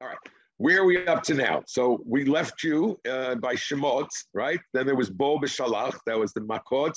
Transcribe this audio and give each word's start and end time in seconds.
All 0.00 0.08
right. 0.08 0.18
Where 0.58 0.80
are 0.80 0.84
we 0.84 1.06
up 1.06 1.22
to 1.24 1.34
now? 1.34 1.62
So 1.66 2.02
we 2.06 2.24
left 2.24 2.62
you 2.62 2.98
uh, 3.08 3.34
by 3.36 3.54
Shemot, 3.54 4.08
right? 4.32 4.60
Then 4.72 4.86
there 4.86 4.96
was 4.96 5.10
Bo 5.10 5.38
B'Shalach, 5.38 5.98
that 6.06 6.18
was 6.18 6.32
the 6.32 6.40
Makot. 6.40 6.92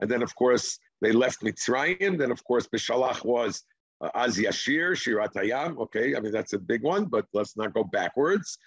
And 0.00 0.10
then, 0.10 0.22
of 0.22 0.34
course, 0.34 0.78
they 1.00 1.12
left 1.12 1.42
Mitzrayim. 1.42 2.18
Then, 2.18 2.30
of 2.30 2.42
course, 2.44 2.68
B'Shalach 2.74 3.24
was 3.24 3.62
uh, 4.02 4.10
Az 4.14 4.36
Yashir, 4.36 4.92
Shirat 4.92 5.32
Hayam. 5.32 5.78
Okay, 5.78 6.16
I 6.16 6.20
mean, 6.20 6.32
that's 6.32 6.52
a 6.52 6.58
big 6.58 6.82
one, 6.82 7.06
but 7.06 7.26
let's 7.32 7.56
not 7.56 7.72
go 7.72 7.84
backwards. 7.84 8.58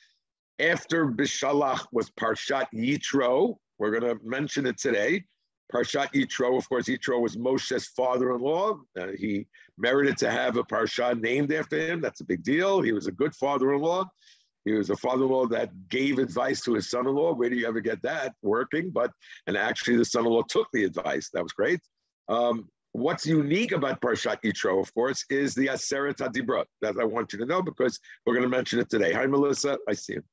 After 0.60 1.08
B'Shalach 1.08 1.86
was 1.92 2.10
Parshat 2.12 2.66
Yitro. 2.74 3.56
We're 3.78 4.00
going 4.00 4.18
to 4.18 4.24
mention 4.24 4.68
it 4.68 4.78
today. 4.78 5.24
Parshat 5.72 6.14
Yitro, 6.14 6.58
of 6.58 6.68
course, 6.68 6.86
Yitro 6.86 7.22
was 7.22 7.38
Moshe's 7.38 7.88
father-in-law. 7.88 8.80
Uh, 9.00 9.08
he 9.18 9.48
merited 9.78 10.18
to 10.18 10.30
have 10.30 10.58
a 10.58 10.64
parsha 10.64 11.20
named 11.20 11.52
after 11.52 11.78
him. 11.78 12.02
That's 12.02 12.22
a 12.22 12.26
big 12.26 12.44
deal. 12.44 12.82
He 12.82 12.92
was 12.92 13.08
a 13.08 13.12
good 13.12 13.34
father-in-law. 13.36 14.06
He 14.66 14.74
was 14.74 14.90
a 14.90 14.96
father-in-law 14.96 15.48
that 15.48 15.72
gave 15.90 16.20
advice 16.20 16.62
to 16.64 16.74
his 16.74 16.90
son-in-law. 16.90 17.34
Where 17.34 17.50
do 17.50 17.56
you 17.56 17.68
ever 17.68 17.80
get 17.80 18.02
that 18.04 18.34
working? 18.44 18.92
But 18.92 19.12
and 19.48 19.58
actually, 19.58 19.98
the 19.98 20.06
son-in-law 20.06 20.44
took 20.50 20.68
the 20.72 20.84
advice. 20.84 21.30
That 21.34 21.44
was 21.44 21.54
great. 21.54 21.80
Um, 22.30 22.70
what's 22.92 23.26
unique 23.26 23.72
about 23.72 24.02
Parshat 24.02 24.44
Yitro, 24.44 24.80
of 24.80 24.94
course, 24.94 25.26
is 25.30 25.56
the 25.56 25.68
Aseret 25.68 26.18
HaDibrot. 26.18 26.66
That 26.82 26.98
I 27.00 27.06
want 27.06 27.34
you 27.34 27.40
to 27.40 27.46
know 27.46 27.62
because 27.62 28.00
we're 28.26 28.36
going 28.36 28.44
to 28.44 28.50
mention 28.50 28.80
it 28.80 28.90
today. 28.90 29.14
Hi, 29.14 29.26
Melissa. 29.26 29.80
I 29.88 29.94
see 29.94 30.14
you. 30.14 30.24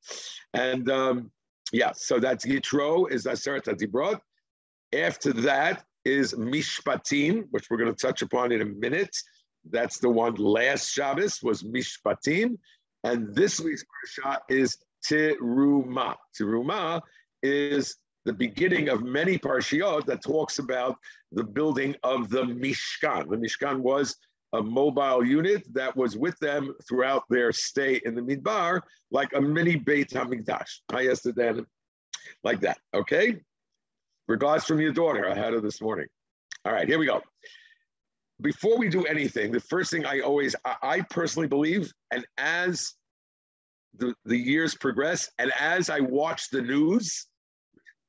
And 0.52 0.90
um, 0.90 1.30
yeah, 1.72 1.92
so 1.94 2.18
that's 2.18 2.44
Yitro 2.44 3.10
is 3.10 3.24
Aseret 3.24 3.64
HaDibrot. 3.64 4.20
After 4.94 5.32
that 5.34 5.84
is 6.04 6.34
Mishpatim, 6.34 7.46
which 7.50 7.68
we're 7.68 7.76
going 7.76 7.94
to 7.94 8.06
touch 8.06 8.22
upon 8.22 8.52
in 8.52 8.62
a 8.62 8.66
minute. 8.66 9.14
That's 9.70 9.98
the 9.98 10.08
one 10.08 10.34
last 10.36 10.90
Shabbos 10.90 11.42
was 11.42 11.62
Mishpatim. 11.62 12.56
And 13.04 13.34
this 13.34 13.60
week's 13.60 13.84
Parsha 13.84 14.38
is 14.48 14.78
Teruma. 15.06 16.16
Teruma 16.38 17.02
is 17.42 17.96
the 18.24 18.32
beginning 18.32 18.88
of 18.88 19.02
many 19.02 19.38
Parshiot 19.38 20.06
that 20.06 20.22
talks 20.22 20.58
about 20.58 20.96
the 21.32 21.44
building 21.44 21.94
of 22.02 22.30
the 22.30 22.42
Mishkan. 22.42 23.28
The 23.28 23.36
Mishkan 23.36 23.80
was 23.80 24.16
a 24.54 24.62
mobile 24.62 25.24
unit 25.24 25.62
that 25.74 25.94
was 25.94 26.16
with 26.16 26.38
them 26.38 26.74
throughout 26.88 27.24
their 27.28 27.52
stay 27.52 28.00
in 28.04 28.14
the 28.14 28.22
Midbar, 28.22 28.80
like 29.10 29.32
a 29.34 29.40
mini 29.40 29.76
Beit 29.76 30.10
HaMikdash. 30.10 30.80
I 30.92 31.02
yesterday, 31.02 31.60
like 32.42 32.60
that, 32.60 32.78
okay? 32.94 33.40
Regards 34.28 34.66
from 34.66 34.78
your 34.78 34.92
daughter. 34.92 35.28
I 35.28 35.34
had 35.34 35.54
her 35.54 35.60
this 35.60 35.80
morning. 35.80 36.06
All 36.66 36.72
right, 36.72 36.86
here 36.86 36.98
we 36.98 37.06
go. 37.06 37.22
Before 38.42 38.76
we 38.76 38.88
do 38.88 39.04
anything, 39.06 39.50
the 39.50 39.58
first 39.58 39.90
thing 39.90 40.04
I 40.04 40.20
always, 40.20 40.54
I, 40.64 41.00
personally 41.10 41.48
believe, 41.48 41.90
and 42.12 42.24
as 42.36 42.92
the, 43.96 44.14
the 44.26 44.36
years 44.36 44.74
progress, 44.74 45.30
and 45.38 45.50
as 45.58 45.88
I 45.90 46.00
watch 46.00 46.50
the 46.50 46.60
news, 46.60 47.26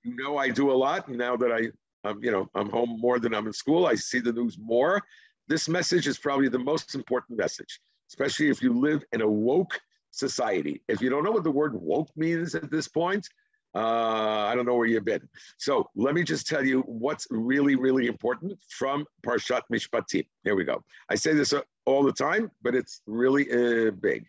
you 0.03 0.16
know 0.16 0.38
I 0.38 0.50
do 0.50 0.72
a 0.72 0.73
lot. 0.73 1.09
Now 1.09 1.38
that 1.38 1.52
I, 1.52 2.08
um, 2.08 2.20
you 2.22 2.31
know, 2.31 2.47
I'm 2.53 2.70
home 2.70 2.97
more 3.00 3.20
than 3.20 3.34
I'm 3.34 3.47
in 3.47 3.53
school, 3.53 3.88
I 3.88 3.95
see 3.95 4.20
the 4.20 4.34
news 4.34 4.58
more. 4.59 5.02
This 5.47 5.70
message 5.70 6.06
is 6.06 6.20
probably 6.20 6.50
the 6.50 6.59
most 6.59 6.95
important 6.95 7.40
message, 7.40 7.80
especially 8.09 8.50
if 8.50 8.62
you 8.62 8.73
live 8.73 9.03
in 9.14 9.22
a 9.22 9.28
woke 9.28 9.80
society. 10.12 10.84
If 10.88 11.02
you 11.02 11.09
don't 11.09 11.23
know 11.23 11.31
what 11.31 11.44
the 11.44 11.52
word 11.52 11.73
woke 11.81 12.09
means 12.16 12.56
at 12.56 12.70
this 12.70 12.88
point, 12.88 13.28
uh, 13.75 14.48
I 14.50 14.56
don't 14.56 14.66
know 14.66 14.75
where 14.75 14.88
you've 14.88 15.06
been. 15.06 15.28
So 15.58 15.89
let 15.95 16.16
me 16.16 16.23
just 16.23 16.48
tell 16.48 16.66
you 16.66 16.81
what's 16.81 17.28
really, 17.30 17.75
really 17.75 18.08
important 18.08 18.58
from 18.70 19.06
Parshat 19.25 19.62
Mishpatim. 19.72 20.25
Here 20.44 20.56
we 20.56 20.64
go. 20.64 20.84
I 21.09 21.16
say 21.16 21.34
this 21.34 21.53
all 21.86 22.03
the 22.03 22.14
time, 22.14 22.52
but 22.62 22.75
it's 22.75 23.02
really 23.06 23.50
uh, 23.52 23.92
big. 23.92 24.25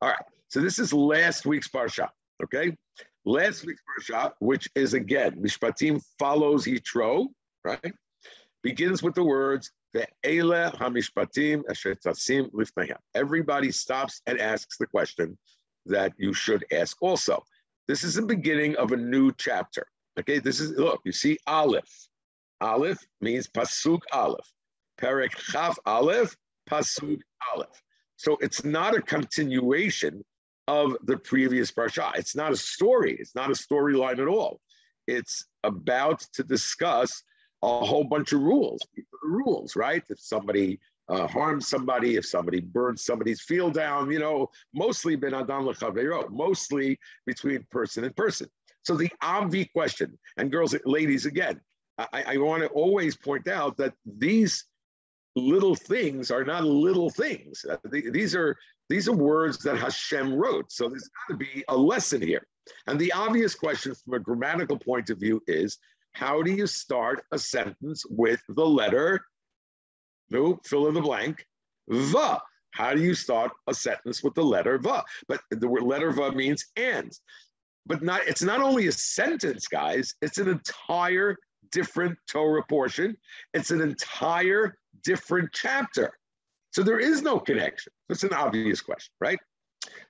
All 0.00 0.08
right. 0.08 0.24
So 0.48 0.60
this 0.60 0.78
is 0.78 0.92
last 0.92 1.44
week's 1.44 1.68
Parsha. 1.68 2.08
Okay. 2.42 2.74
Last 3.24 3.66
week's 3.66 3.82
Parsha, 3.82 4.32
which 4.38 4.68
is 4.74 4.94
again, 4.94 5.32
Mishpatim 5.42 6.02
follows 6.18 6.64
Yitro, 6.64 7.26
right? 7.64 7.92
Begins 8.62 9.02
with 9.02 9.14
the 9.14 9.24
words, 9.24 9.70
Everybody 13.14 13.72
stops 13.72 14.22
and 14.26 14.40
asks 14.40 14.76
the 14.78 14.86
question 14.86 15.38
that 15.86 16.12
you 16.18 16.32
should 16.34 16.64
ask 16.72 16.96
also. 17.00 17.44
This 17.88 18.04
is 18.04 18.14
the 18.14 18.22
beginning 18.22 18.76
of 18.76 18.92
a 18.92 18.96
new 18.96 19.32
chapter. 19.38 19.86
Okay, 20.20 20.38
this 20.38 20.60
is, 20.60 20.72
look, 20.72 21.00
you 21.04 21.12
see 21.12 21.38
Aleph. 21.46 22.08
Aleph 22.60 22.98
means 23.20 23.48
Pasuk 23.48 24.00
Aleph. 24.12 24.52
Perek 25.00 25.30
Chaf 25.30 25.78
Aleph, 25.86 26.36
Pasuk 26.68 27.20
Aleph. 27.54 27.82
So 28.16 28.36
it's 28.40 28.64
not 28.64 28.94
a 28.94 29.00
continuation 29.00 30.24
of 30.66 30.96
the 31.04 31.16
previous 31.16 31.70
parsha. 31.70 32.14
It's 32.16 32.36
not 32.36 32.52
a 32.52 32.56
story. 32.56 33.16
It's 33.18 33.34
not 33.34 33.48
a 33.48 33.54
storyline 33.54 34.18
at 34.18 34.28
all. 34.28 34.60
It's 35.06 35.46
about 35.64 36.20
to 36.34 36.42
discuss 36.42 37.22
a 37.62 37.86
whole 37.86 38.04
bunch 38.04 38.32
of 38.32 38.42
rules. 38.42 38.86
Rules, 39.22 39.76
right? 39.76 40.02
If 40.10 40.20
somebody 40.20 40.78
uh, 41.08 41.26
harm 41.26 41.60
somebody, 41.60 42.16
if 42.16 42.26
somebody 42.26 42.60
burns 42.60 43.04
somebody's 43.04 43.40
field 43.40 43.74
down, 43.74 44.10
you 44.10 44.18
know, 44.18 44.48
mostly 44.74 45.16
ben 45.16 45.34
adam 45.34 45.64
lechavero, 45.64 46.28
mostly 46.30 46.98
between 47.26 47.66
person 47.70 48.04
and 48.04 48.14
person. 48.16 48.48
So 48.82 48.96
the 48.96 49.10
obvi 49.22 49.70
question, 49.72 50.18
and 50.36 50.50
girls, 50.50 50.74
ladies, 50.84 51.26
again, 51.26 51.60
I, 51.98 52.24
I 52.28 52.36
want 52.36 52.62
to 52.62 52.68
always 52.68 53.16
point 53.16 53.48
out 53.48 53.76
that 53.78 53.92
these 54.06 54.64
little 55.34 55.74
things 55.74 56.30
are 56.30 56.44
not 56.44 56.64
little 56.64 57.10
things. 57.10 57.64
Uh, 57.68 57.76
these 57.90 58.34
are 58.34 58.56
these 58.88 59.08
are 59.08 59.12
words 59.12 59.58
that 59.58 59.76
Hashem 59.76 60.34
wrote. 60.34 60.72
So 60.72 60.88
there's 60.88 61.10
got 61.28 61.34
to 61.34 61.36
be 61.36 61.64
a 61.68 61.76
lesson 61.76 62.22
here. 62.22 62.46
And 62.86 62.98
the 62.98 63.12
obvious 63.12 63.54
question 63.54 63.94
from 63.94 64.14
a 64.14 64.18
grammatical 64.18 64.78
point 64.78 65.10
of 65.10 65.18
view 65.18 65.42
is, 65.46 65.78
how 66.12 66.42
do 66.42 66.50
you 66.50 66.66
start 66.66 67.22
a 67.32 67.38
sentence 67.38 68.04
with 68.08 68.40
the 68.48 68.64
letter 68.64 69.22
no, 70.30 70.60
fill 70.64 70.88
in 70.88 70.94
the 70.94 71.00
blank. 71.00 71.44
Va. 71.88 72.40
How 72.72 72.94
do 72.94 73.02
you 73.02 73.14
start 73.14 73.50
a 73.66 73.74
sentence 73.74 74.22
with 74.22 74.34
the 74.34 74.44
letter 74.44 74.78
va? 74.78 75.02
But 75.26 75.40
the 75.50 75.68
word 75.68 75.82
letter 75.82 76.10
va 76.12 76.32
means 76.32 76.64
and. 76.76 77.12
But 77.86 78.02
not 78.02 78.20
it's 78.26 78.42
not 78.42 78.60
only 78.60 78.86
a 78.88 78.92
sentence, 78.92 79.66
guys, 79.66 80.14
it's 80.20 80.38
an 80.38 80.48
entire 80.48 81.36
different 81.72 82.18
Torah 82.30 82.62
portion. 82.68 83.16
It's 83.54 83.70
an 83.70 83.80
entire 83.80 84.78
different 85.02 85.50
chapter. 85.52 86.12
So 86.72 86.82
there 86.82 87.00
is 87.00 87.22
no 87.22 87.40
connection. 87.40 87.92
It's 88.10 88.24
an 88.24 88.34
obvious 88.34 88.80
question, 88.80 89.12
right? 89.20 89.38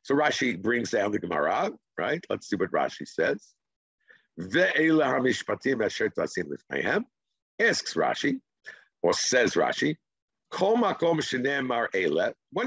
So 0.02 0.14
Rashi 0.14 0.60
brings 0.60 0.90
down 0.90 1.12
the 1.12 1.18
Gemara, 1.18 1.70
right? 1.96 2.24
Let's 2.28 2.48
see 2.48 2.56
what 2.56 2.72
Rashi 2.72 3.06
says. 3.06 3.54
Asks 7.60 7.94
Rashi, 7.94 8.40
or 9.02 9.12
says 9.12 9.54
Rashi, 9.54 9.96
when 10.50 10.84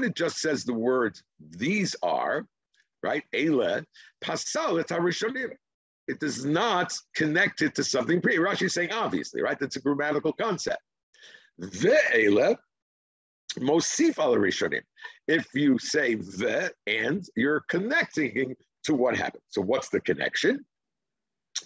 it 0.04 0.14
just 0.14 0.38
says 0.38 0.64
the 0.64 0.72
words 0.72 1.22
these 1.50 1.96
are, 2.02 2.46
right? 3.02 3.24
Ele, 3.32 3.82
pasal 4.22 4.80
it 4.80 5.56
It 6.08 6.20
does 6.20 6.44
not 6.44 6.94
connect 7.14 7.62
it 7.62 7.74
to 7.74 7.84
something 7.84 8.20
pre. 8.20 8.36
Rashi 8.36 8.62
is 8.62 8.74
saying 8.74 8.92
obviously, 8.92 9.42
right? 9.42 9.58
That's 9.58 9.76
a 9.76 9.80
grammatical 9.80 10.32
concept. 10.32 10.80
Ve'ele, 11.60 12.56
mosif 13.58 14.18
al 14.18 14.36
rishonim. 14.36 14.82
If 15.28 15.48
you 15.54 15.78
say 15.78 16.14
the 16.14 16.72
and, 16.86 17.24
you're 17.36 17.64
connecting 17.68 18.56
to 18.84 18.94
what 18.94 19.16
happened. 19.16 19.42
So 19.48 19.62
what's 19.62 19.88
the 19.88 20.00
connection? 20.00 20.64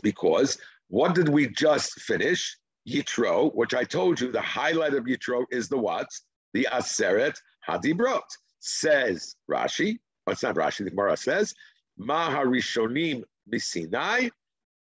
Because 0.03 0.59
what 0.89 1.15
did 1.15 1.29
we 1.29 1.49
just 1.49 2.01
finish? 2.01 2.59
Yitro, 2.89 3.55
which 3.55 3.75
I 3.75 3.85
told 3.85 4.21
you 4.21 4.31
the 4.31 4.41
highlight 4.41 4.95
of 4.95 5.05
Yitro 5.05 5.45
is 5.51 5.69
the 5.69 5.79
what? 5.79 6.09
The 6.55 6.69
Aseret 6.73 7.35
Hadibrot. 7.69 8.23
Says 8.61 9.37
Rashi, 9.51 9.99
oh, 10.27 10.33
it's 10.33 10.43
not 10.43 10.57
Rashi, 10.57 10.85
the 10.85 10.91
Gemara 10.91 11.17
says, 11.17 11.55
Maharishonim 12.01 13.23
Misinai, 13.53 14.31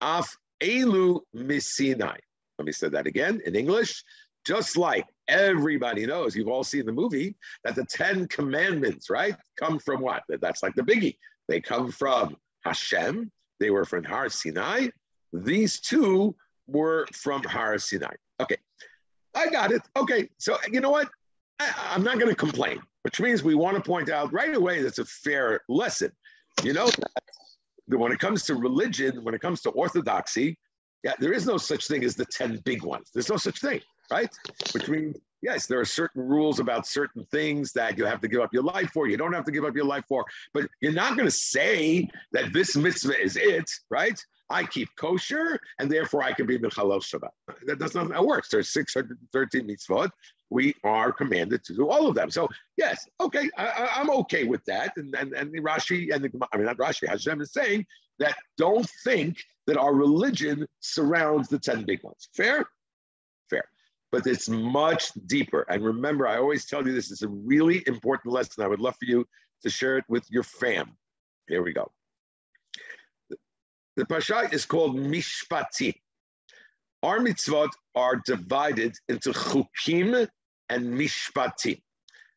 Af 0.01 0.37
Elu 0.63 1.21
Misinai. 1.35 2.17
Let 2.59 2.67
me 2.67 2.73
say 2.73 2.89
that 2.89 3.07
again 3.07 3.41
in 3.45 3.57
English. 3.57 4.05
Just 4.45 4.77
like 4.77 5.07
everybody 5.29 6.05
knows, 6.07 6.37
you've 6.37 6.49
all 6.49 6.65
seen 6.65 6.85
the 6.85 6.93
movie, 6.93 7.37
that 7.65 7.75
the 7.77 7.85
Ten 7.85 8.27
Commandments, 8.29 9.09
right, 9.09 9.37
come 9.59 9.79
from 9.79 10.01
what? 10.01 10.23
That's 10.29 10.63
like 10.63 10.75
the 10.75 10.83
biggie. 10.83 11.17
They 11.49 11.61
come 11.61 11.91
from 11.91 12.37
Hashem. 12.65 13.31
They 13.61 13.71
were 13.71 13.85
from 13.85 14.05
Har 14.05 14.29
Sinai. 14.29 14.89
These 15.33 15.81
two 15.81 16.37
were 16.73 17.07
from 17.13 17.43
Har 17.45 17.79
Sinai. 17.79 18.15
Okay, 18.41 18.57
I 19.35 19.49
got 19.49 19.73
it. 19.73 19.83
Okay, 19.97 20.29
so 20.39 20.57
you 20.71 20.81
know 20.81 20.91
what? 20.91 21.09
I, 21.61 21.95
am 21.95 22.03
not 22.03 22.19
going 22.19 22.31
to 22.31 22.35
complain, 22.35 22.81
which 23.03 23.21
means 23.21 23.43
we 23.43 23.55
want 23.55 23.77
to 23.77 23.83
point 23.83 24.11
out 24.11 24.33
right 24.33 24.55
away 24.55 24.83
that's 24.83 24.99
a 24.99 25.05
fair 25.05 25.61
lesson. 25.69 26.11
You 26.63 26.73
know, 26.73 26.89
that 27.89 27.99
when 27.99 28.13
it 28.13 28.19
comes 28.19 28.45
to 28.45 28.55
religion, 28.55 29.25
when 29.25 29.35
it 29.35 29.41
comes 29.41 29.63
to 29.63 29.71
orthodoxy, 29.71 30.59
yeah, 31.05 31.15
there 31.19 31.33
is 31.33 31.47
no 31.47 31.57
such 31.57 31.89
thing 31.89 32.05
as 32.05 32.15
the 32.15 32.27
10 32.27 32.61
big 32.65 32.83
ones. 32.83 33.11
There's 33.13 33.29
no 33.29 33.37
such 33.37 33.61
thing, 33.61 33.81
right? 34.11 34.31
Which 34.73 34.89
means 34.89 35.17
yes, 35.43 35.67
there 35.67 35.81
are 35.81 35.85
certain 35.85 36.23
rules 36.23 36.61
about 36.61 36.87
certain 36.87 37.27
things 37.31 37.73
that 37.73 37.99
you 37.99 38.07
have 38.07 38.21
to 38.21 38.29
give 38.29 38.41
up 38.41 38.55
your 38.55 38.63
life 38.63 38.91
for. 38.93 39.09
You 39.09 39.17
don't 39.17 39.33
have 39.33 39.45
to 39.45 39.53
give 39.53 39.65
up 39.65 39.75
your 39.75 39.85
life 39.85 40.05
for, 40.09 40.25
but 40.55 40.67
you're 40.81 40.93
not 40.93 41.17
going 41.17 41.27
to 41.27 41.35
say 41.35 42.09
that 42.33 42.53
this 42.53 42.77
mitzvah 42.77 43.21
is 43.21 43.37
it, 43.37 43.69
right? 43.91 44.19
I 44.53 44.65
keep 44.65 44.89
kosher, 44.97 45.59
and 45.79 45.91
therefore 45.91 46.23
I 46.23 46.33
can 46.33 46.47
be 46.47 46.59
Mechalel 46.59 47.01
Shabbat. 47.01 47.31
That 47.67 47.79
does 47.79 47.95
not 47.95 48.09
that 48.09 48.25
works. 48.25 48.49
There's 48.49 48.73
613 48.73 49.67
mitzvot. 49.67 50.11
We 50.51 50.75
are 50.85 51.11
commanded 51.11 51.65
to 51.65 51.75
do 51.75 51.89
all 51.89 52.07
of 52.07 52.15
them. 52.15 52.31
So 52.31 52.49
yes, 52.77 53.09
okay, 53.21 53.49
I, 53.57 53.89
am 53.97 54.11
okay 54.11 54.45
with 54.45 54.65
that. 54.67 54.93
And 54.97 55.15
and, 55.15 55.33
and 55.33 55.53
Rashi 55.65 56.15
and 56.15 56.25
the, 56.25 56.31
I 56.53 56.57
mean 56.57 56.67
not 56.67 56.77
Rashi, 56.77 57.09
Hashem 57.09 57.41
is 57.41 57.53
saying 57.53 57.87
that 58.19 58.37
don't 58.59 58.89
think 59.05 59.43
that 59.67 59.77
our 59.77 59.95
religion 59.95 60.67
surrounds 60.81 61.49
the 61.49 61.59
10 61.59 61.85
big 61.85 62.03
ones. 62.03 62.29
Fair? 62.35 62.67
Fair. 63.49 63.65
But 64.11 64.27
it's 64.27 64.49
much 64.49 65.13
deeper. 65.27 65.65
And 65.69 65.85
remember, 65.85 66.29
I 66.29 66.37
always 66.37 66.67
tell 66.67 66.87
you 66.87 66.93
this 66.93 67.11
is 67.11 67.23
a 67.23 67.29
really 67.29 67.83
important 67.87 68.35
lesson. 68.35 68.65
I 68.65 68.69
would 68.69 68.81
love 68.81 68.97
for 68.99 69.07
you 69.07 69.27
to 69.63 69.71
share 69.71 69.97
it 69.97 70.05
with 70.09 70.25
your 70.31 70.43
fam. 70.43 70.97
Here 71.49 71.63
we 71.63 71.73
go. 71.73 71.91
The 73.97 74.07
Pasha 74.07 74.49
is 74.53 74.65
called 74.65 74.97
Mishpati. 74.97 75.95
Our 77.03 77.19
mitzvot 77.19 77.71
are 77.95 78.17
divided 78.25 78.95
into 79.09 79.33
chukim 79.33 80.29
and 80.69 80.95
mishpati. 80.95 81.83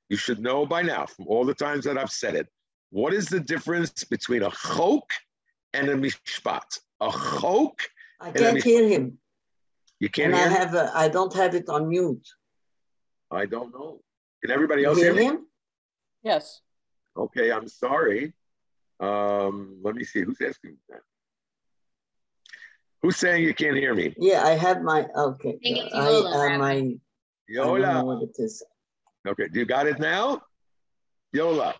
You 0.10 0.18
should 0.18 0.40
know 0.40 0.66
by 0.66 0.82
now, 0.82 1.06
from 1.06 1.28
all 1.28 1.46
the 1.46 1.54
times 1.54 1.86
that 1.86 1.98
I've 1.98 2.12
said 2.12 2.36
it, 2.36 2.48
what 2.90 3.14
is 3.14 3.28
the 3.28 3.40
difference 3.40 4.04
between 4.04 4.44
a 4.44 4.52
chok 4.52 5.10
and 5.74 5.90
a 5.90 5.96
mishpat? 5.96 6.80
A 7.02 7.12
chok. 7.12 7.82
I 8.20 8.32
can't 8.32 8.62
hear 8.62 8.88
him. 8.88 9.18
You 10.00 10.10
can't 10.10 10.34
and 10.34 10.42
hear 10.42 10.50
I 10.50 10.62
have 10.62 10.74
a, 10.74 10.92
I 10.96 11.08
don't 11.10 11.34
have 11.34 11.56
it 11.56 11.70
on 11.70 11.88
mute. 11.88 12.28
I 13.32 13.46
don't 13.46 13.74
know. 13.74 14.02
Can 14.42 14.52
everybody 14.52 14.84
else 14.84 14.98
hear, 14.98 15.14
hear 15.14 15.16
me? 15.16 15.26
him? 15.26 15.48
Yes. 16.24 16.62
Okay, 17.18 17.52
I'm 17.52 17.68
sorry. 17.68 18.34
Um, 19.00 19.80
let 19.82 19.96
me 19.96 20.04
see 20.04 20.22
who's 20.22 20.42
asking 20.42 20.78
that. 20.90 21.02
Who's 23.06 23.18
saying 23.18 23.44
you 23.44 23.54
can't 23.54 23.78
hear 23.78 23.94
me? 23.94 24.16
Yeah, 24.18 24.42
I 24.44 24.54
have 24.54 24.82
my 24.82 25.06
okay. 25.16 25.60
think 25.62 25.78
it's 25.78 25.94
I, 25.94 26.10
Yola, 26.10 26.30
uh, 26.32 26.44
Rabbi. 26.44 26.58
my 26.58 26.72
I 26.72 26.80
don't 27.54 27.80
know 27.80 27.88
Yola. 27.88 28.04
what 28.04 28.24
it 28.24 28.36
is. 28.40 28.64
Okay, 29.28 29.48
do 29.48 29.60
you 29.60 29.66
got 29.66 29.86
it 29.86 30.00
now? 30.00 30.42
Yola. 31.32 31.76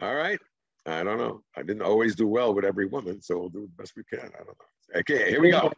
All 0.00 0.14
right. 0.16 0.40
I 0.84 1.04
don't 1.04 1.18
know. 1.18 1.42
I 1.56 1.62
didn't 1.62 1.82
always 1.82 2.16
do 2.16 2.26
well 2.26 2.52
with 2.52 2.64
every 2.64 2.86
woman, 2.86 3.22
so 3.22 3.38
we'll 3.38 3.50
do 3.50 3.68
the 3.68 3.80
best 3.80 3.92
we 3.96 4.02
can. 4.02 4.18
I 4.34 4.38
don't 4.38 4.48
know. 4.48 4.96
Okay, 4.96 5.30
here 5.30 5.42
we 5.42 5.52
go. 5.52 5.72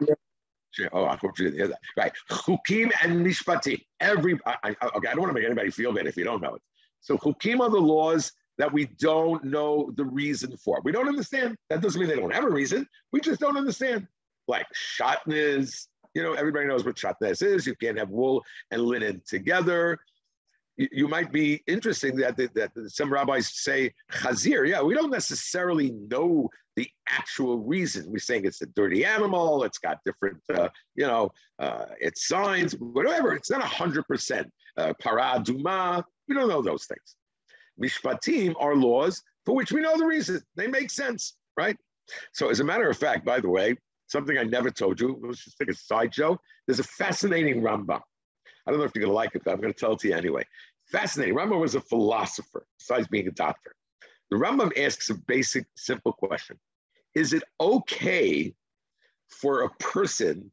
Oh, 0.90 1.04
I 1.04 1.16
hope 1.16 1.38
you 1.38 1.44
didn't 1.44 1.58
hear 1.58 1.68
that. 1.68 1.80
Right. 1.98 2.12
Chukim 2.30 2.90
and 3.02 3.26
mishpatim. 3.26 3.82
Every, 4.00 4.40
I, 4.46 4.56
I, 4.64 4.86
okay, 4.96 5.08
I 5.08 5.12
don't 5.12 5.20
want 5.20 5.28
to 5.28 5.34
make 5.34 5.44
anybody 5.44 5.70
feel 5.70 5.92
bad 5.92 6.06
if 6.06 6.16
you 6.16 6.24
don't 6.24 6.40
know 6.40 6.54
it. 6.54 6.62
So 7.02 7.18
chukim 7.18 7.60
are 7.60 7.68
the 7.68 7.78
laws 7.78 8.32
that 8.60 8.70
we 8.70 8.84
don't 8.98 9.42
know 9.42 9.90
the 9.96 10.04
reason 10.04 10.54
for. 10.58 10.82
We 10.84 10.92
don't 10.92 11.08
understand. 11.08 11.56
That 11.70 11.80
doesn't 11.80 11.98
mean 11.98 12.10
they 12.10 12.16
don't 12.16 12.34
have 12.34 12.44
a 12.44 12.50
reason. 12.50 12.86
We 13.10 13.18
just 13.20 13.40
don't 13.40 13.56
understand. 13.56 14.06
Like 14.48 14.66
shatnez, 15.00 15.86
you 16.12 16.22
know, 16.22 16.34
everybody 16.34 16.66
knows 16.66 16.84
what 16.84 16.96
shatnez 16.96 17.42
is. 17.42 17.66
You 17.66 17.74
can't 17.76 17.98
have 17.98 18.10
wool 18.10 18.44
and 18.70 18.82
linen 18.82 19.22
together. 19.26 19.98
You, 20.76 20.88
you 20.92 21.08
might 21.08 21.32
be 21.32 21.62
interesting 21.68 22.16
that, 22.16 22.36
that, 22.36 22.70
some 22.88 23.10
rabbis 23.10 23.50
say 23.54 23.94
chazir. 24.12 24.68
Yeah, 24.68 24.82
we 24.82 24.92
don't 24.92 25.10
necessarily 25.10 25.92
know 25.92 26.50
the 26.76 26.86
actual 27.08 27.60
reason. 27.60 28.12
We're 28.12 28.18
saying 28.18 28.44
it's 28.44 28.60
a 28.60 28.66
dirty 28.66 29.06
animal. 29.06 29.64
It's 29.64 29.78
got 29.78 30.00
different, 30.04 30.36
uh, 30.52 30.68
you 30.96 31.06
know, 31.06 31.30
uh, 31.58 31.86
its 31.98 32.28
signs, 32.28 32.74
whatever. 32.74 33.34
It's 33.34 33.50
not 33.50 33.62
hundred 33.62 34.02
percent. 34.06 34.52
Uh, 34.76 34.92
Para 35.00 35.40
duma. 35.42 36.04
We 36.28 36.34
don't 36.34 36.48
know 36.48 36.60
those 36.60 36.84
things. 36.84 37.16
Mishpatim 37.82 38.54
are 38.58 38.76
laws 38.76 39.22
for 39.44 39.54
which 39.54 39.72
we 39.72 39.80
know 39.80 39.96
the 39.96 40.04
reason. 40.04 40.42
They 40.56 40.66
make 40.66 40.90
sense, 40.90 41.36
right? 41.56 41.76
So, 42.32 42.50
as 42.50 42.60
a 42.60 42.64
matter 42.64 42.88
of 42.88 42.96
fact, 42.96 43.24
by 43.24 43.40
the 43.40 43.48
way, 43.48 43.76
something 44.10 44.36
I 44.36 44.42
never 44.42 44.70
told 44.70 45.00
you. 45.00 45.18
Let's 45.22 45.44
just 45.44 45.56
take 45.58 45.70
a 45.70 45.74
sideshow. 45.74 46.38
There's 46.66 46.80
a 46.80 46.84
fascinating 46.84 47.62
Rambam. 47.62 48.00
I 48.66 48.70
don't 48.70 48.78
know 48.78 48.84
if 48.84 48.92
you're 48.94 49.02
going 49.02 49.12
to 49.12 49.16
like 49.16 49.34
it, 49.34 49.42
but 49.44 49.52
I'm 49.52 49.60
going 49.60 49.72
to 49.72 49.78
tell 49.78 49.92
it 49.92 50.00
to 50.00 50.08
you 50.08 50.14
anyway. 50.14 50.44
Fascinating. 50.90 51.34
Rambam 51.34 51.60
was 51.60 51.76
a 51.76 51.80
philosopher, 51.80 52.66
besides 52.78 53.08
being 53.08 53.28
a 53.28 53.32
doctor. 53.32 53.72
The 54.30 54.36
Rambam 54.36 54.76
asks 54.78 55.10
a 55.10 55.14
basic, 55.14 55.66
simple 55.76 56.12
question 56.12 56.58
Is 57.14 57.32
it 57.32 57.42
okay 57.60 58.54
for 59.28 59.62
a 59.62 59.70
person 59.78 60.50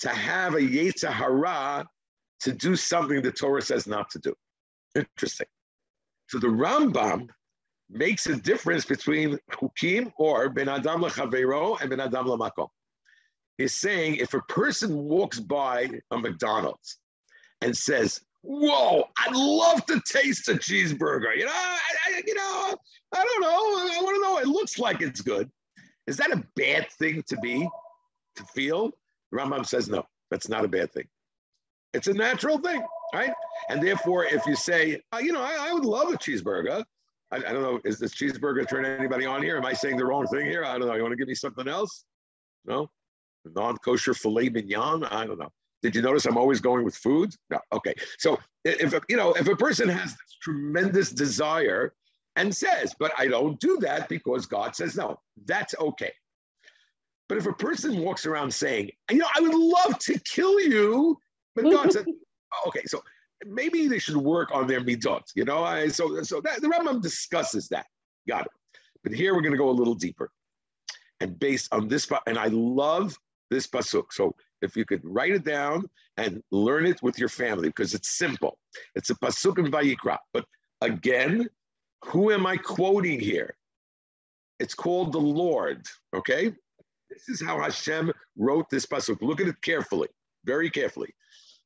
to 0.00 0.08
have 0.08 0.54
a 0.54 0.60
Yetzer 0.60 1.12
Hara 1.12 1.86
to 2.40 2.52
do 2.52 2.74
something 2.74 3.22
the 3.22 3.32
Torah 3.32 3.62
says 3.62 3.86
not 3.86 4.10
to 4.10 4.18
do? 4.18 4.34
Interesting. 4.94 5.46
So 6.30 6.38
the 6.38 6.46
Rambam 6.46 7.28
makes 7.90 8.28
a 8.28 8.36
difference 8.36 8.84
between 8.84 9.36
hukim 9.50 10.12
or 10.16 10.48
ben 10.48 10.68
adam 10.68 11.02
lechavero 11.02 11.80
and 11.80 11.90
ben 11.90 11.98
adam 11.98 12.26
lamakom. 12.26 12.68
He's 13.58 13.74
saying 13.74 14.14
if 14.14 14.32
a 14.32 14.40
person 14.42 14.96
walks 14.96 15.40
by 15.40 15.90
a 16.12 16.16
McDonald's 16.18 16.98
and 17.62 17.76
says, 17.76 18.20
"Whoa, 18.42 19.08
I'd 19.18 19.34
love 19.34 19.84
to 19.86 20.00
taste 20.06 20.48
a 20.48 20.52
cheeseburger," 20.52 21.36
you 21.36 21.46
know, 21.46 21.52
I, 21.52 21.78
I, 22.06 22.22
you 22.24 22.34
know, 22.34 22.76
I 23.12 23.24
don't 23.24 23.40
know, 23.40 23.48
I 23.48 24.00
want 24.00 24.14
to 24.14 24.22
know. 24.22 24.38
It 24.38 24.46
looks 24.46 24.78
like 24.78 25.02
it's 25.02 25.22
good. 25.22 25.50
Is 26.06 26.16
that 26.18 26.30
a 26.30 26.44
bad 26.54 26.88
thing 26.92 27.24
to 27.26 27.36
be, 27.38 27.68
to 28.36 28.44
feel? 28.54 28.92
Rambam 29.34 29.66
says 29.66 29.88
no. 29.88 30.06
That's 30.30 30.48
not 30.48 30.64
a 30.64 30.68
bad 30.68 30.92
thing. 30.92 31.08
It's 31.92 32.06
a 32.06 32.14
natural 32.14 32.58
thing, 32.58 32.82
right? 33.14 33.32
And 33.68 33.82
therefore, 33.82 34.24
if 34.24 34.44
you 34.46 34.56
say, 34.56 35.00
oh, 35.12 35.18
you 35.18 35.32
know, 35.32 35.42
I, 35.42 35.68
I 35.68 35.72
would 35.72 35.84
love 35.84 36.12
a 36.12 36.16
cheeseburger. 36.16 36.84
I, 37.30 37.36
I, 37.36 37.40
don't 37.40 37.62
know, 37.62 37.80
is 37.84 37.98
this 37.98 38.14
cheeseburger 38.14 38.68
turn 38.68 38.84
anybody 38.84 39.26
on 39.26 39.42
here? 39.42 39.56
Am 39.56 39.64
I 39.64 39.72
saying 39.72 39.96
the 39.96 40.04
wrong 40.04 40.26
thing 40.26 40.46
here? 40.46 40.64
I 40.64 40.78
don't 40.78 40.88
know. 40.88 40.94
You 40.94 41.02
want 41.02 41.12
to 41.12 41.16
give 41.16 41.28
me 41.28 41.34
something 41.34 41.68
else? 41.68 42.04
No? 42.64 42.90
Non-kosher 43.44 44.14
filet 44.14 44.48
mignon? 44.48 45.04
I 45.04 45.26
don't 45.26 45.38
know. 45.38 45.50
Did 45.82 45.96
you 45.96 46.02
notice 46.02 46.26
I'm 46.26 46.36
always 46.36 46.60
going 46.60 46.84
with 46.84 46.94
food? 46.94 47.34
No. 47.48 47.58
Okay. 47.72 47.94
So 48.18 48.38
if 48.64 48.94
you 49.08 49.16
know, 49.16 49.32
if 49.32 49.48
a 49.48 49.56
person 49.56 49.88
has 49.88 50.10
this 50.10 50.36
tremendous 50.42 51.10
desire 51.10 51.94
and 52.36 52.54
says, 52.54 52.94
but 52.98 53.12
I 53.16 53.28
don't 53.28 53.58
do 53.60 53.78
that 53.78 54.08
because 54.08 54.46
God 54.46 54.76
says 54.76 54.96
no, 54.96 55.18
that's 55.46 55.74
okay. 55.80 56.12
But 57.28 57.38
if 57.38 57.46
a 57.46 57.52
person 57.52 57.98
walks 58.00 58.26
around 58.26 58.52
saying, 58.52 58.90
you 59.10 59.18
know, 59.18 59.28
I 59.34 59.40
would 59.40 59.54
love 59.54 59.98
to 60.00 60.18
kill 60.20 60.60
you, 60.60 61.16
but 61.54 61.64
God 61.64 61.92
said, 61.92 62.06
okay, 62.66 62.84
so 62.86 63.02
maybe 63.46 63.86
they 63.86 63.98
should 63.98 64.16
work 64.16 64.50
on 64.52 64.66
their 64.66 64.80
midot. 64.80 65.22
You 65.34 65.44
know, 65.44 65.64
I, 65.64 65.88
so 65.88 66.22
so 66.22 66.40
that, 66.42 66.60
the 66.60 66.68
Rambam 66.68 67.00
discusses 67.02 67.68
that. 67.68 67.86
Got 68.28 68.46
it. 68.46 68.52
But 69.02 69.12
here 69.12 69.34
we're 69.34 69.40
going 69.40 69.52
to 69.52 69.58
go 69.58 69.70
a 69.70 69.72
little 69.72 69.94
deeper, 69.94 70.30
and 71.20 71.38
based 71.38 71.72
on 71.72 71.88
this, 71.88 72.10
and 72.26 72.38
I 72.38 72.46
love 72.48 73.16
this 73.50 73.66
pasuk. 73.66 74.12
So 74.12 74.34
if 74.62 74.76
you 74.76 74.84
could 74.84 75.00
write 75.04 75.32
it 75.32 75.44
down 75.44 75.88
and 76.16 76.42
learn 76.50 76.86
it 76.86 77.02
with 77.02 77.18
your 77.18 77.30
family, 77.30 77.68
because 77.68 77.94
it's 77.94 78.10
simple. 78.10 78.58
It's 78.94 79.10
a 79.10 79.14
pasuk 79.14 79.58
in 79.58 79.70
Vayikra. 79.70 80.18
But 80.34 80.44
again, 80.82 81.48
who 82.04 82.30
am 82.30 82.46
I 82.46 82.56
quoting 82.56 83.20
here? 83.20 83.56
It's 84.58 84.74
called 84.74 85.12
the 85.12 85.18
Lord. 85.18 85.86
Okay, 86.14 86.52
this 87.08 87.28
is 87.28 87.42
how 87.42 87.58
Hashem 87.58 88.12
wrote 88.36 88.68
this 88.70 88.84
pasuk. 88.84 89.22
Look 89.22 89.40
at 89.40 89.48
it 89.48 89.60
carefully, 89.62 90.08
very 90.44 90.68
carefully. 90.68 91.14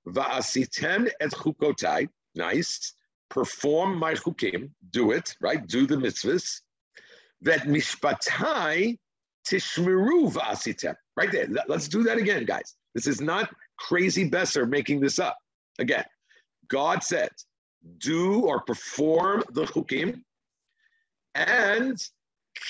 Va'asitem 0.09 1.11
et 1.21 1.31
chukotai. 1.31 2.09
Nice. 2.35 2.95
Perform 3.31 3.99
my 3.99 4.15
chukim. 4.15 4.71
Do 4.91 5.13
it, 5.13 5.37
right? 5.41 5.67
Do 5.67 5.87
the 5.87 5.97
mitzvahs. 5.97 6.61
That 7.43 7.63
mishpatai 7.63 8.99
tishmeru 9.49 10.33
va'asitem. 10.33 10.95
Right 11.17 11.31
there. 11.31 11.49
Let's 11.69 11.89
do 11.89 12.03
that 12.05 12.19
again, 12.19 12.45
guys. 12.45 12.75
This 12.95 13.07
is 13.07 13.21
not 13.21 13.51
crazy 13.79 14.29
Besser 14.29 14.67
making 14.67 15.01
this 15.01 15.19
up. 15.19 15.37
Again, 15.79 16.05
God 16.69 17.03
said, 17.03 17.31
do 17.99 18.43
or 18.43 18.61
perform 18.61 19.43
the 19.53 19.65
chukim 19.65 20.23
and 21.35 22.01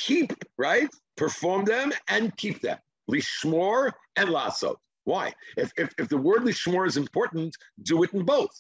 keep, 0.01 0.33
right? 0.59 0.89
Perform 1.17 1.65
them 1.65 1.93
and 2.09 2.37
keep 2.37 2.61
them. 2.61 2.79
Lishmor 3.11 3.93
and 4.17 4.31
lasot. 4.31 4.77
Why? 5.05 5.33
If, 5.57 5.73
if, 5.77 5.95
if 5.99 6.09
the 6.09 6.17
word 6.17 6.43
lishmor 6.43 6.87
is 6.87 6.97
important, 6.97 7.57
do 7.83 8.03
it 8.03 8.13
in 8.13 8.25
both. 8.25 8.55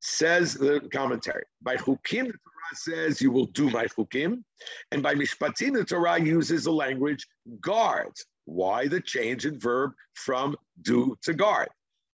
Says 0.00 0.54
the 0.54 0.80
commentary. 0.92 1.44
By 1.62 1.76
chukim, 1.76 2.26
the 2.26 2.32
Torah 2.32 2.74
says 2.74 3.20
you 3.20 3.30
will 3.30 3.46
do 3.46 3.70
my 3.70 3.86
chukim. 3.86 4.42
And 4.90 5.02
by 5.02 5.14
mishpatim, 5.14 5.74
the 5.74 5.84
Torah 5.84 6.20
uses 6.20 6.64
the 6.64 6.72
language 6.72 7.26
guard. 7.60 8.12
Why 8.46 8.88
the 8.88 9.00
change 9.00 9.46
in 9.46 9.58
verb 9.58 9.92
from 10.14 10.56
do 10.82 11.16
to 11.22 11.32
guard? 11.32 11.68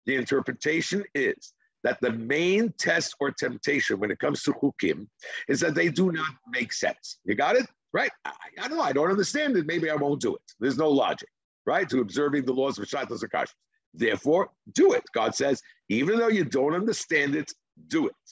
The 0.06 0.16
interpretation 0.16 1.04
is 1.16 1.54
that 1.84 2.00
the 2.02 2.12
main 2.12 2.74
test 2.78 3.16
or 3.20 3.32
temptation 3.32 4.00
when 4.00 4.12
it 4.12 4.20
comes 4.20 4.44
to 4.44 4.54
chukim 4.54 5.08
is 5.48 5.60
that 5.62 5.76
they 5.76 5.90
do 5.90 6.12
not 6.12 6.32
make 6.52 6.74
sense. 6.74 7.20
You 7.26 7.36
got 7.36 7.56
it? 7.56 7.66
Right? 7.94 8.12
I, 8.26 8.34
I 8.60 8.68
know. 8.68 8.82
I 8.82 8.92
don't 8.92 9.10
understand 9.10 9.58
it. 9.58 9.66
Maybe 9.66 9.90
I 9.90 9.96
won't 9.96 10.22
do 10.22 10.36
it. 10.36 10.42
There's 10.60 10.78
no 10.78 10.90
logic, 10.90 11.30
right? 11.70 11.88
To 11.90 12.02
observing 12.02 12.46
the 12.46 12.54
laws 12.54 12.80
of 12.80 12.86
Shatos 12.86 13.24
Akash. 13.24 13.52
Therefore, 13.94 14.50
do 14.74 14.94
it. 14.94 15.04
God 15.14 15.36
says, 15.36 15.62
even 15.88 16.18
though 16.18 16.28
you 16.28 16.44
don't 16.44 16.74
understand 16.74 17.36
it, 17.36 17.52
do 17.88 18.08
it. 18.08 18.26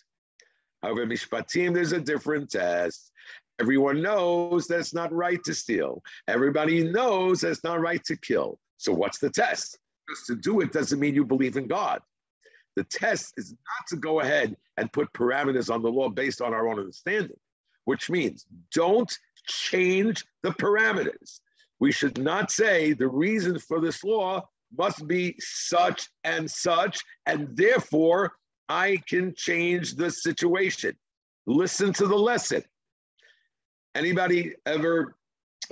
However, 0.82 1.06
Mishpatim, 1.06 1.74
there's 1.74 1.91
a 1.91 2.01
different 2.01 2.50
test. 2.50 3.12
Everyone 3.60 4.01
knows 4.01 4.67
that 4.67 4.79
it's 4.79 4.94
not 4.94 5.13
right 5.13 5.44
to 5.44 5.53
steal. 5.53 6.01
Everybody 6.27 6.84
knows 6.84 7.41
that 7.41 7.51
it's 7.51 7.63
not 7.63 7.79
right 7.79 8.03
to 8.06 8.17
kill. 8.17 8.60
So 8.77 8.91
what's 8.91 9.20
the 9.20 9.29
test? 9.29 9.77
Just 10.10 10.25
to 10.27 10.36
do 10.36 10.62
it 10.62 10.72
doesn't 10.72 11.00
mean 11.00 11.13
you 11.13 11.25
believe 11.25 11.58
in 11.58 11.67
God. 11.67 12.01
The 12.75 12.86
test 12.86 13.34
is 13.38 13.51
not 13.51 13.88
to 13.89 13.98
go 13.98 14.22
ahead 14.22 14.56
and 14.77 14.91
put 14.94 15.13
parameters 15.13 15.74
on 15.74 15.84
the 15.84 15.91
law 15.91 16.10
based 16.10 16.41
on 16.41 16.53
our 16.56 16.67
own 16.67 16.79
understanding, 16.79 17.38
which 17.86 18.10
means 18.10 18.48
don't 18.74 19.12
change 19.48 20.25
the 20.41 20.51
parameters. 20.51 21.39
We 21.79 21.91
should 21.91 22.17
not 22.17 22.51
say 22.51 22.93
the 22.93 23.07
reason 23.07 23.60
for 23.60 23.79
this 23.79 24.03
law 24.03 24.48
must 24.77 25.07
be 25.07 25.36
such 25.39 26.07
and 26.24 26.50
such, 26.50 27.00
and 27.25 27.50
therefore 27.55 28.34
I 28.67 29.01
can 29.07 29.34
change 29.36 29.96
the 29.96 30.12
situation. 30.12 30.96
Listen 31.46 31.93
to 31.93 32.07
the 32.07 32.15
lesson. 32.15 32.63
Anybody 33.96 34.53
ever, 34.65 35.15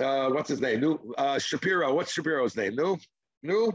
uh, 0.00 0.30
what's 0.30 0.48
his 0.48 0.60
name? 0.60 0.80
New 0.80 1.14
uh, 1.18 1.38
Shapiro. 1.38 1.94
What's 1.94 2.12
Shapiro's 2.12 2.56
name? 2.56 2.74
New? 2.74 2.96
New? 3.42 3.72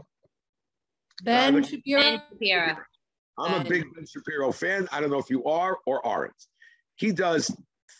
Ben 1.22 1.56
Uh, 1.56 1.62
Shapiro. 1.62 2.00
Ben 2.02 2.22
Shapiro. 2.30 2.76
I'm 3.38 3.60
a 3.60 3.64
big 3.68 3.84
Ben 3.94 4.04
Shapiro 4.06 4.52
fan. 4.52 4.88
I 4.92 5.00
don't 5.00 5.10
know 5.10 5.18
if 5.18 5.30
you 5.30 5.44
are 5.44 5.78
or 5.86 6.04
aren't. 6.06 6.34
He 6.96 7.12
does 7.12 7.54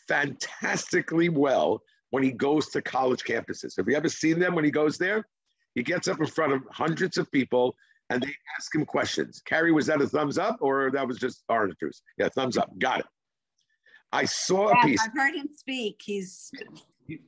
fantastically 0.08 1.28
well 1.28 1.80
when 2.12 2.22
he 2.22 2.30
goes 2.30 2.68
to 2.68 2.82
college 2.82 3.24
campuses. 3.24 3.74
Have 3.76 3.88
you 3.88 3.96
ever 3.96 4.08
seen 4.08 4.38
them 4.38 4.54
when 4.54 4.64
he 4.64 4.70
goes 4.70 4.98
there? 4.98 5.26
He 5.74 5.82
gets 5.82 6.08
up 6.08 6.20
in 6.20 6.26
front 6.26 6.52
of 6.52 6.62
hundreds 6.70 7.16
of 7.16 7.30
people 7.32 7.74
and 8.10 8.22
they 8.22 8.34
ask 8.58 8.74
him 8.74 8.84
questions. 8.84 9.40
Carrie, 9.46 9.72
was 9.72 9.86
that 9.86 10.02
a 10.02 10.06
thumbs 10.06 10.36
up 10.36 10.58
or 10.60 10.90
that 10.90 11.08
was 11.08 11.18
just 11.18 11.42
orange 11.48 11.74
juice? 11.80 12.02
Yeah, 12.18 12.28
thumbs 12.28 12.58
up. 12.58 12.70
Got 12.78 13.00
it. 13.00 13.06
I 14.12 14.26
saw 14.26 14.68
a 14.68 14.84
piece 14.84 15.00
I've 15.02 15.14
heard 15.14 15.34
him 15.34 15.48
speak. 15.56 16.02
He's 16.04 16.50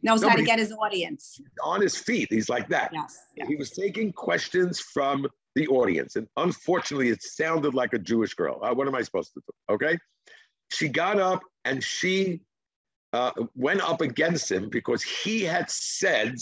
knows 0.03 0.23
how 0.23 0.37
to 0.37 0.43
get 0.43 0.59
his 0.59 0.71
audience. 0.73 1.41
on 1.63 1.81
his 1.81 1.97
feet. 1.97 2.29
He's 2.31 2.51
like 2.51 2.69
that. 2.69 2.91
Yes. 2.93 3.19
yes. 3.39 3.49
He 3.49 3.57
was 3.57 3.71
taking 3.71 4.13
questions 4.13 4.81
from 4.81 5.27
the 5.55 5.67
audience. 5.69 6.17
And 6.17 6.29
unfortunately, 6.37 7.09
it 7.09 7.23
sounded 7.23 7.73
like 7.73 7.95
a 7.95 7.99
Jewish 7.99 8.35
girl. 8.35 8.61
Uh, 8.63 8.75
what 8.75 8.87
am 8.87 8.95
I 8.95 9.01
supposed 9.01 9.33
to 9.33 9.41
do? 9.41 9.75
Okay. 9.75 9.97
She 10.71 10.89
got 10.89 11.19
up 11.19 11.41
and 11.65 11.83
she 11.83 12.43
uh, 13.15 13.31
went 13.55 13.81
up 13.81 14.01
against 14.01 14.51
him 14.51 14.69
because 14.69 15.03
he 15.03 15.43
had 15.43 15.71
said 15.71 16.35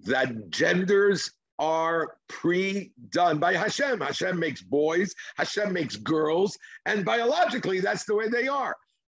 that 0.00 0.48
genders 0.48 1.30
are 1.58 2.16
pre-done 2.26 3.38
by 3.38 3.52
Hashem. 3.52 4.00
Hashem 4.00 4.38
makes 4.38 4.62
boys, 4.62 5.14
Hashem 5.36 5.74
makes 5.74 5.96
girls, 5.96 6.56
and 6.86 7.04
biologically, 7.04 7.80
that's 7.80 8.06
the 8.06 8.14
way 8.14 8.28
they 8.28 8.48
are. 8.48 8.74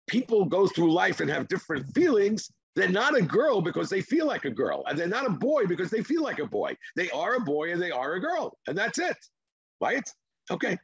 People 0.08 0.46
go 0.46 0.66
through 0.66 0.92
life 0.92 1.20
and 1.20 1.30
have 1.30 1.48
different 1.48 1.86
feelings. 1.94 2.52
They're 2.76 2.90
not 2.90 3.16
a 3.16 3.22
girl 3.22 3.62
because 3.62 3.92
they 3.92 4.02
feel 4.02 4.26
like 4.26 4.46
a 4.46 4.50
girl, 4.50 4.84
and 4.88 4.98
they're 4.98 5.08
not 5.08 5.28
a 5.28 5.30
boy 5.30 5.68
because 5.68 5.92
they 5.92 6.02
feel 6.02 6.24
like 6.24 6.40
a 6.40 6.48
boy. 6.48 6.76
They 6.96 7.12
are 7.12 7.36
a 7.36 7.40
boy 7.40 7.74
and 7.74 7.80
they 7.80 7.92
are 7.92 8.14
a 8.14 8.20
girl, 8.20 8.58
and 8.66 8.76
that's 8.76 8.98
it. 8.98 9.18
Right? 9.80 10.10
Okay. 10.50 10.80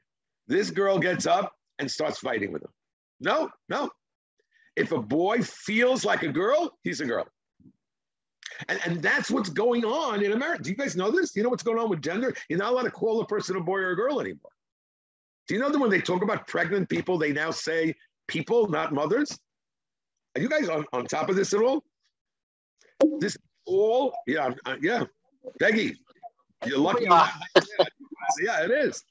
This 0.48 0.70
girl 0.70 1.00
gets 1.00 1.26
up 1.26 1.54
and 1.80 1.90
starts 1.90 2.20
fighting 2.20 2.52
with 2.52 2.62
him. 2.62 2.72
No, 3.20 3.50
no. 3.68 3.90
If 4.78 4.92
a 4.92 5.02
boy 5.02 5.42
feels 5.42 6.06
like 6.06 6.22
a 6.22 6.28
girl, 6.28 6.78
he's 6.84 7.02
a 7.02 7.06
girl. 7.06 7.28
And, 8.70 8.80
and 8.86 9.02
that's 9.02 9.32
what's 9.32 9.50
going 9.50 9.84
on 9.84 10.24
in 10.24 10.34
America. 10.34 10.64
Do 10.64 10.70
you 10.70 10.76
guys 10.76 10.96
know 10.96 11.10
this? 11.10 11.32
Do 11.32 11.40
you 11.40 11.44
know 11.44 11.50
what's 11.50 11.64
going 11.64 11.80
on 11.80 11.90
with 11.90 12.02
gender? 12.02 12.34
You're 12.48 12.60
not 12.60 12.72
allowed 12.72 12.84
to 12.84 12.92
call 12.92 13.20
a 13.20 13.26
person 13.26 13.56
a 13.56 13.60
boy 13.60 13.80
or 13.80 13.92
a 13.92 13.96
girl 13.96 14.22
anymore. 14.22 14.52
Do 15.48 15.56
you 15.56 15.60
know 15.60 15.72
that 15.72 15.80
when 15.80 15.90
they 15.90 16.00
talk 16.00 16.22
about 16.22 16.48
pregnant 16.48 16.90
people, 16.90 17.18
they 17.18 17.34
now 17.34 17.50
say 17.50 17.96
people, 18.28 18.68
not 18.68 18.94
mothers? 18.94 19.38
Are 20.36 20.42
you 20.42 20.50
guys 20.50 20.70
on, 20.70 20.86
on 20.94 21.06
top 21.08 21.30
of 21.30 21.36
this 21.36 21.54
at 21.54 21.62
all? 21.62 21.84
This 23.20 23.36
all, 23.66 24.14
yeah, 24.28 24.52
uh, 24.66 24.76
yeah. 24.80 25.06
Peggy, 25.60 25.96
you're 26.66 26.78
lucky. 26.78 27.06
yeah, 27.06 27.32
yeah, 28.44 28.64
it 28.64 28.72
is. 28.72 29.04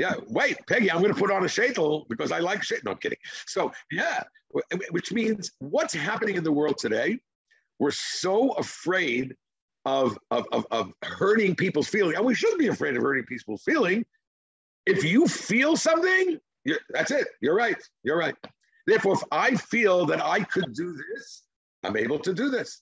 Yeah, 0.00 0.14
wait, 0.28 0.56
Peggy, 0.66 0.90
I'm 0.90 1.02
going 1.02 1.12
to 1.12 1.20
put 1.20 1.30
on 1.30 1.42
a 1.42 1.46
shaitel 1.46 2.08
because 2.08 2.32
I 2.32 2.38
like 2.38 2.62
shaitel. 2.62 2.84
No, 2.84 2.92
I'm 2.92 2.96
kidding. 2.96 3.18
So, 3.46 3.70
yeah, 3.92 4.22
which 4.92 5.12
means 5.12 5.52
what's 5.58 5.92
happening 5.92 6.36
in 6.36 6.42
the 6.42 6.50
world 6.50 6.78
today? 6.78 7.18
We're 7.78 7.90
so 7.90 8.52
afraid 8.52 9.36
of, 9.84 10.16
of, 10.30 10.46
of, 10.52 10.66
of 10.70 10.94
hurting 11.02 11.54
people's 11.54 11.86
feelings, 11.88 12.16
and 12.16 12.24
we 12.24 12.34
should 12.34 12.56
be 12.56 12.68
afraid 12.68 12.96
of 12.96 13.02
hurting 13.02 13.24
people's 13.24 13.62
feeling. 13.62 14.06
If 14.86 15.04
you 15.04 15.28
feel 15.28 15.76
something, 15.76 16.38
that's 16.88 17.10
it. 17.10 17.28
You're 17.42 17.54
right. 17.54 17.76
You're 18.02 18.18
right. 18.18 18.34
Therefore, 18.86 19.12
if 19.12 19.22
I 19.30 19.54
feel 19.54 20.06
that 20.06 20.24
I 20.24 20.44
could 20.44 20.72
do 20.72 20.94
this, 20.94 21.42
I'm 21.84 21.98
able 21.98 22.18
to 22.20 22.32
do 22.32 22.48
this. 22.48 22.80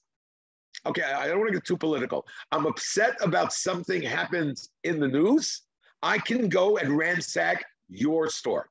Okay, 0.87 1.03
I 1.03 1.27
don't 1.27 1.39
want 1.39 1.49
to 1.49 1.55
get 1.55 1.65
too 1.65 1.77
political. 1.77 2.25
I'm 2.53 2.67
upset 2.67 3.17
about 3.21 3.53
something 3.53 4.03
happens 4.03 4.69
in 4.85 5.01
the 5.01 5.09
news. 5.09 5.63
I 6.03 6.19
can 6.19 6.49
go 6.49 6.79
and 6.79 6.97
ransack 6.97 7.65
your 7.89 8.29
store. 8.29 8.69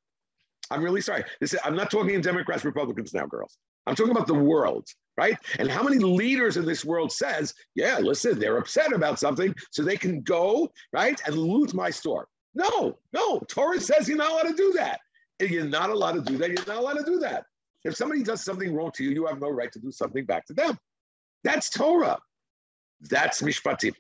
I'm 0.70 0.84
really 0.84 1.02
sorry. 1.02 1.24
This 1.40 1.54
is, 1.54 1.60
I'm 1.64 1.76
not 1.76 1.92
talking 1.92 2.16
in 2.16 2.22
Democrats, 2.22 2.66
Republicans 2.66 3.14
now, 3.14 3.26
girls. 3.26 3.58
I'm 3.86 3.96
talking 3.96 4.12
about 4.12 4.28
the 4.28 4.34
world, 4.34 4.86
right? 5.18 5.38
And 5.60 5.70
how 5.70 5.82
many 5.82 5.98
leaders 5.98 6.58
in 6.58 6.66
this 6.66 6.84
world 6.84 7.12
says, 7.12 7.54
yeah, 7.76 8.00
listen, 8.00 8.38
they're 8.38 8.58
upset 8.58 8.92
about 8.92 9.18
something, 9.18 9.56
so 9.72 9.82
they 9.82 9.96
can 9.96 10.22
go, 10.22 10.70
right, 10.92 11.20
and 11.26 11.38
loot 11.38 11.74
my 11.74 11.90
store. 11.90 12.28
No, 12.54 12.98
no. 13.14 13.40
Torah 13.48 13.80
says 13.80 14.10
you're 14.10 14.18
not 14.18 14.32
allowed 14.32 14.50
to 14.50 14.56
do 14.56 14.74
that. 14.74 15.00
You're 15.40 15.66
not 15.66 15.90
allowed 15.90 16.14
to 16.14 16.22
do 16.22 16.38
that. 16.38 16.50
You're 16.50 16.66
not 16.66 16.78
allowed 16.78 16.98
to 16.98 17.06
do 17.06 17.20
that. 17.20 17.46
If 17.86 17.96
somebody 17.96 18.24
does 18.24 18.44
something 18.44 18.74
wrong 18.74 18.92
to 18.96 19.04
you, 19.04 19.12
you 19.12 19.26
have 19.28 19.40
no 19.40 19.50
right 19.50 19.72
to 19.72 19.80
do 19.80 19.92
something 19.92 20.26
back 20.26 20.46
to 20.48 20.54
them. 20.54 20.78
That's 21.44 21.70
Torah. 21.70 22.20
That's 23.02 23.42
Mishpatim. 23.42 23.94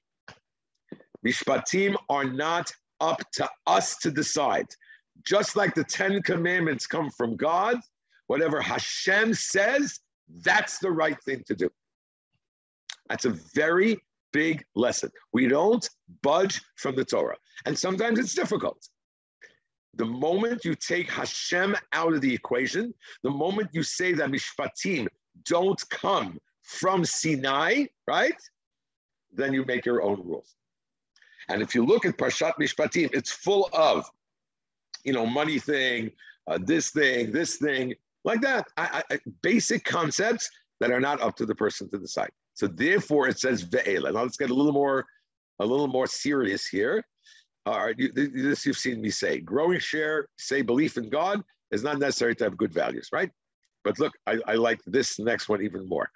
Mishpatim 1.25 1.95
are 2.09 2.25
not 2.25 2.71
up 3.01 3.21
to 3.33 3.49
us 3.65 3.97
to 3.97 4.11
decide. 4.11 4.67
Just 5.25 5.55
like 5.55 5.73
the 5.73 5.83
Ten 5.83 6.21
Commandments 6.21 6.87
come 6.87 7.09
from 7.09 7.35
God, 7.35 7.77
whatever 8.27 8.61
Hashem 8.61 9.33
says, 9.33 9.99
that's 10.43 10.79
the 10.79 10.91
right 10.91 11.17
thing 11.23 11.43
to 11.47 11.55
do. 11.55 11.69
That's 13.09 13.25
a 13.25 13.35
very 13.55 13.97
big 14.33 14.63
lesson. 14.75 15.09
We 15.33 15.47
don't 15.47 15.87
budge 16.21 16.61
from 16.75 16.95
the 16.95 17.05
Torah. 17.05 17.37
And 17.65 17.77
sometimes 17.77 18.19
it's 18.19 18.35
difficult. 18.35 18.77
The 19.95 20.05
moment 20.05 20.63
you 20.63 20.75
take 20.75 21.09
Hashem 21.09 21.75
out 21.93 22.13
of 22.13 22.21
the 22.21 22.33
equation, 22.33 22.93
the 23.23 23.31
moment 23.31 23.69
you 23.73 23.81
say 23.81 24.13
that 24.13 24.29
Mishpatim 24.29 25.07
don't 25.45 25.81
come 25.89 26.37
from 26.61 27.03
Sinai, 27.03 27.85
right? 28.07 28.35
Then 29.31 29.53
you 29.53 29.65
make 29.65 29.85
your 29.85 30.03
own 30.03 30.21
rules. 30.23 30.56
And 31.49 31.61
if 31.61 31.73
you 31.73 31.85
look 31.85 32.05
at 32.05 32.17
Parshat 32.17 32.53
Mishpatim, 32.59 33.09
it's 33.13 33.31
full 33.31 33.69
of, 33.73 34.09
you 35.03 35.13
know, 35.13 35.25
money 35.25 35.59
thing, 35.59 36.11
uh, 36.47 36.59
this 36.61 36.91
thing, 36.91 37.31
this 37.31 37.57
thing, 37.57 37.93
like 38.23 38.41
that. 38.41 38.67
I, 38.75 39.03
I, 39.09 39.19
basic 39.41 39.85
concepts 39.85 40.49
that 40.79 40.91
are 40.91 40.99
not 40.99 41.21
up 41.21 41.35
to 41.37 41.45
the 41.45 41.55
person 41.55 41.89
to 41.89 41.97
decide. 41.97 42.29
So 42.53 42.67
therefore, 42.67 43.27
it 43.27 43.39
says 43.39 43.63
ve'ela. 43.63 44.13
Now 44.13 44.23
let's 44.23 44.37
get 44.37 44.49
a 44.49 44.53
little 44.53 44.73
more, 44.73 45.05
a 45.59 45.65
little 45.65 45.87
more 45.87 46.07
serious 46.07 46.67
here. 46.67 47.03
All 47.65 47.85
right, 47.85 47.95
you, 47.97 48.11
this 48.13 48.65
you've 48.65 48.77
seen 48.77 49.01
me 49.01 49.09
say. 49.09 49.39
Growing 49.39 49.79
share, 49.79 50.27
say 50.37 50.61
belief 50.61 50.97
in 50.97 51.09
God 51.09 51.43
is 51.71 51.83
not 51.83 51.99
necessary 51.99 52.35
to 52.35 52.45
have 52.45 52.57
good 52.57 52.73
values, 52.73 53.09
right? 53.11 53.29
But 53.83 53.99
look, 53.99 54.13
I, 54.25 54.39
I 54.47 54.55
like 54.55 54.79
this 54.85 55.19
next 55.19 55.49
one 55.49 55.61
even 55.61 55.87
more. 55.87 56.09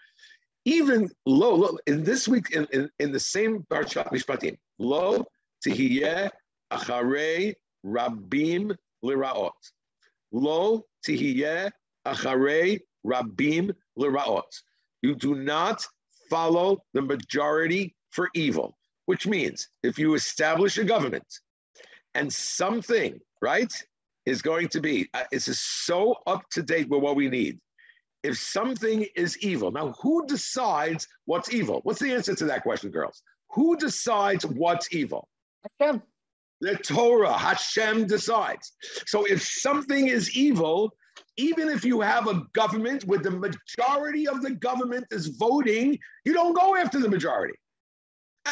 Even 0.65 1.10
low, 1.25 1.56
low 1.56 1.77
in 1.88 2.03
this 2.03 2.27
week, 2.27 2.51
in, 2.51 2.68
in, 2.72 2.89
in 3.00 3.12
the 3.12 3.20
same 3.20 3.65
Parshat 3.72 4.12
Mishpatim, 4.12 4.58
lo 4.77 5.25
tihiyeh 5.65 6.30
acharei 6.72 7.56
rabim 7.86 8.75
liraot. 9.03 9.51
Lo 10.32 10.86
tihiyeh 11.08 11.72
acharei 12.06 12.80
rabim 13.06 13.72
liraot. 13.98 14.51
You 15.01 15.15
do 15.15 15.36
not 15.36 15.86
follow 16.30 16.77
the 16.94 17.01
majority 17.01 17.96
for 18.12 18.30
evil, 18.36 18.77
which 19.06 19.25
means 19.25 19.68
if 19.84 19.98
you 19.98 20.13
establish 20.13 20.77
a 20.77 20.84
government 20.84 21.27
and 22.13 22.32
something, 22.32 23.20
right, 23.41 23.74
is 24.25 24.41
going 24.41 24.68
to 24.70 24.80
be, 24.80 25.10
uh, 25.13 25.24
this 25.32 25.48
is 25.48 25.60
so 25.60 26.15
up 26.27 26.44
to 26.51 26.62
date 26.62 26.88
with 26.89 27.01
what 27.01 27.15
we 27.15 27.27
need. 27.27 27.60
If 28.24 28.38
something 28.38 29.06
is 29.16 29.38
evil, 29.40 29.72
now 29.72 29.94
who 30.01 30.25
decides 30.28 31.08
what's 31.25 31.54
evil? 31.54 31.82
What's 31.84 32.00
the 32.00 32.13
answer 32.13 32.36
to 32.36 32.46
that 32.46 32.63
question, 32.63 32.92
girls? 32.92 33.24
Who 33.51 33.75
decides 33.75 34.46
what's 34.46 34.94
evil? 34.94 35.28
Hashem. 35.80 36.01
The 36.62 36.75
Torah, 36.75 37.36
Hashem 37.36 38.06
decides. 38.06 38.74
So 39.08 39.25
if 39.25 39.42
something 39.42 40.08
is 40.08 40.38
evil, 40.38 40.94
even 41.38 41.70
if 41.70 41.84
you 41.84 42.01
have 42.01 42.28
a 42.28 42.44
government 42.54 43.04
where 43.06 43.20
the 43.20 43.32
majority 43.32 44.28
of 44.28 44.44
the 44.44 44.51
government 44.51 45.06
is 45.10 45.28
voting, 45.40 45.98
you 46.24 46.34
don't 46.34 46.54
go 46.54 46.75
after 46.75 47.00
the 47.00 47.10
majority. 47.10 47.56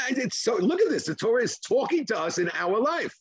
And 0.07 0.17
it's 0.17 0.39
so 0.39 0.55
look 0.55 0.81
at 0.81 0.89
this. 0.89 1.05
The 1.05 1.15
Torah 1.15 1.43
is 1.43 1.59
talking 1.59 2.05
to 2.07 2.19
us 2.19 2.39
in 2.39 2.49
our 2.55 2.79
life. 2.79 3.13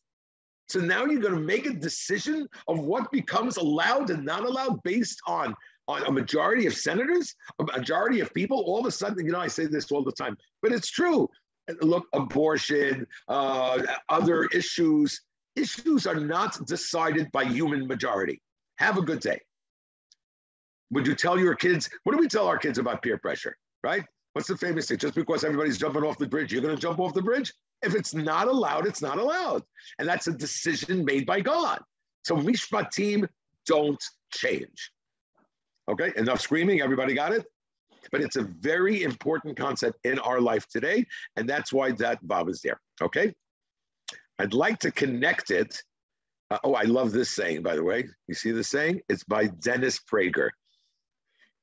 So 0.68 0.80
now 0.80 1.06
you're 1.06 1.20
going 1.20 1.34
to 1.34 1.40
make 1.40 1.66
a 1.66 1.72
decision 1.72 2.46
of 2.66 2.80
what 2.80 3.10
becomes 3.10 3.56
allowed 3.56 4.10
and 4.10 4.24
not 4.24 4.44
allowed 4.44 4.82
based 4.82 5.18
on, 5.26 5.46
on 5.48 5.54
a 5.88 6.12
majority 6.12 6.66
of 6.66 6.74
senators, 6.74 7.34
a 7.58 7.64
majority 7.64 8.20
of 8.20 8.32
people. 8.34 8.62
All 8.66 8.80
of 8.80 8.86
a 8.86 8.90
sudden, 8.90 9.24
you 9.24 9.32
know, 9.32 9.40
I 9.40 9.48
say 9.48 9.66
this 9.66 9.90
all 9.90 10.04
the 10.04 10.12
time, 10.12 10.36
but 10.62 10.72
it's 10.72 10.90
true. 10.90 11.28
Look, 11.80 12.06
abortion, 12.12 13.06
uh, 13.28 13.82
other 14.08 14.44
issues, 14.46 15.20
issues 15.56 16.06
are 16.06 16.14
not 16.14 16.66
decided 16.66 17.30
by 17.32 17.44
human 17.44 17.86
majority. 17.86 18.40
Have 18.78 18.96
a 18.96 19.02
good 19.02 19.20
day. 19.20 19.40
Would 20.90 21.06
you 21.06 21.14
tell 21.14 21.38
your 21.38 21.54
kids, 21.54 21.90
what 22.04 22.12
do 22.12 22.18
we 22.18 22.28
tell 22.28 22.46
our 22.46 22.58
kids 22.58 22.78
about 22.78 23.02
peer 23.02 23.18
pressure, 23.18 23.56
right? 23.82 24.04
What's 24.32 24.48
the 24.48 24.56
famous 24.56 24.88
thing? 24.88 24.98
Just 24.98 25.14
because 25.14 25.44
everybody's 25.44 25.78
jumping 25.78 26.04
off 26.04 26.16
the 26.16 26.26
bridge, 26.26 26.52
you're 26.52 26.62
going 26.62 26.74
to 26.74 26.80
jump 26.80 27.00
off 27.00 27.12
the 27.12 27.22
bridge? 27.22 27.52
If 27.82 27.94
it's 27.94 28.14
not 28.14 28.48
allowed, 28.48 28.86
it's 28.86 29.02
not 29.02 29.18
allowed. 29.18 29.62
And 29.98 30.08
that's 30.08 30.26
a 30.26 30.32
decision 30.32 31.04
made 31.04 31.26
by 31.26 31.40
God. 31.40 31.80
So 32.24 32.36
mishpatim 32.36 33.28
don't 33.66 34.02
change. 34.32 34.92
Okay, 35.88 36.12
enough 36.16 36.40
screaming. 36.40 36.82
Everybody 36.82 37.14
got 37.14 37.32
it? 37.32 37.46
But 38.12 38.20
it's 38.20 38.36
a 38.36 38.42
very 38.42 39.02
important 39.02 39.56
concept 39.56 39.98
in 40.04 40.18
our 40.18 40.40
life 40.40 40.66
today. 40.68 41.06
And 41.36 41.48
that's 41.48 41.72
why 41.72 41.92
that 41.92 42.26
Bob 42.26 42.48
is 42.48 42.60
there. 42.62 42.80
Okay. 43.02 43.32
I'd 44.38 44.54
like 44.54 44.78
to 44.80 44.90
connect 44.90 45.50
it. 45.50 45.80
Uh, 46.50 46.58
oh, 46.64 46.74
I 46.74 46.84
love 46.84 47.12
this 47.12 47.30
saying, 47.30 47.62
by 47.62 47.74
the 47.74 47.82
way. 47.82 48.08
You 48.28 48.34
see 48.34 48.50
the 48.50 48.64
saying? 48.64 49.00
It's 49.08 49.24
by 49.24 49.46
Dennis 49.46 50.00
Prager. 50.10 50.50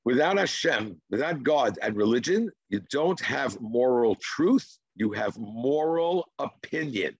Without 0.03 0.37
Hashem, 0.37 1.01
without 1.09 1.41
God 1.41 1.79
and 1.81 1.95
religion, 1.95 2.51
you 2.69 2.81
don't 2.91 3.19
have 3.21 3.59
moral 3.59 4.15
truth, 4.21 4.77
you 4.95 5.11
have 5.13 5.35
moral 5.39 6.27
opinion, 6.37 7.17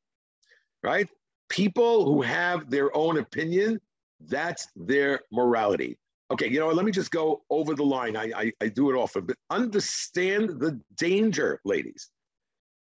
right? 0.83 1.09
People 1.50 2.05
who 2.05 2.21
have 2.21 2.69
their 2.69 2.95
own 2.95 3.17
opinion, 3.17 3.79
that's 4.19 4.67
their 4.75 5.21
morality. 5.31 5.97
Okay, 6.32 6.50
you 6.50 6.60
know 6.60 6.67
what? 6.67 6.75
Let 6.75 6.86
me 6.86 6.91
just 6.91 7.12
go 7.12 7.44
over 7.50 7.75
the 7.75 7.84
line. 7.84 8.17
I, 8.17 8.32
I, 8.36 8.51
I 8.62 8.67
do 8.67 8.89
it 8.89 8.96
often, 8.96 9.25
but 9.25 9.38
understand 9.51 10.60
the 10.60 10.79
danger, 10.98 11.62
ladies. 11.65 12.10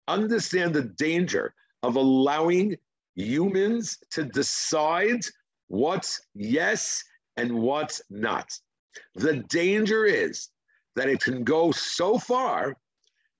Understand 0.08 0.74
the 0.74 0.92
danger 0.98 1.54
of 1.82 1.96
allowing 1.96 2.76
humans 3.14 3.98
to 4.10 4.24
decide 4.24 5.20
what's 5.68 6.20
yes 6.34 7.02
and 7.36 7.52
what's 7.52 8.02
not. 8.10 8.52
The 9.14 9.36
danger 9.48 10.04
is 10.04 10.48
that 10.96 11.08
it 11.08 11.20
can 11.20 11.44
go 11.44 11.70
so 11.72 12.18
far 12.18 12.76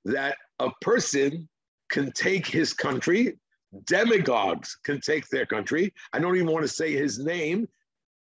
that 0.07 0.37
a 0.61 0.71
person 0.81 1.49
can 1.91 2.13
take 2.13 2.47
his 2.47 2.73
country, 2.73 3.39
demagogues 3.85 4.79
can 4.85 5.01
take 5.01 5.29
their 5.29 5.45
country. 5.45 5.93
I 6.13 6.21
don't 6.21 6.37
even 6.37 6.51
want 6.51 6.63
to 6.63 6.69
say 6.69 6.93
his 6.93 7.19
name, 7.19 7.69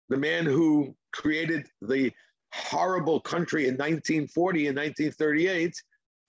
the 0.10 0.18
man 0.18 0.46
who 0.46 0.96
created 1.18 1.68
the 1.82 2.12
horrible 2.54 3.20
country 3.20 3.64
in 3.64 3.76
1940 3.76 4.68
and 4.68 4.78
1938, 4.78 5.74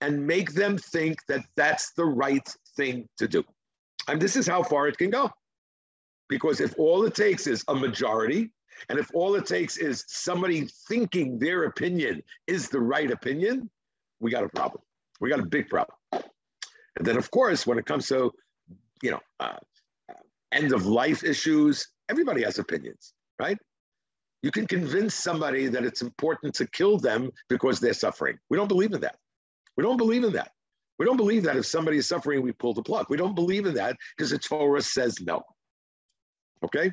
and 0.00 0.26
make 0.26 0.52
them 0.52 0.78
think 0.78 1.18
that 1.28 1.44
that's 1.56 1.92
the 1.92 2.04
right 2.04 2.48
thing 2.76 3.08
to 3.18 3.28
do. 3.28 3.44
And 4.08 4.20
this 4.20 4.36
is 4.36 4.46
how 4.46 4.62
far 4.62 4.88
it 4.88 4.96
can 4.96 5.10
go. 5.10 5.30
Because 6.28 6.60
if 6.60 6.74
all 6.78 7.04
it 7.04 7.14
takes 7.14 7.46
is 7.46 7.64
a 7.68 7.74
majority, 7.74 8.50
and 8.88 8.98
if 8.98 9.10
all 9.14 9.34
it 9.34 9.46
takes 9.46 9.76
is 9.76 10.04
somebody 10.08 10.68
thinking 10.88 11.38
their 11.38 11.64
opinion 11.64 12.22
is 12.46 12.68
the 12.68 12.80
right 12.80 13.10
opinion, 13.10 13.70
we 14.20 14.30
got 14.30 14.44
a 14.44 14.48
problem. 14.48 14.82
We 15.20 15.30
got 15.30 15.40
a 15.40 15.46
big 15.46 15.68
problem. 15.68 15.96
And 16.12 17.06
then, 17.06 17.16
of 17.16 17.30
course, 17.30 17.66
when 17.66 17.78
it 17.78 17.86
comes 17.86 18.08
to, 18.08 18.32
you 19.02 19.10
know, 19.10 19.20
uh, 19.40 19.56
end 20.52 20.72
of 20.72 20.86
life 20.86 21.24
issues, 21.24 21.86
everybody 22.08 22.42
has 22.42 22.58
opinions, 22.58 23.14
right? 23.38 23.58
You 24.42 24.50
can 24.50 24.66
convince 24.66 25.14
somebody 25.14 25.66
that 25.68 25.84
it's 25.84 26.02
important 26.02 26.54
to 26.54 26.66
kill 26.68 26.98
them 26.98 27.30
because 27.48 27.80
they're 27.80 27.92
suffering. 27.92 28.38
We 28.50 28.56
don't 28.56 28.68
believe 28.68 28.92
in 28.92 29.00
that. 29.00 29.16
We 29.76 29.82
don't 29.82 29.96
believe 29.96 30.24
in 30.24 30.32
that. 30.34 30.52
We 30.98 31.06
don't 31.06 31.16
believe 31.16 31.42
that 31.44 31.56
if 31.56 31.66
somebody 31.66 31.98
is 31.98 32.08
suffering, 32.08 32.42
we 32.42 32.52
pull 32.52 32.74
the 32.74 32.82
plug. 32.82 33.06
We 33.08 33.16
don't 33.16 33.34
believe 33.34 33.66
in 33.66 33.74
that 33.74 33.96
because 34.16 34.30
the 34.30 34.38
Torah 34.38 34.82
says 34.82 35.20
no. 35.20 35.42
Okay? 36.64 36.90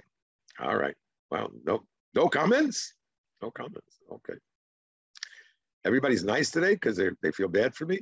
All 0.60 0.76
right. 0.76 0.96
Well, 1.32 1.52
no, 1.66 1.84
no 2.14 2.28
comments. 2.28 2.94
No 3.42 3.52
comments. 3.52 3.98
Okay. 4.12 4.40
Everybody's 5.86 6.24
nice 6.24 6.50
today 6.50 6.74
because 6.74 6.98
they 6.98 7.32
feel 7.32 7.48
bad 7.48 7.76
for 7.76 7.86
me. 7.86 8.00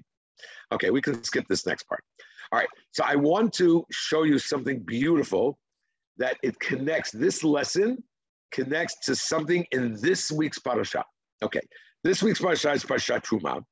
Okay, 0.72 0.90
we 0.90 1.02
can 1.02 1.24
skip 1.24 1.48
this 1.48 1.66
next 1.66 1.84
part. 1.84 2.04
All 2.52 2.60
right. 2.60 2.68
So 2.92 3.04
I 3.06 3.16
want 3.16 3.54
to 3.54 3.86
show 3.92 4.24
you 4.24 4.40
something 4.40 4.80
beautiful 4.80 5.58
that 6.18 6.38
it 6.44 6.60
connects. 6.60 7.12
This 7.12 7.44
lesson 7.44 8.04
connects 8.54 8.96
to 9.06 9.16
something 9.16 9.66
in 9.72 9.98
this 10.00 10.32
week's 10.32 10.60
parasha. 10.60 11.04
Okay. 11.42 11.62
This 12.04 12.24
week's 12.24 12.40
parasha 12.40 12.72
is 12.72 12.84
Parashat 12.84 13.24
Truma, 13.24 13.64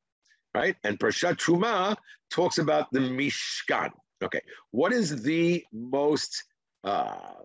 right? 0.56 0.76
And 0.84 1.00
Parashat 1.00 1.36
Truma 1.38 1.96
talks 2.30 2.58
about 2.58 2.92
the 2.92 3.00
Mishkan. 3.00 3.90
Okay. 4.24 4.42
What 4.72 4.92
is 4.92 5.22
the 5.22 5.64
most 5.72 6.44
uh, 6.84 7.40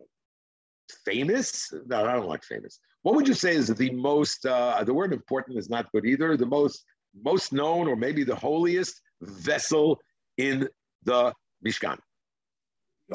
famous? 1.04 1.72
No, 1.86 2.04
I 2.04 2.14
don't 2.14 2.28
like 2.28 2.44
famous. 2.44 2.78
What 3.02 3.14
would 3.14 3.28
you 3.28 3.34
say 3.34 3.54
is 3.54 3.68
the 3.68 3.90
most? 3.90 4.44
Uh, 4.46 4.82
the 4.84 4.94
word 4.94 5.12
important 5.12 5.58
is 5.58 5.68
not 5.68 5.90
good 5.92 6.04
either. 6.06 6.36
The 6.36 6.46
most 6.46 6.84
most 7.24 7.52
known, 7.52 7.88
or 7.88 7.96
maybe 7.96 8.24
the 8.24 8.34
holiest 8.34 9.00
vessel 9.22 10.00
in 10.36 10.68
the 11.04 11.32
Mishkan. 11.66 11.98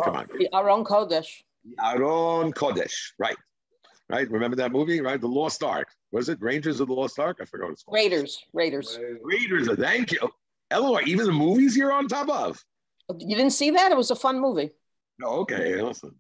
Come 0.03 0.15
on, 0.15 0.27
The 0.38 0.49
Aron 0.53 0.84
Kodesh. 0.84 1.43
Aron 1.84 2.53
Kodesh, 2.53 2.95
right? 3.19 3.38
Right. 4.12 4.30
Remember 4.30 4.58
that 4.58 4.71
movie, 4.71 5.00
right? 5.02 5.19
The 5.19 5.28
Lost 5.28 5.63
Ark. 5.63 5.88
Was 6.12 6.28
it 6.28 6.38
Rangers 6.41 6.80
of 6.82 6.88
the 6.89 6.93
Lost 6.93 7.17
Ark? 7.17 7.38
I 7.41 7.45
forgot 7.45 7.65
what 7.65 7.74
it's 7.74 7.84
called. 7.84 7.95
Raiders. 7.95 8.43
Raiders. 8.54 9.00
Raiders. 9.24 9.69
Thank 9.78 10.12
you, 10.12 10.30
Eleanor. 10.69 11.02
Even 11.04 11.26
the 11.26 11.32
movies 11.32 11.78
you're 11.78 11.93
on 11.93 12.08
top 12.08 12.30
of. 12.30 12.62
You 13.19 13.36
didn't 13.36 13.52
see 13.54 13.71
that? 13.71 13.91
It 13.91 13.97
was 13.97 14.12
a 14.12 14.15
fun 14.15 14.39
movie. 14.41 14.71
No, 15.19 15.28
okay, 15.28 15.82
listen. 15.82 16.13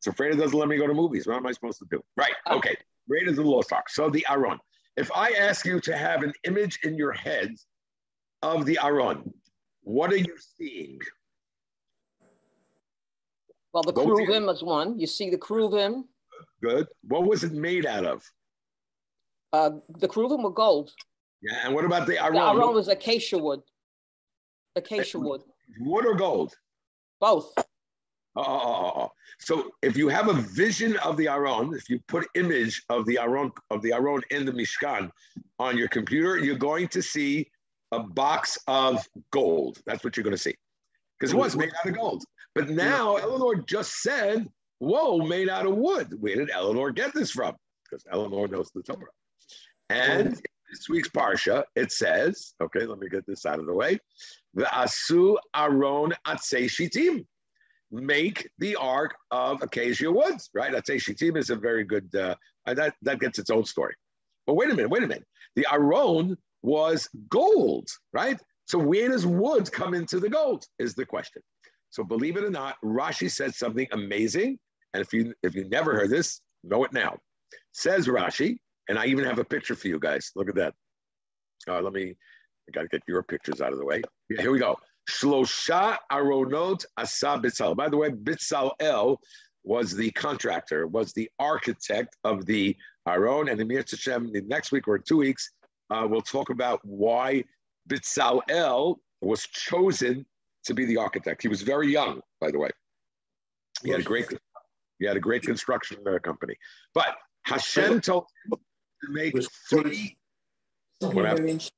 So 0.00 0.10
Freda 0.10 0.36
doesn't 0.38 0.58
let 0.58 0.68
me 0.68 0.76
go 0.76 0.86
to 0.86 0.94
movies. 0.94 1.26
What 1.26 1.36
am 1.36 1.46
I 1.46 1.52
supposed 1.52 1.78
to 1.78 1.86
do? 1.90 2.02
Right. 2.16 2.34
Oh. 2.46 2.56
Okay. 2.58 2.76
Raiders 3.08 3.38
of 3.38 3.44
the 3.44 3.50
Lost 3.50 3.72
Ark. 3.72 3.88
So 3.88 4.10
the 4.10 4.26
Aron. 4.28 4.58
If 4.96 5.10
I 5.14 5.30
ask 5.30 5.64
you 5.64 5.80
to 5.80 5.96
have 5.96 6.22
an 6.22 6.32
image 6.44 6.80
in 6.84 6.96
your 6.96 7.12
head 7.12 7.54
of 8.42 8.64
the 8.64 8.78
Aron, 8.82 9.32
what 9.82 10.12
are 10.12 10.16
you 10.16 10.36
seeing? 10.58 10.98
Well, 13.72 13.82
the 13.82 13.92
was 13.92 14.04
the- 14.06 14.24
Kruvim 14.24 14.46
was 14.46 14.62
one. 14.62 14.98
You 14.98 15.06
see 15.06 15.30
the 15.30 15.38
Kruvim. 15.38 16.04
Good. 16.62 16.86
What 17.06 17.24
was 17.24 17.44
it 17.44 17.52
made 17.52 17.86
out 17.86 18.04
of? 18.04 18.22
Uh, 19.52 19.70
the 19.98 20.08
Kruvim 20.08 20.42
were 20.42 20.50
gold. 20.50 20.92
Yeah. 21.42 21.58
And 21.64 21.74
what 21.74 21.84
about 21.84 22.06
the 22.06 22.18
aron? 22.18 22.34
The 22.34 22.40
Aron? 22.40 22.74
Was 22.74 22.88
acacia 22.88 23.38
wood. 23.38 23.60
Acacia 24.76 25.18
wood. 25.18 25.42
Wood 25.78 26.06
or 26.06 26.14
gold? 26.14 26.54
Both. 27.20 27.52
Oh, 28.36 28.42
oh, 28.42 28.42
oh, 28.44 28.92
oh. 29.02 29.12
So 29.38 29.70
if 29.82 29.96
you 29.96 30.08
have 30.08 30.28
a 30.28 30.34
vision 30.34 30.96
of 30.98 31.16
the 31.16 31.28
Aron, 31.28 31.72
if 31.74 31.88
you 31.88 32.00
put 32.08 32.26
image 32.34 32.82
of 32.88 33.06
the 33.06 33.18
Aron 33.18 33.52
of 33.70 33.80
the 33.82 33.92
Aron 33.92 34.22
in 34.30 34.44
the 34.44 34.52
Mishkan 34.52 35.10
on 35.60 35.78
your 35.78 35.88
computer, 35.88 36.38
you're 36.38 36.56
going 36.56 36.88
to 36.88 37.00
see 37.00 37.48
a 37.92 38.00
box 38.00 38.58
of 38.66 39.06
gold. 39.30 39.80
That's 39.86 40.02
what 40.02 40.16
you're 40.16 40.24
going 40.24 40.36
to 40.36 40.42
see, 40.42 40.56
because 41.18 41.32
it 41.32 41.36
was 41.36 41.54
made 41.54 41.70
out 41.78 41.88
of 41.88 41.96
gold. 41.96 42.24
But 42.56 42.70
now 42.70 43.16
Eleanor 43.16 43.62
just 43.62 44.02
said, 44.02 44.48
"Whoa, 44.78 45.18
made 45.18 45.48
out 45.48 45.66
of 45.66 45.76
wood." 45.76 46.14
Where 46.20 46.36
did 46.36 46.50
Eleanor 46.50 46.90
get 46.90 47.14
this 47.14 47.30
from? 47.30 47.54
Because 47.84 48.04
Eleanor 48.10 48.48
knows 48.48 48.70
the 48.74 48.82
Torah. 48.82 49.06
And 49.90 50.28
in 50.28 50.40
this 50.70 50.88
week's 50.88 51.08
parsha, 51.08 51.64
it 51.76 51.92
says, 51.92 52.54
"Okay, 52.60 52.86
let 52.86 52.98
me 52.98 53.08
get 53.08 53.26
this 53.26 53.46
out 53.46 53.58
of 53.58 53.66
the 53.66 53.74
way." 53.74 53.98
The 54.54 54.64
asu 54.64 55.36
Aron 55.54 56.12
atzei 56.26 56.66
shitim 56.66 57.26
make 57.90 58.48
the 58.58 58.76
ark 58.76 59.14
of 59.30 59.62
acacia 59.62 60.10
woods, 60.10 60.50
right? 60.54 60.72
Atzei 60.72 60.96
shitim 60.96 61.36
is 61.36 61.50
a 61.50 61.56
very 61.56 61.84
good, 61.84 62.14
uh, 62.14 62.34
that, 62.66 62.94
that 63.02 63.20
gets 63.20 63.38
its 63.38 63.50
own 63.50 63.64
story. 63.64 63.94
But 64.46 64.54
wait 64.54 64.70
a 64.70 64.74
minute, 64.74 64.90
wait 64.90 65.02
a 65.02 65.06
minute. 65.06 65.24
The 65.56 65.66
Aron 65.70 66.36
was 66.62 67.08
gold, 67.28 67.88
right? 68.12 68.40
So 68.66 68.78
where 68.78 69.08
does 69.08 69.26
wood 69.26 69.70
come 69.70 69.94
into 69.94 70.18
the 70.18 70.28
gold 70.28 70.64
is 70.78 70.94
the 70.94 71.06
question. 71.06 71.42
So 71.90 72.02
believe 72.02 72.36
it 72.36 72.44
or 72.44 72.50
not, 72.50 72.76
Rashi 72.82 73.30
said 73.30 73.54
something 73.54 73.86
amazing. 73.92 74.58
And 74.94 75.02
if 75.02 75.12
you 75.12 75.34
if 75.42 75.54
you 75.54 75.68
never 75.68 75.94
heard 75.94 76.10
this, 76.10 76.40
know 76.62 76.84
it 76.84 76.92
now. 76.92 77.18
Says 77.72 78.06
Rashi, 78.06 78.56
and 78.88 78.98
I 78.98 79.06
even 79.06 79.24
have 79.24 79.38
a 79.38 79.44
picture 79.44 79.74
for 79.74 79.88
you 79.88 79.98
guys. 79.98 80.30
Look 80.36 80.48
at 80.48 80.54
that. 80.54 80.74
Uh, 81.68 81.80
let 81.80 81.92
me, 81.92 82.14
I 82.68 82.72
gotta 82.72 82.88
get 82.88 83.02
your 83.06 83.22
pictures 83.22 83.60
out 83.60 83.72
of 83.72 83.78
the 83.78 83.84
way. 83.84 84.02
Yeah, 84.30 84.42
here 84.42 84.52
we 84.52 84.58
go. 84.58 84.78
Shlosha 85.10 85.98
Aronot 86.10 86.84
Asa 86.96 87.40
Bitzal. 87.42 87.76
By 87.76 87.88
the 87.88 87.96
way, 87.96 88.10
Bitzalel 88.10 89.18
was 89.64 89.96
the 89.96 90.10
contractor, 90.12 90.86
was 90.86 91.12
the 91.12 91.30
architect 91.38 92.16
of 92.24 92.46
the 92.46 92.76
Aron. 93.08 93.48
And 93.48 93.60
in 93.60 93.66
Mir 93.66 93.84
Hashem, 93.88 94.32
the 94.32 94.42
next 94.42 94.72
week 94.72 94.86
or 94.88 94.98
two 94.98 95.16
weeks, 95.16 95.50
uh, 95.90 96.06
we'll 96.08 96.22
talk 96.22 96.50
about 96.50 96.80
why 96.84 97.44
Bitzalel 97.88 98.96
was 99.20 99.46
chosen 99.46 100.24
to 100.64 100.74
be 100.74 100.84
the 100.84 100.96
architect. 100.96 101.42
He 101.42 101.48
was 101.48 101.62
very 101.62 101.90
young, 101.90 102.20
by 102.40 102.50
the 102.50 102.58
way. 102.58 102.70
He 103.82 103.90
had 103.90 104.00
a 104.00 104.04
great, 104.04 104.26
he 104.98 105.06
had 105.06 105.16
a 105.16 105.20
great 105.20 105.42
construction 105.42 105.98
uh, 106.06 106.18
company. 106.20 106.56
But 106.94 107.16
Hashem 107.44 108.00
told 108.00 108.26
him 108.44 108.58
to 109.04 109.12
make 109.12 109.34
three. 109.68 110.16
What 111.00 111.24
happened? 111.26 111.70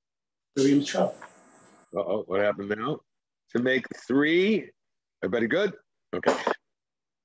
Uh-oh, 1.97 2.25
what 2.27 2.41
happened 2.41 2.75
now? 2.77 3.01
To 3.55 3.63
make 3.63 3.87
three, 4.07 4.71
everybody 5.23 5.47
good? 5.47 5.73
Okay. 6.15 6.37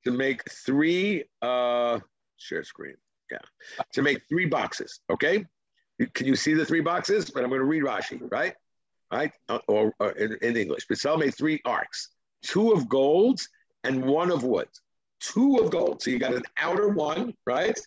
To 0.05 0.11
make 0.11 0.41
three, 0.65 1.25
uh, 1.41 1.99
share 2.37 2.63
screen. 2.63 2.95
Yeah. 3.31 3.37
To 3.93 4.01
make 4.01 4.21
three 4.27 4.45
boxes, 4.45 4.99
okay? 5.09 5.45
Can 6.13 6.25
you 6.25 6.35
see 6.35 6.53
the 6.53 6.65
three 6.65 6.81
boxes? 6.81 7.29
But 7.29 7.43
I'm 7.43 7.49
going 7.49 7.59
to 7.59 7.65
read 7.65 7.83
Rashi, 7.83 8.19
right? 8.31 8.55
Right? 9.11 9.31
Uh, 9.49 9.59
or, 9.67 9.93
or 9.99 10.11
in, 10.11 10.37
in 10.41 10.57
English. 10.57 10.87
Bissell 10.87 11.17
made 11.17 11.35
three 11.35 11.61
arks, 11.65 12.09
two 12.43 12.71
of 12.71 12.89
gold 12.89 13.41
and 13.83 14.03
one 14.03 14.31
of 14.31 14.43
wood. 14.43 14.69
Two 15.21 15.57
of 15.57 15.71
gold. 15.71 16.01
So 16.01 16.11
you 16.11 16.19
got 16.19 16.33
an 16.33 16.43
outer 16.57 16.89
one, 16.89 17.33
right? 17.45 17.79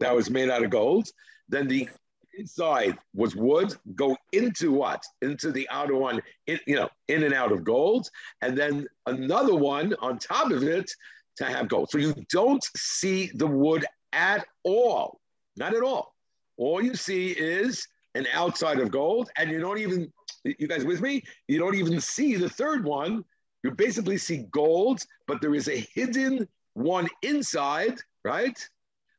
That 0.00 0.14
was 0.14 0.30
made 0.30 0.50
out 0.50 0.64
of 0.64 0.70
gold. 0.70 1.08
Then 1.48 1.68
the 1.68 1.88
inside 2.36 2.96
was 3.14 3.36
wood, 3.36 3.74
go 3.94 4.16
into 4.32 4.72
what? 4.72 5.02
Into 5.22 5.52
the 5.52 5.68
outer 5.70 5.96
one, 5.96 6.20
in, 6.46 6.58
you 6.66 6.76
know, 6.76 6.88
in 7.08 7.22
and 7.22 7.34
out 7.34 7.52
of 7.52 7.64
gold. 7.64 8.08
And 8.42 8.56
then 8.56 8.86
another 9.06 9.54
one 9.54 9.94
on 10.00 10.18
top 10.18 10.50
of 10.50 10.62
it 10.62 10.90
to 11.36 11.44
have 11.44 11.68
gold. 11.68 11.90
So 11.90 11.98
you 11.98 12.14
don't 12.30 12.64
see 12.76 13.30
the 13.34 13.46
wood 13.46 13.84
at 14.12 14.46
all. 14.64 15.20
Not 15.56 15.74
at 15.74 15.82
all. 15.82 16.14
All 16.56 16.82
you 16.82 16.94
see 16.94 17.30
is 17.30 17.86
an 18.14 18.26
outside 18.32 18.80
of 18.80 18.90
gold, 18.90 19.30
and 19.36 19.50
you 19.50 19.60
don't 19.60 19.78
even, 19.78 20.12
you 20.44 20.66
guys 20.66 20.84
with 20.84 21.00
me? 21.00 21.22
You 21.48 21.58
don't 21.58 21.76
even 21.76 22.00
see 22.00 22.36
the 22.36 22.48
third 22.48 22.84
one. 22.84 23.24
You 23.62 23.70
basically 23.70 24.18
see 24.18 24.46
gold, 24.50 25.04
but 25.26 25.40
there 25.40 25.54
is 25.54 25.68
a 25.68 25.86
hidden 25.94 26.48
one 26.74 27.08
inside, 27.22 27.98
right? 28.24 28.58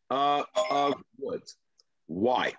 Uh, 0.09 0.43
of 0.69 0.95
wood. 1.17 1.41
Why? 2.07 2.53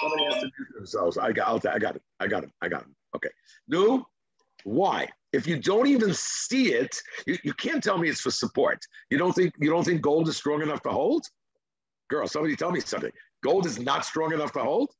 Somebody 0.00 0.24
has 0.24 0.34
to 0.34 0.40
mute 0.40 0.74
themselves. 0.74 1.18
I 1.18 1.32
got, 1.32 1.64
I 1.66 1.78
got 1.78 1.96
it. 1.96 2.02
I 2.18 2.26
got 2.26 2.44
it. 2.44 2.50
I 2.60 2.68
got 2.68 2.82
it. 2.82 2.88
Okay. 3.14 3.28
No. 3.68 4.06
Why? 4.64 5.08
If 5.32 5.46
you 5.46 5.58
don't 5.58 5.86
even 5.86 6.12
see 6.12 6.72
it, 6.72 6.96
you, 7.26 7.38
you 7.44 7.54
can't 7.54 7.82
tell 7.82 7.98
me 7.98 8.08
it's 8.08 8.20
for 8.20 8.30
support. 8.30 8.84
You 9.10 9.18
don't 9.18 9.32
think 9.32 9.54
you 9.60 9.70
don't 9.70 9.84
think 9.84 10.00
gold 10.00 10.28
is 10.28 10.36
strong 10.36 10.62
enough 10.62 10.82
to 10.82 10.90
hold? 10.90 11.24
Girl, 12.08 12.26
somebody 12.26 12.56
tell 12.56 12.72
me 12.72 12.80
something. 12.80 13.12
Gold 13.44 13.66
is 13.66 13.78
not 13.78 14.04
strong 14.04 14.32
enough 14.32 14.52
to 14.52 14.60
hold? 14.60 14.90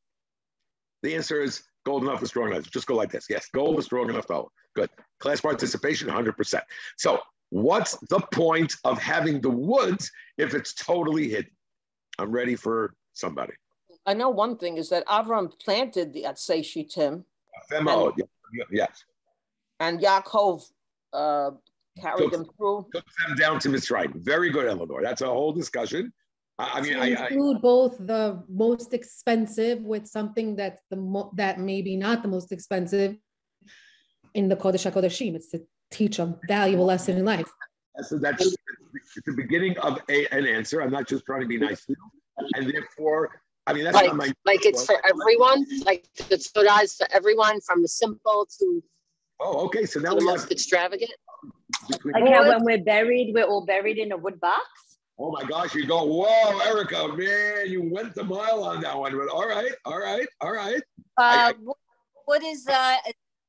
The 1.03 1.15
answer 1.15 1.43
is 1.43 1.63
gold 1.85 2.03
enough 2.03 2.23
is 2.23 2.29
strong 2.29 2.51
enough. 2.53 2.71
Just 2.71 2.87
go 2.87 2.95
like 2.95 3.11
this. 3.11 3.27
Yes, 3.29 3.49
gold 3.53 3.79
is 3.79 3.85
strong 3.87 4.11
enough 4.11 4.27
to. 4.27 4.45
Good. 4.75 4.91
Class 5.19 5.41
participation, 5.41 6.09
100%. 6.09 6.61
So 6.97 7.19
what's 7.51 7.97
the 8.09 8.21
point 8.33 8.75
of 8.85 8.99
having 8.99 9.41
the 9.41 9.51
woods 9.51 10.11
if 10.39 10.55
it's 10.55 10.75
totally 10.75 11.29
hidden? 11.29 11.51
I'm 12.19 12.31
ready 12.31 12.57
for 12.57 12.95
somebody. 13.13 13.53
I 14.07 14.15
know 14.15 14.31
one 14.31 14.57
thing 14.57 14.77
is 14.77 14.89
that 14.91 15.07
Avram 15.07 15.53
planted 15.61 16.13
the 16.13 16.25
Atzei 16.25 16.65
Shittim. 16.65 17.25
Femo, 17.71 18.17
yes. 18.71 19.05
And 19.79 20.01
Yaakov 20.01 20.63
uh, 21.13 21.51
carried 22.01 22.19
Took- 22.25 22.33
them 22.33 22.47
through. 22.57 22.87
Took 22.95 23.05
them 23.27 23.37
down 23.37 23.59
to 23.61 23.69
Mitzrayim. 23.69 24.15
Very 24.17 24.51
good, 24.51 24.67
Eleanor. 24.67 25.03
That's 25.03 25.23
a 25.23 25.27
whole 25.27 25.53
discussion. 25.53 26.13
I, 26.61 26.79
I 26.79 26.81
mean, 26.83 26.93
to 26.95 27.01
I, 27.01 27.05
I, 27.05 27.29
include 27.29 27.63
both 27.63 27.97
the 27.99 28.43
most 28.49 28.93
expensive 28.93 29.81
with 29.83 30.07
something 30.07 30.57
that's 30.57 30.83
the 30.91 30.97
mo- 30.97 31.33
that 31.37 31.59
maybe 31.59 31.97
not 31.97 32.23
the 32.23 32.29
most 32.29 32.53
expensive 32.53 33.17
in 34.35 34.49
the 34.49 34.57
Kodesh 34.57 34.85
HaKodeshim. 34.91 35.35
It's 35.35 35.51
to 35.53 35.63
teach 35.91 36.19
a 36.19 36.39
valuable 36.47 36.85
lesson 36.85 37.17
in 37.17 37.25
life. 37.25 37.51
so 38.03 38.19
that's 38.19 38.45
it's 38.45 39.27
the 39.27 39.33
beginning 39.33 39.79
of 39.79 39.99
a, 40.11 40.27
an 40.35 40.47
answer. 40.47 40.83
I'm 40.83 40.91
not 40.91 41.09
just 41.09 41.25
trying 41.25 41.41
to 41.41 41.47
be 41.47 41.59
nice 41.59 41.85
to 41.87 41.93
you. 41.93 42.49
And 42.55 42.73
therefore, 42.73 43.43
I 43.67 43.73
mean, 43.73 43.85
that's 43.85 43.97
Like, 43.97 44.07
not 44.07 44.17
my. 44.17 44.33
like 44.45 44.65
it's 44.67 44.85
for 44.85 44.97
everyone, 45.07 45.65
like 45.85 46.07
the 46.29 46.39
Torah 46.39 46.83
is 46.83 46.95
for 46.95 47.07
everyone, 47.13 47.61
from 47.63 47.83
the 47.83 47.89
simple 47.89 48.47
to 48.59 48.83
Oh, 49.41 49.65
okay. 49.67 49.87
So 49.87 50.01
now 50.01 50.11
to 50.11 50.17
the 50.17 50.25
most 50.25 50.53
extravagant. 50.53 51.11
between. 51.89 52.13
Like 52.13 52.29
how 52.33 52.47
when 52.47 52.65
we're 52.65 52.85
buried, 52.85 53.33
we're 53.35 53.45
all 53.45 53.65
buried 53.65 53.97
in 53.97 54.13
a 54.13 54.17
wood 54.17 54.39
box? 54.39 54.90
Oh 55.23 55.31
my 55.31 55.45
gosh, 55.45 55.75
you 55.75 55.87
go, 55.87 56.03
whoa, 56.05 56.59
Erica, 56.61 57.09
man, 57.09 57.67
you 57.67 57.83
went 57.83 58.15
the 58.15 58.25
mile 58.25 58.65
on 58.65 58.81
that 58.81 58.99
one. 58.99 59.15
But 59.15 59.29
all 59.29 59.47
right, 59.47 59.73
all 59.85 59.99
right, 59.99 60.27
all 60.41 60.53
right. 60.53 60.83
I- 61.19 61.51
Uh, 61.51 61.73
what- 62.25 62.43
is, 62.43 62.67
uh, 62.67 62.97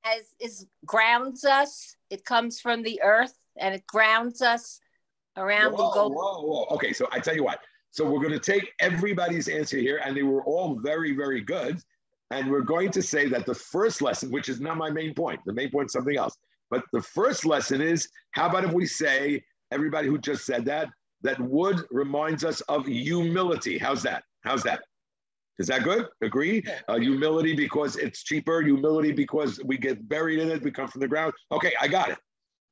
as, 0.04 0.36
is 0.40 0.68
grounds 0.86 1.46
us? 1.46 1.96
It 2.10 2.26
comes 2.26 2.60
from 2.60 2.82
the 2.84 3.02
earth 3.02 3.36
and 3.56 3.74
it 3.74 3.88
grounds 3.88 4.42
us 4.42 4.82
around 5.38 5.72
the 5.72 5.78
gold. 5.78 6.14
whoa, 6.14 6.42
whoa. 6.42 6.66
Okay, 6.72 6.92
so 6.92 7.08
I 7.14 7.20
tell 7.20 7.36
you 7.36 7.44
what. 7.46 7.62
So 7.92 8.04
we're 8.04 8.20
going 8.20 8.34
to 8.34 8.40
take 8.40 8.74
everybody's 8.80 9.48
answer 9.48 9.78
here, 9.78 10.02
and 10.04 10.16
they 10.18 10.24
were 10.24 10.44
all 10.44 10.76
very, 10.76 11.16
very 11.16 11.40
good. 11.40 11.82
And 12.32 12.50
we're 12.52 12.62
going 12.62 12.90
to 12.92 13.02
say 13.02 13.28
that 13.30 13.46
the 13.46 13.56
first 13.56 14.02
lesson, 14.02 14.30
which 14.30 14.50
is 14.50 14.60
not 14.60 14.76
my 14.78 14.90
main 14.90 15.14
point, 15.14 15.40
the 15.46 15.54
main 15.54 15.70
point 15.70 15.86
is 15.88 15.94
something 15.94 16.18
else. 16.18 16.38
But 16.70 16.84
the 16.92 17.02
first 17.02 17.46
lesson 17.46 17.82
is 17.82 18.10
how 18.32 18.48
about 18.50 18.66
if 18.66 18.74
we 18.74 18.86
say, 18.86 19.44
everybody 19.72 20.08
who 20.08 20.18
just 20.18 20.46
said 20.46 20.66
that, 20.66 20.90
that 21.24 21.40
wood 21.40 21.82
reminds 21.92 22.44
us 22.44 22.62
of 22.62 22.86
humility. 22.86 23.78
How's 23.78 24.04
that? 24.04 24.24
How's 24.44 24.64
that? 24.64 24.82
Is 25.60 25.68
that 25.68 25.84
good? 25.84 26.08
Agree? 26.22 26.64
Uh, 26.88 26.98
humility 26.98 27.56
because 27.56 27.96
it's 27.96 28.24
cheaper, 28.24 28.62
humility 28.62 29.12
because 29.12 29.60
we 29.64 29.78
get 29.78 30.08
buried 30.10 30.40
in 30.40 30.50
it, 30.50 30.64
we 30.64 30.72
come 30.72 30.88
from 30.88 31.02
the 31.02 31.08
ground. 31.08 31.34
Okay, 31.52 31.74
I 31.80 31.88
got 31.88 32.10
it. 32.10 32.18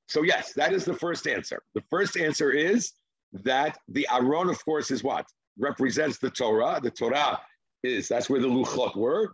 So, 0.07 0.23
yes, 0.23 0.53
that 0.53 0.73
is 0.73 0.85
the 0.85 0.95
first 0.95 1.27
answer. 1.27 1.61
The 1.75 1.83
first 1.91 2.17
answer 2.17 2.51
is 2.51 2.93
that 3.31 3.77
the 3.89 4.07
Aron, 4.11 4.49
of 4.49 4.63
course, 4.65 4.89
is 4.89 5.03
what? 5.03 5.25
Represents 5.59 6.17
the 6.17 6.31
Torah. 6.31 6.79
The 6.81 6.89
Torah 6.89 7.39
is, 7.83 8.07
that's 8.07 8.27
where 8.27 8.41
the 8.41 8.47
Luchot 8.47 8.95
were. 8.95 9.33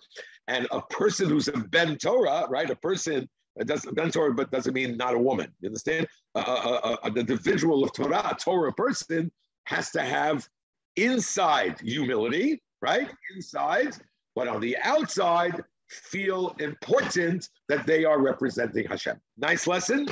And 0.50 0.68
a 0.72 0.82
person 0.82 1.30
who's 1.30 1.48
a 1.48 1.54
Ben 1.54 1.98
Torah, 1.98 2.46
right? 2.50 2.70
A 2.70 2.76
person 2.76 3.30
that 3.56 3.68
does 3.68 3.86
Ben 3.94 4.12
Torah, 4.12 4.34
but 4.34 4.52
doesn't 4.52 4.74
mean 4.74 4.98
not 4.98 5.16
a 5.16 5.20
woman. 5.20 5.52
You 5.62 5.70
understand? 5.70 6.08
Uh, 6.34 7.10
the 7.10 7.22
individual 7.22 7.84
of 7.84 7.94
Torah, 7.94 8.30
a 8.32 8.36
Torah 8.36 8.74
person, 8.74 9.32
has 9.66 9.92
to 9.92 10.02
have 10.02 10.48
inside 10.96 11.80
humility, 11.80 12.62
right? 12.82 13.10
Inside, 13.36 13.96
but 14.36 14.48
on 14.48 14.62
the 14.62 14.78
outside, 14.84 15.64
feel 15.90 16.56
important 16.60 17.50
that 17.70 17.86
they 17.86 18.06
are 18.06 18.22
representing 18.22 18.88
Hashem. 18.88 19.20
Nice 19.38 19.68
lesson. 19.68 20.08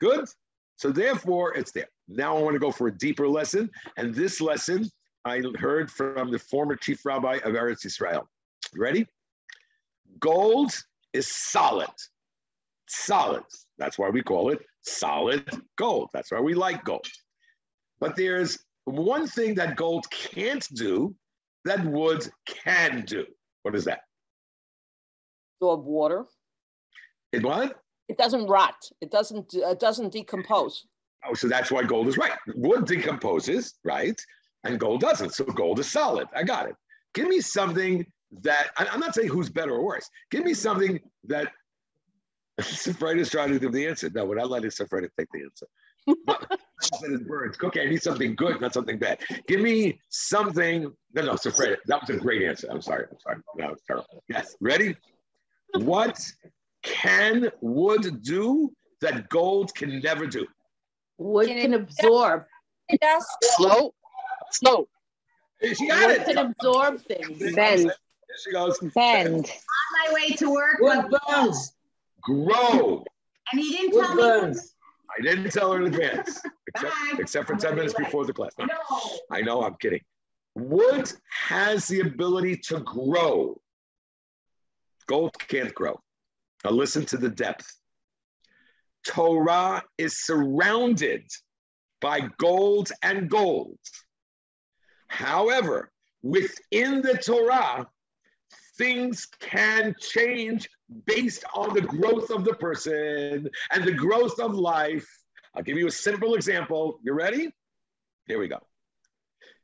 Good. 0.00 0.26
So 0.76 0.90
therefore, 0.90 1.54
it's 1.54 1.72
there. 1.72 1.88
Now 2.08 2.36
I 2.36 2.40
want 2.40 2.54
to 2.54 2.60
go 2.60 2.70
for 2.70 2.88
a 2.88 2.96
deeper 2.96 3.28
lesson. 3.28 3.70
And 3.96 4.14
this 4.14 4.40
lesson 4.40 4.88
I 5.24 5.42
heard 5.58 5.90
from 5.90 6.30
the 6.30 6.38
former 6.38 6.76
chief 6.76 7.04
rabbi 7.04 7.36
of 7.44 7.54
Eretz 7.54 7.84
Israel. 7.84 8.28
Ready? 8.74 9.06
Gold 10.20 10.72
is 11.12 11.28
solid. 11.28 11.90
Solid. 12.88 13.44
That's 13.78 13.98
why 13.98 14.08
we 14.10 14.22
call 14.22 14.50
it 14.50 14.60
solid 14.82 15.44
gold. 15.76 16.08
That's 16.12 16.32
why 16.32 16.40
we 16.40 16.54
like 16.54 16.84
gold. 16.84 17.06
But 18.00 18.16
there's 18.16 18.58
one 18.84 19.26
thing 19.26 19.54
that 19.56 19.76
gold 19.76 20.06
can't 20.10 20.66
do 20.74 21.14
that 21.64 21.84
wood 21.84 22.28
can 22.46 23.04
do. 23.06 23.26
What 23.62 23.74
is 23.74 23.84
that? 23.84 24.00
absorb 25.60 25.84
water. 25.84 26.24
It 27.32 27.44
what? 27.44 27.80
It 28.08 28.16
doesn't 28.16 28.46
rot. 28.46 28.76
It 29.00 29.10
doesn't. 29.10 29.52
It 29.54 29.80
doesn't 29.80 30.12
decompose. 30.12 30.86
Oh, 31.26 31.34
so 31.34 31.48
that's 31.48 31.70
why 31.70 31.82
gold 31.82 32.08
is 32.08 32.16
right. 32.16 32.32
Wood 32.54 32.86
decomposes, 32.86 33.74
right? 33.84 34.18
And 34.64 34.78
gold 34.78 35.00
doesn't. 35.00 35.34
So 35.34 35.44
gold 35.44 35.78
is 35.78 35.90
solid. 35.90 36.28
I 36.34 36.42
got 36.42 36.68
it. 36.68 36.76
Give 37.14 37.28
me 37.28 37.40
something 37.40 38.06
that 38.42 38.68
I'm 38.76 39.00
not 39.00 39.14
saying 39.14 39.28
who's 39.28 39.50
better 39.50 39.72
or 39.72 39.84
worse. 39.84 40.08
Give 40.30 40.44
me 40.44 40.54
something 40.54 41.00
that 41.24 41.52
Safred 42.60 43.18
is 43.18 43.30
trying 43.30 43.50
to 43.52 43.58
give 43.58 43.72
the 43.72 43.86
answer. 43.86 44.10
No, 44.14 44.24
we're 44.24 44.36
not 44.36 44.50
letting 44.50 44.70
Safred 44.70 45.08
take 45.18 45.28
the 45.32 45.42
answer. 45.42 45.66
But 46.26 46.46
I 46.50 46.56
said 46.98 47.10
it's 47.12 47.22
birds. 47.24 47.56
Cookie, 47.56 47.80
I 47.80 47.86
need 47.86 48.02
something 48.02 48.34
good, 48.34 48.60
not 48.60 48.72
something 48.74 48.98
bad. 48.98 49.20
Give 49.46 49.60
me 49.60 50.00
something. 50.08 50.92
No, 51.14 51.22
no, 51.22 51.36
Safred, 51.36 51.78
that 51.86 52.00
was 52.00 52.10
a 52.10 52.18
great 52.18 52.42
answer. 52.42 52.68
I'm 52.70 52.82
sorry. 52.82 53.06
I'm 53.10 53.18
sorry. 53.20 53.36
That 53.58 53.70
was 53.70 53.80
terrible. 53.86 54.24
Yes. 54.28 54.56
Ready? 54.60 54.96
What 55.74 56.20
can 56.82 57.50
wood 57.60 58.22
do 58.22 58.72
that 59.00 59.28
gold 59.28 59.74
can 59.74 60.00
never 60.00 60.26
do? 60.26 60.46
Wood 61.18 61.48
Can 61.48 61.60
can 61.60 61.74
absorb. 61.74 62.44
Yes. 63.02 63.26
Slow, 63.56 63.92
slow. 64.52 64.88
She 65.62 65.86
got 65.88 66.06
Wood 66.08 66.16
it. 66.18 66.24
can 66.26 66.38
absorb 66.38 67.00
things. 67.02 67.54
Bend. 67.54 67.86
There 67.88 67.94
she 68.44 68.52
goes. 68.52 68.78
Bend. 68.94 69.44
On 69.46 70.08
my 70.08 70.14
way 70.14 70.28
to 70.36 70.50
work, 70.50 70.78
Wood 70.80 71.04
burns. 71.28 71.72
Grow. 72.22 73.04
and 73.52 73.60
he 73.60 73.70
didn't 73.70 74.00
tell 74.00 74.14
me. 74.14 74.54
I 75.18 75.22
didn't 75.22 75.50
tell 75.50 75.72
her 75.72 75.80
in 75.80 75.86
advance, 75.86 76.40
except, 76.66 76.94
except 77.18 77.46
for 77.46 77.56
10 77.56 77.74
minutes 77.74 77.94
before 77.94 78.26
the 78.26 78.32
class. 78.32 78.52
No. 78.58 78.66
I 79.30 79.40
know, 79.40 79.62
I'm 79.62 79.74
kidding. 79.80 80.02
Wood 80.54 81.10
has 81.30 81.88
the 81.88 82.00
ability 82.00 82.56
to 82.68 82.80
grow. 82.80 83.60
Gold 85.06 85.34
can't 85.48 85.74
grow. 85.74 85.98
Now 86.64 86.70
listen 86.70 87.06
to 87.06 87.16
the 87.16 87.30
depth. 87.30 87.72
Torah 89.06 89.82
is 89.96 90.24
surrounded 90.24 91.24
by 92.00 92.28
gold 92.38 92.90
and 93.02 93.30
gold. 93.30 93.78
However, 95.08 95.90
within 96.22 97.00
the 97.00 97.16
Torah, 97.24 97.88
things 98.78 99.26
can 99.40 99.94
change 100.00 100.68
based 101.04 101.44
on 101.54 101.74
the 101.74 101.82
growth 101.82 102.30
of 102.30 102.44
the 102.44 102.54
person 102.54 103.50
and 103.72 103.84
the 103.84 103.92
growth 103.92 104.38
of 104.38 104.54
life. 104.54 105.06
I'll 105.54 105.62
give 105.62 105.76
you 105.76 105.88
a 105.88 105.90
simple 105.90 106.34
example. 106.34 107.00
You 107.02 107.12
ready? 107.12 107.50
Here 108.26 108.38
we 108.38 108.48
go. 108.48 108.60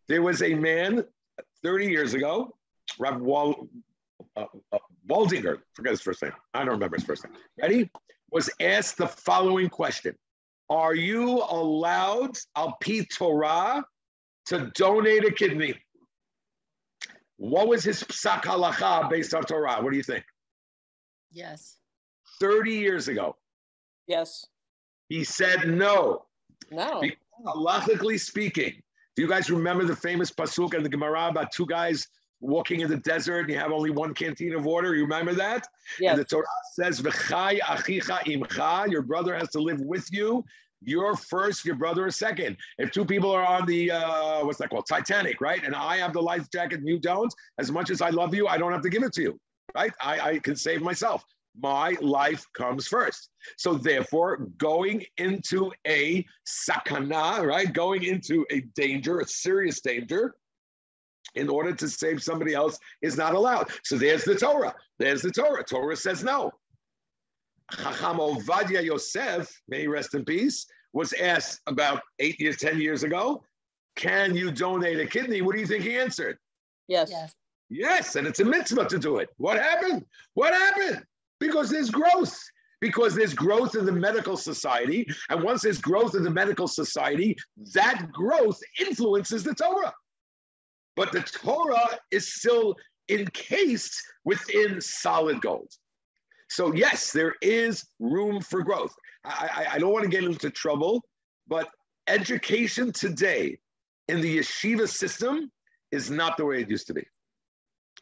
There 0.08 0.22
was 0.22 0.42
a 0.42 0.54
man 0.54 1.04
30 1.62 1.86
years 1.86 2.14
ago, 2.14 2.56
Rav 2.98 3.20
Wal, 3.20 3.68
uh, 4.36 4.44
uh, 4.72 4.78
Waldinger, 5.08 5.58
forget 5.72 5.92
his 5.92 6.02
first 6.02 6.22
name. 6.22 6.32
I 6.52 6.60
don't 6.60 6.74
remember 6.74 6.96
his 6.96 7.04
first 7.04 7.24
name. 7.24 7.34
Ready? 7.60 7.90
Was 8.30 8.50
asked 8.60 8.98
the 8.98 9.06
following 9.06 9.68
question 9.68 10.14
Are 10.68 10.94
you 10.94 11.42
allowed, 11.48 12.36
al 12.56 12.76
pi 12.82 13.06
Torah, 13.16 13.84
to 14.46 14.72
donate 14.74 15.24
a 15.24 15.30
kidney? 15.30 15.74
What 17.36 17.68
was 17.68 17.82
his 17.84 18.02
psak 18.04 18.42
halacha 18.42 19.10
based 19.10 19.34
on 19.34 19.42
Torah? 19.42 19.82
What 19.82 19.90
do 19.90 19.96
you 19.96 20.02
think? 20.02 20.24
Yes. 21.32 21.78
30 22.40 22.72
years 22.72 23.08
ago, 23.08 23.36
Yes. 24.06 24.46
he 25.08 25.24
said 25.24 25.68
no. 25.68 26.26
No. 26.70 27.00
Because 27.00 27.16
halachically 27.46 28.18
speaking, 28.18 28.80
do 29.16 29.22
you 29.22 29.28
guys 29.28 29.50
remember 29.50 29.84
the 29.84 29.96
famous 29.96 30.30
pasuk 30.30 30.74
in 30.74 30.82
the 30.82 30.88
Gemara 30.88 31.28
about 31.28 31.52
two 31.52 31.66
guys 31.66 32.06
walking 32.40 32.80
in 32.80 32.88
the 32.90 32.96
desert 32.98 33.40
and 33.40 33.50
you 33.50 33.58
have 33.58 33.72
only 33.72 33.90
one 33.90 34.14
canteen 34.14 34.54
of 34.54 34.64
water? 34.64 34.94
You 34.94 35.02
remember 35.02 35.34
that? 35.34 35.66
Yes. 36.00 36.12
And 36.12 36.20
the 36.20 36.24
Torah 36.24 36.46
says, 36.74 37.00
"V'chai 37.00 37.60
achicha 37.60 38.20
imcha," 38.24 38.90
your 38.90 39.02
brother 39.02 39.34
has 39.36 39.50
to 39.50 39.60
live 39.60 39.80
with 39.80 40.06
you. 40.12 40.44
You're 40.86 41.16
first, 41.16 41.64
your 41.64 41.76
brother 41.76 42.06
is 42.06 42.16
second. 42.16 42.56
If 42.78 42.90
two 42.90 43.04
people 43.04 43.30
are 43.30 43.44
on 43.44 43.66
the 43.66 43.90
uh, 43.90 44.44
what's 44.44 44.58
that 44.58 44.70
called, 44.70 44.86
Titanic, 44.88 45.40
right? 45.40 45.62
And 45.64 45.74
I 45.74 45.96
have 45.98 46.12
the 46.12 46.22
life 46.22 46.50
jacket 46.50 46.80
and 46.80 46.88
you 46.88 46.98
don't, 46.98 47.32
as 47.58 47.70
much 47.70 47.90
as 47.90 48.00
I 48.00 48.10
love 48.10 48.34
you, 48.34 48.46
I 48.46 48.58
don't 48.58 48.72
have 48.72 48.82
to 48.82 48.90
give 48.90 49.02
it 49.02 49.12
to 49.14 49.22
you, 49.22 49.40
right? 49.74 49.92
I, 50.00 50.20
I 50.20 50.38
can 50.38 50.56
save 50.56 50.82
myself. 50.82 51.24
My 51.60 51.96
life 52.00 52.44
comes 52.54 52.88
first. 52.88 53.30
So 53.56 53.74
therefore, 53.74 54.48
going 54.58 55.04
into 55.18 55.72
a 55.86 56.26
sakana, 56.46 57.46
right? 57.46 57.72
Going 57.72 58.04
into 58.04 58.44
a 58.50 58.60
danger, 58.74 59.20
a 59.20 59.26
serious 59.26 59.80
danger, 59.80 60.34
in 61.34 61.48
order 61.48 61.72
to 61.72 61.88
save 61.88 62.22
somebody 62.22 62.54
else 62.54 62.78
is 63.02 63.16
not 63.16 63.34
allowed. 63.34 63.70
So 63.82 63.96
there's 63.96 64.24
the 64.24 64.34
Torah. 64.34 64.74
There's 64.98 65.22
the 65.22 65.30
Torah. 65.30 65.64
Torah 65.64 65.96
says 65.96 66.22
no. 66.22 66.52
Chacham 67.72 68.18
Ovadia 68.18 68.82
Yosef, 68.84 69.60
may 69.68 69.80
he 69.82 69.86
rest 69.86 70.14
in 70.14 70.24
peace, 70.24 70.66
was 70.92 71.12
asked 71.14 71.60
about 71.66 72.02
eight 72.18 72.38
years, 72.40 72.56
10 72.58 72.80
years 72.80 73.02
ago, 73.02 73.42
can 73.96 74.34
you 74.34 74.50
donate 74.50 75.00
a 75.00 75.06
kidney? 75.06 75.42
What 75.42 75.54
do 75.54 75.60
you 75.60 75.66
think 75.66 75.84
he 75.84 75.96
answered? 75.96 76.38
Yes. 76.88 77.12
Yes, 77.70 78.16
and 78.16 78.26
it's 78.26 78.40
a 78.40 78.44
mitzvah 78.44 78.86
to 78.86 78.98
do 78.98 79.18
it. 79.18 79.30
What 79.38 79.56
happened? 79.56 80.04
What 80.34 80.52
happened? 80.52 81.04
Because 81.40 81.70
there's 81.70 81.90
growth. 81.90 82.38
Because 82.80 83.14
there's 83.14 83.34
growth 83.34 83.76
in 83.76 83.86
the 83.86 83.92
medical 83.92 84.36
society. 84.36 85.06
And 85.30 85.42
once 85.42 85.62
there's 85.62 85.80
growth 85.80 86.14
in 86.14 86.22
the 86.22 86.30
medical 86.30 86.68
society, 86.68 87.36
that 87.72 88.12
growth 88.12 88.60
influences 88.78 89.42
the 89.42 89.54
Torah. 89.54 89.94
But 90.96 91.10
the 91.10 91.22
Torah 91.22 91.98
is 92.10 92.34
still 92.34 92.76
encased 93.08 93.96
within 94.24 94.80
solid 94.80 95.40
gold. 95.40 95.70
So, 96.48 96.74
yes, 96.74 97.12
there 97.12 97.34
is 97.40 97.86
room 97.98 98.40
for 98.40 98.62
growth. 98.62 98.94
I, 99.24 99.48
I, 99.70 99.74
I 99.74 99.78
don't 99.78 99.92
want 99.92 100.04
to 100.04 100.10
get 100.10 100.24
into 100.24 100.50
trouble, 100.50 101.02
but 101.48 101.68
education 102.06 102.92
today 102.92 103.58
in 104.08 104.20
the 104.20 104.38
yeshiva 104.38 104.88
system 104.88 105.50
is 105.90 106.10
not 106.10 106.36
the 106.36 106.44
way 106.44 106.60
it 106.60 106.70
used 106.70 106.86
to 106.88 106.94
be. 106.94 107.06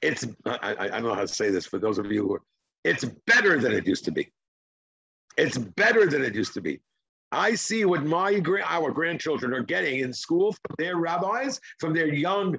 It's, 0.00 0.26
I, 0.44 0.74
I, 0.78 0.88
don't 0.88 1.04
know 1.04 1.14
how 1.14 1.20
to 1.20 1.28
say 1.28 1.50
this 1.50 1.66
for 1.66 1.78
those 1.78 1.98
of 1.98 2.10
you 2.10 2.26
who 2.26 2.34
are, 2.34 2.42
it's 2.82 3.04
better 3.26 3.60
than 3.60 3.72
it 3.72 3.86
used 3.86 4.04
to 4.06 4.10
be. 4.10 4.32
It's 5.36 5.56
better 5.56 6.06
than 6.06 6.24
it 6.24 6.34
used 6.34 6.54
to 6.54 6.60
be. 6.60 6.80
I 7.30 7.54
see 7.54 7.84
what 7.84 8.04
my 8.04 8.42
our 8.64 8.90
grandchildren 8.90 9.54
are 9.54 9.62
getting 9.62 10.00
in 10.00 10.12
school 10.12 10.52
from 10.52 10.76
their 10.78 10.96
rabbis, 10.96 11.60
from 11.78 11.94
their 11.94 12.12
young, 12.12 12.58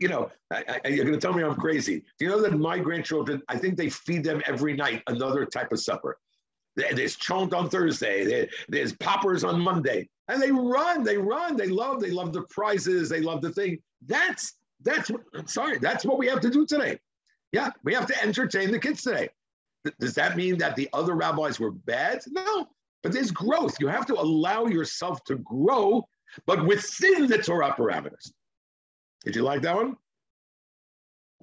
you 0.00 0.08
know, 0.08 0.30
I, 0.52 0.80
I, 0.84 0.88
you're 0.88 1.04
going 1.04 1.18
to 1.18 1.20
tell 1.20 1.32
me 1.32 1.42
I'm 1.42 1.54
crazy. 1.54 2.04
Do 2.18 2.24
you 2.24 2.30
know 2.30 2.42
that 2.42 2.58
my 2.58 2.78
grandchildren, 2.78 3.42
I 3.48 3.56
think 3.58 3.76
they 3.76 3.90
feed 3.90 4.24
them 4.24 4.42
every 4.46 4.74
night 4.74 5.02
another 5.06 5.44
type 5.44 5.72
of 5.72 5.80
supper. 5.80 6.18
There's 6.76 7.16
chont 7.16 7.54
on 7.54 7.68
Thursday. 7.68 8.48
There's 8.68 8.92
poppers 8.94 9.42
on 9.42 9.60
Monday, 9.60 10.08
and 10.28 10.40
they 10.40 10.52
run. 10.52 11.02
They 11.02 11.16
run. 11.16 11.56
They 11.56 11.66
love. 11.66 12.00
They 12.00 12.10
love 12.10 12.32
the 12.32 12.42
prizes. 12.42 13.08
They 13.08 13.20
love 13.20 13.40
the 13.42 13.50
thing. 13.50 13.78
That's 14.06 14.54
that's. 14.82 15.10
What, 15.10 15.22
sorry. 15.50 15.78
That's 15.78 16.04
what 16.04 16.18
we 16.18 16.28
have 16.28 16.40
to 16.40 16.50
do 16.50 16.66
today. 16.66 17.00
Yeah, 17.52 17.70
we 17.82 17.94
have 17.94 18.06
to 18.06 18.22
entertain 18.22 18.70
the 18.70 18.78
kids 18.78 19.02
today. 19.02 19.28
Does 19.98 20.14
that 20.14 20.36
mean 20.36 20.58
that 20.58 20.76
the 20.76 20.88
other 20.92 21.14
rabbis 21.14 21.58
were 21.58 21.72
bad? 21.72 22.20
No, 22.28 22.68
but 23.02 23.10
there's 23.12 23.30
growth. 23.32 23.76
You 23.80 23.88
have 23.88 24.06
to 24.06 24.14
allow 24.14 24.66
yourself 24.66 25.24
to 25.24 25.36
grow, 25.36 26.06
but 26.46 26.64
within 26.64 27.26
the 27.26 27.38
Torah 27.38 27.74
parameters. 27.76 28.30
Did 29.24 29.36
you 29.36 29.42
like 29.42 29.62
that 29.62 29.76
one? 29.76 29.96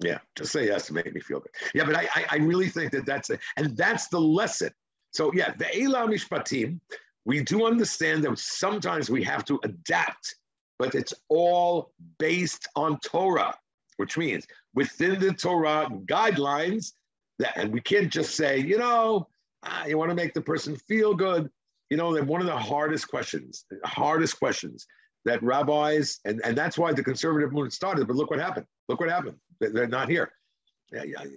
Yeah, 0.00 0.18
just 0.34 0.52
say 0.52 0.66
yes 0.66 0.86
to 0.88 0.94
make 0.94 1.12
me 1.12 1.20
feel 1.20 1.40
good. 1.40 1.52
Yeah, 1.74 1.84
but 1.84 1.96
I, 1.96 2.08
I, 2.14 2.24
I 2.32 2.36
really 2.36 2.68
think 2.68 2.92
that 2.92 3.06
that's 3.06 3.30
it. 3.30 3.40
And 3.56 3.76
that's 3.76 4.08
the 4.08 4.20
lesson. 4.20 4.70
So, 5.12 5.32
yeah, 5.32 5.54
the 5.56 5.64
Eila 5.66 6.06
Mishpatim, 6.06 6.80
we 7.24 7.42
do 7.42 7.66
understand 7.66 8.22
that 8.24 8.38
sometimes 8.38 9.08
we 9.10 9.22
have 9.24 9.44
to 9.46 9.58
adapt, 9.64 10.36
but 10.78 10.94
it's 10.94 11.14
all 11.28 11.92
based 12.18 12.68
on 12.76 12.98
Torah, 13.00 13.54
which 13.96 14.18
means 14.18 14.46
within 14.74 15.18
the 15.18 15.32
Torah 15.32 15.88
guidelines, 16.04 16.92
that, 17.38 17.56
and 17.56 17.72
we 17.72 17.80
can't 17.80 18.12
just 18.12 18.36
say, 18.36 18.58
you 18.58 18.78
know, 18.78 19.28
ah, 19.62 19.86
you 19.86 19.96
want 19.96 20.10
to 20.10 20.14
make 20.14 20.34
the 20.34 20.40
person 20.40 20.76
feel 20.76 21.14
good. 21.14 21.50
You 21.90 21.96
know, 21.96 22.12
that 22.14 22.26
one 22.26 22.40
of 22.40 22.46
the 22.46 22.56
hardest 22.56 23.08
questions, 23.08 23.64
hardest 23.84 24.38
questions 24.38 24.86
that 25.26 25.42
rabbis, 25.42 26.20
and, 26.24 26.40
and 26.44 26.56
that's 26.56 26.78
why 26.78 26.92
the 26.92 27.02
conservative 27.02 27.52
movement 27.52 27.74
started, 27.74 28.06
but 28.06 28.16
look 28.16 28.30
what 28.30 28.38
happened. 28.40 28.66
Look 28.88 29.00
what 29.00 29.10
happened. 29.10 29.36
They- 29.60 29.68
They're 29.68 29.86
not 29.88 30.08
here. 30.08 30.30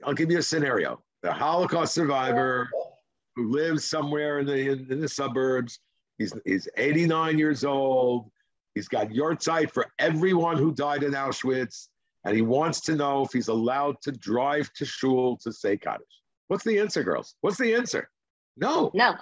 I'll 0.05 0.13
give 0.13 0.31
you 0.31 0.37
a 0.37 0.43
scenario. 0.43 1.01
The 1.23 1.33
Holocaust 1.33 1.93
survivor 1.93 2.69
who 3.35 3.49
lives 3.51 3.83
somewhere 3.85 4.39
in 4.39 4.45
the, 4.45 4.57
in, 4.71 4.87
in 4.91 5.01
the 5.01 5.07
suburbs, 5.09 5.79
he's, 6.17 6.33
he's 6.45 6.67
89 6.77 7.37
years 7.37 7.65
old. 7.65 8.29
He's 8.75 8.87
got 8.87 9.09
yahrzeit 9.09 9.71
for 9.71 9.87
everyone 9.97 10.57
who 10.57 10.71
died 10.73 11.03
in 11.03 11.11
Auschwitz. 11.13 11.87
And 12.25 12.35
he 12.35 12.41
wants 12.41 12.81
to 12.81 12.95
know 12.95 13.23
if 13.25 13.31
he's 13.33 13.47
allowed 13.47 13.95
to 14.03 14.11
drive 14.11 14.71
to 14.73 14.85
shul 14.85 15.37
to 15.37 15.51
say 15.51 15.77
Kaddish. 15.77 16.05
What's 16.47 16.63
the 16.63 16.77
answer, 16.79 17.03
girls? 17.03 17.35
What's 17.41 17.57
the 17.57 17.73
answer? 17.73 18.09
No. 18.57 18.91
No. 18.93 19.15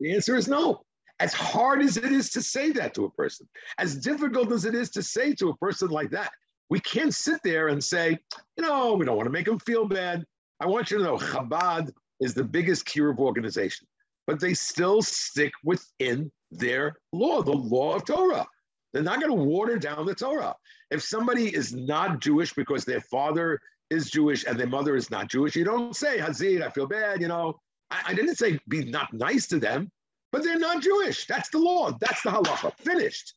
The 0.00 0.14
answer 0.14 0.36
is 0.36 0.46
no. 0.46 0.82
As 1.20 1.32
hard 1.32 1.80
as 1.82 1.96
it 1.96 2.10
is 2.12 2.30
to 2.30 2.42
say 2.42 2.72
that 2.72 2.94
to 2.94 3.04
a 3.04 3.10
person, 3.10 3.48
as 3.78 3.96
difficult 3.96 4.50
as 4.52 4.64
it 4.64 4.74
is 4.74 4.90
to 4.90 5.02
say 5.02 5.32
to 5.34 5.50
a 5.50 5.56
person 5.56 5.88
like 5.88 6.10
that, 6.10 6.32
we 6.70 6.80
can't 6.80 7.14
sit 7.14 7.40
there 7.44 7.68
and 7.68 7.82
say, 7.82 8.18
you 8.56 8.64
know, 8.64 8.94
we 8.94 9.04
don't 9.04 9.16
want 9.16 9.26
to 9.26 9.32
make 9.32 9.46
them 9.46 9.60
feel 9.60 9.86
bad. 9.86 10.24
I 10.60 10.66
want 10.66 10.90
you 10.90 10.98
to 10.98 11.04
know 11.04 11.16
Chabad 11.16 11.92
is 12.20 12.34
the 12.34 12.44
biggest 12.44 12.86
kiruv 12.86 13.18
organization, 13.18 13.86
but 14.26 14.40
they 14.40 14.54
still 14.54 15.02
stick 15.02 15.52
within 15.62 16.32
their 16.50 16.96
law, 17.12 17.42
the 17.42 17.52
law 17.52 17.94
of 17.94 18.04
Torah. 18.04 18.46
They're 18.92 19.02
not 19.02 19.20
going 19.20 19.36
to 19.36 19.44
water 19.44 19.76
down 19.76 20.06
the 20.06 20.14
Torah. 20.14 20.54
If 20.90 21.02
somebody 21.02 21.54
is 21.54 21.74
not 21.74 22.20
Jewish 22.20 22.54
because 22.54 22.84
their 22.84 23.00
father 23.00 23.60
is 23.90 24.10
Jewish 24.10 24.44
and 24.44 24.58
their 24.58 24.68
mother 24.68 24.94
is 24.96 25.10
not 25.10 25.28
Jewish, 25.28 25.56
you 25.56 25.64
don't 25.64 25.96
say, 25.96 26.18
Hazid, 26.18 26.62
I 26.62 26.70
feel 26.70 26.86
bad, 26.86 27.20
you 27.20 27.28
know. 27.28 27.60
I, 27.90 28.02
I 28.08 28.14
didn't 28.14 28.36
say 28.36 28.58
be 28.68 28.84
not 28.84 29.12
nice 29.12 29.46
to 29.48 29.58
them, 29.58 29.90
but 30.34 30.42
they're 30.42 30.58
not 30.58 30.82
Jewish. 30.82 31.26
That's 31.26 31.48
the 31.48 31.58
law. 31.58 31.92
That's 32.00 32.20
the 32.22 32.30
halacha. 32.30 32.76
Finished. 32.78 33.34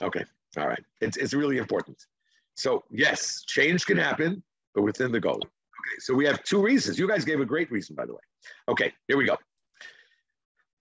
Okay. 0.00 0.24
All 0.56 0.66
right. 0.66 0.82
It's, 1.02 1.18
it's 1.18 1.34
really 1.34 1.58
important. 1.58 1.98
So, 2.54 2.82
yes, 2.90 3.44
change 3.46 3.84
can 3.84 3.98
happen, 3.98 4.42
but 4.74 4.80
within 4.80 5.12
the 5.12 5.20
goal. 5.20 5.36
Okay. 5.36 5.96
So, 5.98 6.14
we 6.14 6.24
have 6.24 6.42
two 6.42 6.62
reasons. 6.62 6.98
You 6.98 7.06
guys 7.06 7.26
gave 7.26 7.40
a 7.42 7.44
great 7.44 7.70
reason, 7.70 7.94
by 7.94 8.06
the 8.06 8.14
way. 8.14 8.20
Okay. 8.70 8.90
Here 9.08 9.18
we 9.18 9.26
go. 9.26 9.36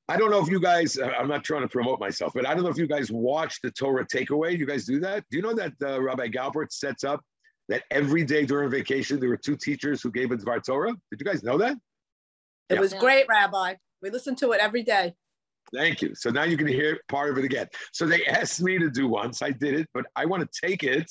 I 0.07 0.15
don't 0.15 0.31
know 0.31 0.41
if 0.41 0.47
you 0.47 0.61
guys, 0.61 0.97
uh, 0.97 1.07
I'm 1.19 1.27
not 1.27 1.43
trying 1.43 1.63
to 1.63 1.67
promote 1.67 1.99
myself, 1.99 2.31
but 2.33 2.47
I 2.47 2.53
don't 2.53 2.63
know 2.63 2.69
if 2.69 2.77
you 2.77 2.87
guys 2.87 3.11
watch 3.11 3.59
the 3.61 3.71
Torah 3.71 4.07
takeaway. 4.07 4.57
You 4.57 4.65
guys 4.65 4.85
do 4.85 5.01
that? 5.01 5.25
Do 5.29 5.35
you 5.37 5.43
know 5.43 5.53
that 5.53 5.73
uh, 5.83 6.01
Rabbi 6.01 6.29
Galbert 6.29 6.71
sets 6.71 7.03
up 7.03 7.19
that 7.67 7.83
every 7.91 8.23
day 8.23 8.45
during 8.45 8.69
vacation 8.69 9.19
there 9.19 9.27
were 9.29 9.37
two 9.37 9.57
teachers 9.57 10.01
who 10.01 10.11
gave 10.11 10.31
a 10.31 10.37
Dvar 10.37 10.63
Torah? 10.63 10.93
Did 11.11 11.19
you 11.19 11.25
guys 11.25 11.43
know 11.43 11.57
that? 11.57 11.73
It 12.69 12.75
Yeah. 12.75 12.79
was 12.79 12.93
great, 12.93 13.25
Rabbi. 13.27 13.75
We 14.01 14.09
listen 14.09 14.33
to 14.37 14.51
it 14.53 14.61
every 14.61 14.83
day. 14.83 15.13
Thank 15.73 16.01
you. 16.01 16.15
So 16.15 16.29
now 16.29 16.43
you 16.43 16.57
can 16.57 16.67
hear 16.67 16.99
part 17.07 17.29
of 17.31 17.37
it 17.37 17.45
again. 17.45 17.67
So 17.93 18.05
they 18.05 18.25
asked 18.25 18.61
me 18.61 18.77
to 18.77 18.89
do 18.89 19.07
once. 19.07 19.41
I 19.41 19.51
did 19.51 19.73
it, 19.73 19.87
but 19.93 20.05
I 20.15 20.25
want 20.25 20.43
to 20.43 20.61
take 20.67 20.83
it 20.83 21.09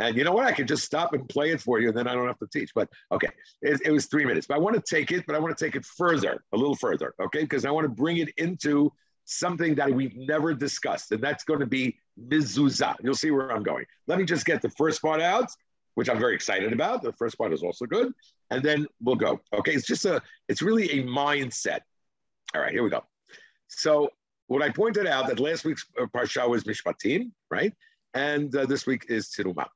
And 0.00 0.16
you 0.16 0.24
know 0.24 0.32
what? 0.32 0.46
I 0.46 0.52
could 0.52 0.68
just 0.68 0.84
stop 0.84 1.12
and 1.12 1.28
play 1.28 1.50
it 1.50 1.60
for 1.60 1.80
you, 1.80 1.88
and 1.88 1.96
then 1.96 2.06
I 2.06 2.14
don't 2.14 2.26
have 2.26 2.38
to 2.38 2.46
teach. 2.46 2.70
But 2.74 2.88
okay, 3.10 3.28
it, 3.62 3.80
it 3.84 3.90
was 3.90 4.06
three 4.06 4.24
minutes. 4.24 4.46
But 4.46 4.54
I 4.54 4.58
want 4.58 4.76
to 4.76 4.82
take 4.82 5.10
it, 5.10 5.24
but 5.26 5.34
I 5.34 5.38
want 5.38 5.56
to 5.56 5.64
take 5.64 5.74
it 5.74 5.84
further, 5.84 6.42
a 6.52 6.56
little 6.56 6.76
further, 6.76 7.14
okay? 7.20 7.40
Because 7.40 7.64
I 7.64 7.70
want 7.70 7.84
to 7.84 7.88
bring 7.88 8.18
it 8.18 8.28
into 8.36 8.92
something 9.24 9.74
that 9.74 9.92
we've 9.92 10.16
never 10.16 10.54
discussed, 10.54 11.12
and 11.12 11.22
that's 11.22 11.44
going 11.44 11.60
to 11.60 11.66
be 11.66 11.98
mezuzah. 12.28 12.96
You'll 13.02 13.14
see 13.14 13.30
where 13.30 13.50
I'm 13.50 13.62
going. 13.62 13.84
Let 14.06 14.18
me 14.18 14.24
just 14.24 14.44
get 14.46 14.62
the 14.62 14.70
first 14.70 15.02
part 15.02 15.20
out, 15.20 15.50
which 15.96 16.08
I'm 16.08 16.18
very 16.18 16.34
excited 16.34 16.72
about. 16.72 17.02
The 17.02 17.12
first 17.12 17.36
part 17.36 17.52
is 17.52 17.62
also 17.62 17.84
good, 17.84 18.12
and 18.50 18.62
then 18.62 18.86
we'll 19.02 19.16
go. 19.16 19.40
Okay, 19.52 19.72
it's 19.72 19.86
just 19.86 20.04
a, 20.04 20.22
it's 20.48 20.62
really 20.62 20.90
a 21.00 21.02
mindset. 21.04 21.80
All 22.54 22.60
right, 22.60 22.72
here 22.72 22.84
we 22.84 22.90
go. 22.90 23.02
So 23.68 24.10
what 24.48 24.62
I 24.62 24.70
pointed 24.70 25.06
out 25.06 25.28
that 25.28 25.40
last 25.40 25.64
week's 25.64 25.84
uh, 26.00 26.06
parsha 26.06 26.48
was 26.48 26.64
Mishpatim, 26.64 27.30
right? 27.50 27.72
And 28.14 28.54
uh, 28.56 28.66
this 28.66 28.86
week 28.86 29.06
is 29.08 29.28
Terumah. 29.28 29.68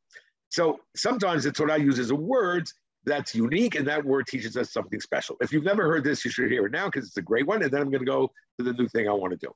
So 0.48 0.81
sometimes 0.96 1.44
the 1.44 1.52
Torah 1.52 1.78
uses 1.78 2.11
a 2.11 2.14
word 2.14 2.68
that's 3.05 3.35
unique, 3.35 3.74
and 3.74 3.87
that 3.87 4.05
word 4.05 4.26
teaches 4.26 4.57
us 4.57 4.72
something 4.72 5.00
special. 5.00 5.37
If 5.40 5.52
you've 5.52 5.64
never 5.64 5.85
heard 5.85 6.05
this, 6.05 6.24
you 6.24 6.31
should 6.31 6.50
hear 6.50 6.66
it 6.66 6.72
now 6.72 6.87
because 6.87 7.07
it's 7.07 7.16
a 7.16 7.22
great 7.22 7.46
one. 7.46 7.62
And 7.62 7.70
then 7.70 7.81
I'm 7.81 7.90
going 7.90 8.05
to 8.05 8.11
go 8.11 8.31
to 8.59 8.64
the 8.64 8.72
new 8.72 8.88
thing 8.88 9.09
I 9.09 9.12
want 9.12 9.33
to 9.33 9.37
do. 9.37 9.52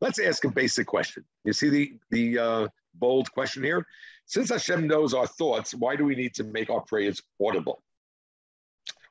Let's 0.00 0.18
ask 0.18 0.44
a 0.44 0.50
basic 0.50 0.86
question. 0.86 1.24
You 1.44 1.52
see 1.52 1.68
the 1.68 1.92
the 2.10 2.38
uh, 2.38 2.68
bold 2.94 3.30
question 3.32 3.62
here. 3.62 3.86
Since 4.26 4.50
Hashem 4.50 4.86
knows 4.86 5.12
our 5.12 5.26
thoughts, 5.26 5.74
why 5.74 5.96
do 5.96 6.04
we 6.04 6.14
need 6.14 6.34
to 6.34 6.44
make 6.44 6.70
our 6.70 6.80
prayers 6.80 7.22
audible? 7.42 7.82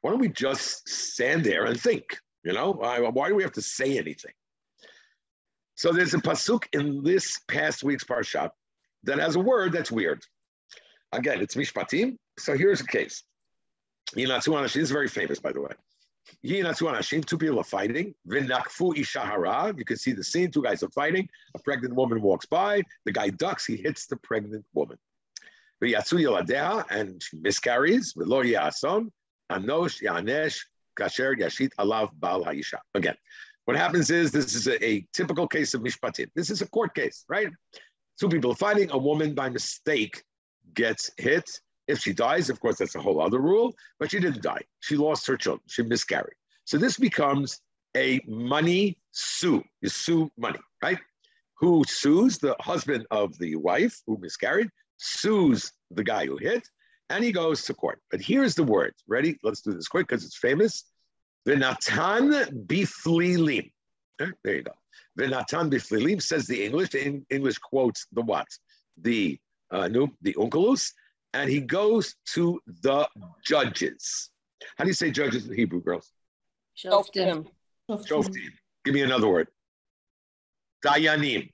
Why 0.02 0.12
don't 0.12 0.20
we 0.20 0.30
just 0.30 0.88
stand 0.90 1.44
there 1.44 1.66
and 1.66 1.80
think? 1.80 2.18
You 2.44 2.54
know, 2.54 2.74
why 2.74 3.30
do 3.30 3.36
we 3.36 3.44
have 3.44 3.54
to 3.54 3.62
say 3.62 3.98
anything? 3.98 4.34
So 5.76 5.92
there's 5.92 6.14
a 6.14 6.20
pasuk 6.20 6.66
in 6.74 7.04
this 7.04 7.40
past 7.48 7.84
week's 7.84 8.04
parsha 8.04 8.50
that 9.04 9.20
has 9.20 9.36
a 9.36 9.40
word 9.40 9.72
that's 9.72 9.92
weird. 9.92 10.24
Again, 11.12 11.42
it's 11.42 11.56
mishpatim. 11.56 12.18
So 12.38 12.58
here's 12.58 12.80
the 12.80 12.88
case. 12.88 13.24
Yinatsu 14.16 14.50
Anashim 14.50 14.82
is 14.82 14.92
very 14.92 15.08
famous, 15.08 15.40
by 15.40 15.52
the 15.52 15.62
way. 15.62 15.72
Yinatsu 16.46 16.92
Anashim, 16.92 17.26
two 17.26 17.38
people 17.38 17.60
are 17.60 17.64
fighting. 17.64 18.14
Vinakfu 18.28 18.96
Ishahara. 18.96 19.78
You 19.78 19.86
can 19.86 19.98
see 19.98 20.14
the 20.14 20.24
scene. 20.24 20.52
Two 20.52 20.64
guys 20.64 20.84
are 20.84 20.90
fighting. 20.90 21.28
A 21.56 21.60
pregnant 21.60 21.96
woman 21.96 22.22
walks 22.22 22.46
by. 22.46 22.82
The 23.06 23.12
guy 23.12 23.30
ducks. 23.30 23.66
He 23.66 23.78
hits 23.78 24.08
the 24.08 24.18
pregnant 24.18 24.66
woman. 24.74 24.98
Yaladeha, 25.82 26.86
and 26.90 27.22
she 27.22 27.38
miscarries. 27.38 28.14
V'lo 28.14 28.44
Yason. 28.44 29.10
Anosh 29.52 30.02
Yanesh 30.02 30.60
Kasher 30.98 31.38
Yashit 31.38 31.72
Alav 31.80 32.12
Haisha. 32.20 32.80
Again, 32.96 33.16
what 33.66 33.78
happens 33.78 34.10
is 34.10 34.32
this 34.32 34.56
is 34.56 34.68
a, 34.68 34.84
a, 34.86 35.06
typical 35.14 35.48
case 35.48 35.74
of 35.74 35.82
mishpatim. 35.82 36.30
This 36.36 36.50
is 36.50 36.62
a 36.62 36.68
court 36.68 36.94
case, 36.96 37.24
right? 37.30 37.50
Two 38.20 38.30
people 38.30 38.54
fighting. 38.54 38.90
A 38.92 38.98
woman 38.98 39.34
by 39.34 39.50
mistake 39.50 40.24
gets 40.74 41.10
hit. 41.18 41.50
If 41.88 42.00
she 42.00 42.14
dies, 42.14 42.50
of 42.50 42.60
course, 42.60 42.78
that's 42.78 42.96
a 42.96 43.02
whole 43.02 43.22
other 43.22 43.40
rule. 43.40 43.74
But 44.00 44.12
she 44.12 44.20
didn't 44.20 44.44
die. 44.44 44.62
She 44.82 44.98
lost 44.98 45.28
her 45.28 45.38
children. 45.38 45.64
She 45.68 45.84
miscarried. 45.84 46.36
So 46.66 46.78
this 46.78 46.98
becomes 46.98 47.60
a 47.96 48.22
money 48.28 48.98
sue. 49.12 49.64
You 49.82 49.90
sue 49.90 50.32
money, 50.38 50.60
right? 50.82 51.00
Who 51.60 51.84
sues 51.88 52.38
the 52.38 52.56
husband 52.60 53.06
of 53.12 53.38
the 53.40 53.56
wife 53.56 54.02
who 54.06 54.18
miscarried? 54.18 54.70
Sues 54.98 55.72
the 55.92 56.04
guy 56.04 56.26
who 56.26 56.38
hit, 56.38 56.68
and 57.10 57.24
he 57.24 57.32
goes 57.32 57.64
to 57.66 57.74
court. 57.74 58.02
But 58.12 58.22
here's 58.22 58.56
the 58.56 58.64
word. 58.64 58.94
Ready? 59.08 59.38
Let's 59.44 59.62
do 59.62 59.74
this 59.74 59.88
quick 59.88 60.08
because 60.08 60.26
it's 60.26 60.38
famous. 60.38 60.86
V'natan 61.48 62.66
biflilim. 62.66 63.72
There 64.20 64.36
you 64.46 64.64
go. 64.64 64.72
V'natan 65.20 65.72
biflilim 65.72 66.22
says 66.22 66.48
the 66.48 66.64
English. 66.64 66.90
The 66.90 67.22
English 67.30 67.58
quotes 67.58 68.08
the 68.12 68.22
what? 68.22 68.48
The 69.02 69.40
uh, 69.72 69.88
no, 69.88 70.10
the 70.22 70.34
Onkelos, 70.36 70.92
and 71.34 71.50
he 71.50 71.60
goes 71.60 72.16
to 72.34 72.62
the 72.82 73.08
judges. 73.44 74.30
How 74.78 74.84
do 74.84 74.90
you 74.90 74.94
say 74.94 75.12
judges 75.12 75.48
in 75.48 75.56
Hebrew, 75.56 75.82
girls? 75.82 76.12
Shoftim. 76.78 77.48
Shoftim. 77.90 78.52
Give 78.86 78.94
me 78.94 79.02
another 79.02 79.28
word. 79.28 79.48
Dayanim. 80.86 81.50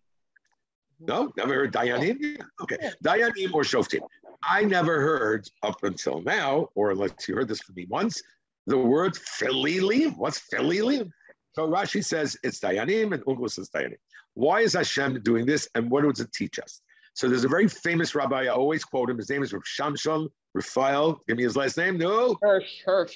No, 1.00 1.32
never 1.38 1.54
heard 1.54 1.74
Dayanim. 1.74 2.42
Okay, 2.62 2.78
Dayanim 3.04 3.54
or 3.54 3.64
Shoftim. 3.64 4.02
I 4.44 4.64
never 4.64 5.02
heard 5.02 5.48
up 5.64 5.84
until 5.84 6.22
now, 6.22 6.70
or 6.76 6.92
unless 6.92 7.28
you 7.28 7.36
heard 7.36 7.48
this 7.48 7.62
from 7.62 7.76
me 7.76 7.86
once, 7.90 8.22
the 8.70 8.78
word 8.78 9.14
Phililim. 9.14 10.16
What's 10.16 10.42
Phililim? 10.54 11.10
So 11.54 11.68
Rashi 11.68 12.06
says 12.06 12.38
it's 12.44 12.60
Dayanim 12.60 13.14
and 13.14 13.26
Ungus 13.26 13.54
says 13.54 13.70
Dayanim. 13.70 13.98
Why 14.36 14.62
is 14.62 14.74
Hashem 14.74 15.22
doing 15.24 15.46
this 15.48 15.68
and 15.74 15.90
what 15.90 16.04
does 16.04 16.20
it 16.20 16.32
teach 16.32 16.60
us? 16.60 16.82
So 17.16 17.28
there's 17.28 17.44
a 17.44 17.50
very 17.50 17.68
famous 17.68 18.14
rabbi, 18.14 18.44
I 18.44 18.48
always 18.50 18.86
quote 18.86 19.10
him. 19.10 19.18
His 19.18 19.30
name 19.30 19.42
is 19.42 19.52
Rav 19.54 19.64
Shamshon 19.64 20.28
Raphael. 20.54 21.20
Give 21.28 21.38
me 21.38 21.44
his 21.44 21.58
last 21.58 21.78
name. 21.78 21.98
No. 21.98 22.38
Hirsch. 22.42 22.84
Hirsch. 22.86 23.16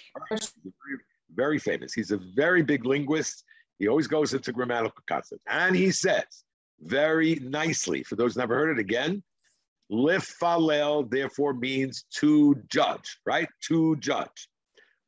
Very 1.35 1.59
famous. 1.59 1.93
He's 1.93 2.11
a 2.11 2.19
very 2.35 2.63
big 2.63 2.85
linguist. 2.85 3.43
He 3.77 3.87
always 3.87 4.07
goes 4.07 4.33
into 4.33 4.51
grammatical 4.51 5.03
concepts. 5.07 5.43
And 5.47 5.75
he 5.75 5.91
says 5.91 6.43
very 6.81 7.35
nicely, 7.35 8.03
for 8.03 8.15
those 8.15 8.35
never 8.35 8.55
heard 8.55 8.77
it 8.77 8.81
again, 8.81 9.21
lifalel 9.91 11.09
therefore 11.09 11.53
means 11.53 12.05
to 12.15 12.55
judge, 12.69 13.19
right? 13.25 13.47
To 13.67 13.95
judge. 13.97 14.49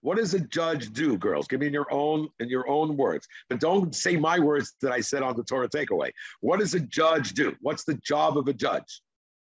What 0.05 0.17
does 0.17 0.35
a 0.35 0.39
judge 0.39 0.93
do, 0.93 1.17
girls? 1.17 1.47
Give 1.47 1.59
me 1.59 1.65
in 1.65 1.73
your 1.73 1.91
own 1.91 2.29
in 2.39 2.47
your 2.47 2.69
own 2.69 2.95
words, 2.95 3.27
but 3.49 3.59
don't 3.59 3.95
say 3.95 4.15
my 4.17 4.37
words 4.37 4.75
that 4.83 4.91
I 4.91 5.01
said 5.01 5.23
on 5.23 5.35
the 5.35 5.43
Torah 5.43 5.67
takeaway. 5.67 6.11
What 6.41 6.59
does 6.59 6.75
a 6.75 6.79
judge 6.79 7.33
do? 7.33 7.55
What's 7.61 7.85
the 7.85 7.95
job 7.95 8.37
of 8.37 8.47
a 8.47 8.53
judge? 8.53 9.01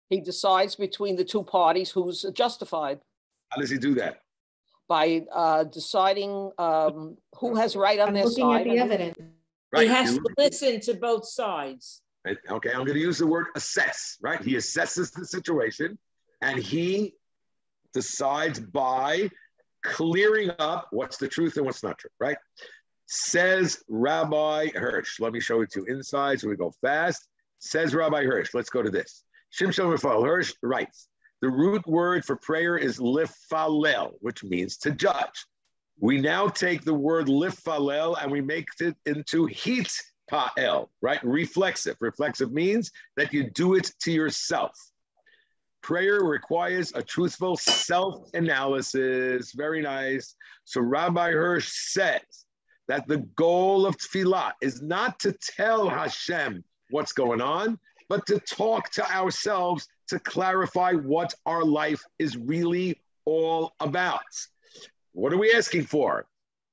He 0.10 0.22
decides 0.22 0.74
between 0.78 1.18
the 1.18 1.26
two 1.26 1.44
parties 1.44 1.92
who's 1.92 2.26
justified. 2.34 3.02
How 3.50 3.60
does 3.60 3.70
he 3.70 3.78
do 3.78 3.94
that? 3.96 4.22
By 4.88 5.26
uh, 5.36 5.66
deciding 5.66 6.52
um, 6.58 7.18
who 7.40 7.56
has 7.56 7.76
right 7.76 8.00
on 8.00 8.08
I'm 8.08 8.14
their 8.14 8.24
looking 8.24 8.50
side. 8.50 8.68
at 8.68 8.74
the 8.74 8.80
evidence. 8.80 9.18
Right. 9.74 9.82
He 9.82 9.88
has 9.90 10.16
to 10.16 10.30
listen 10.38 10.80
to 10.80 10.94
both 10.94 11.28
sides. 11.28 12.04
Okay, 12.26 12.70
I'm 12.70 12.86
going 12.86 12.94
to 12.94 13.00
use 13.00 13.18
the 13.18 13.28
word 13.28 13.48
assess, 13.56 14.18
right? 14.22 14.42
He 14.42 14.54
assesses 14.56 15.12
the 15.12 15.26
situation 15.26 16.00
and 16.42 16.58
he 16.58 17.16
decides 17.94 18.62
by 18.62 19.30
clearing 19.88 20.52
up 20.60 20.88
what's 20.92 21.18
the 21.18 21.28
truth 21.28 21.58
and 21.58 21.66
what's 21.66 21.84
not 21.84 21.98
true, 21.98 22.10
right? 22.20 22.38
Says 23.06 23.84
Rabbi 23.88 24.68
Hirsch. 24.76 25.20
Let 25.20 25.34
me 25.34 25.40
show 25.40 25.62
it 25.62 25.72
to 25.72 25.80
you 25.82 25.96
inside 25.96 26.40
so 26.40 26.50
we 26.50 26.56
go 26.56 26.74
fast. 26.82 27.28
Says 27.60 27.96
Rabbi 27.96 28.24
Hirsch. 28.24 28.54
Let's 28.54 28.70
go 28.70 28.82
to 28.82 28.90
this. 28.90 29.24
Shimshon 29.58 29.90
Raphael 29.90 30.24
Hirsch 30.24 30.54
writes 30.62 31.08
the 31.42 31.50
root 31.50 31.86
word 31.88 32.26
for 32.26 32.36
prayer 32.36 32.78
is 32.78 33.00
lifalel, 33.00 34.14
which 34.22 34.44
means 34.44 34.78
to 34.78 34.92
judge. 34.92 35.46
We 36.00 36.20
now 36.20 36.48
take 36.48 36.84
the 36.84 36.94
word 36.94 37.28
lifalel 37.28 38.16
and 38.22 38.32
we 38.32 38.42
make 38.42 38.68
it 38.80 38.96
into 39.06 39.46
hit 39.46 39.92
pa'el, 40.32 40.88
right? 41.02 41.24
Reflexive. 41.24 41.96
Reflexive 42.00 42.52
means 42.52 42.92
that 43.16 43.34
you 43.34 43.50
do 43.52 43.76
it 43.76 43.92
to 44.02 44.12
yourself. 44.12 44.72
Prayer 45.88 46.20
requires 46.20 46.92
a 46.96 47.02
truthful 47.02 47.56
self 47.56 48.30
analysis. 48.34 49.54
Very 49.54 49.82
nice. 49.82 50.36
So 50.66 50.82
Rabbi 50.82 51.32
Hirsch 51.32 51.70
says 51.70 52.46
that 52.90 53.08
the 53.08 53.20
goal 53.38 53.86
of 53.86 53.96
tefillah 53.96 54.52
is 54.62 54.82
not 54.82 55.18
to 55.22 55.32
tell 55.32 55.88
Hashem 55.88 56.62
what's 56.90 57.14
going 57.14 57.40
on, 57.40 57.80
but 58.10 58.26
to 58.26 58.38
talk 58.42 58.90
to 58.92 59.10
ourselves 59.10 59.88
to 60.10 60.20
clarify 60.20 60.92
what 60.92 61.34
our 61.46 61.64
life 61.64 62.04
is 62.20 62.36
really 62.36 63.02
all 63.24 63.72
about. 63.80 64.20
What 65.14 65.32
are 65.32 65.38
we 65.38 65.54
asking 65.54 65.84
for? 65.84 66.26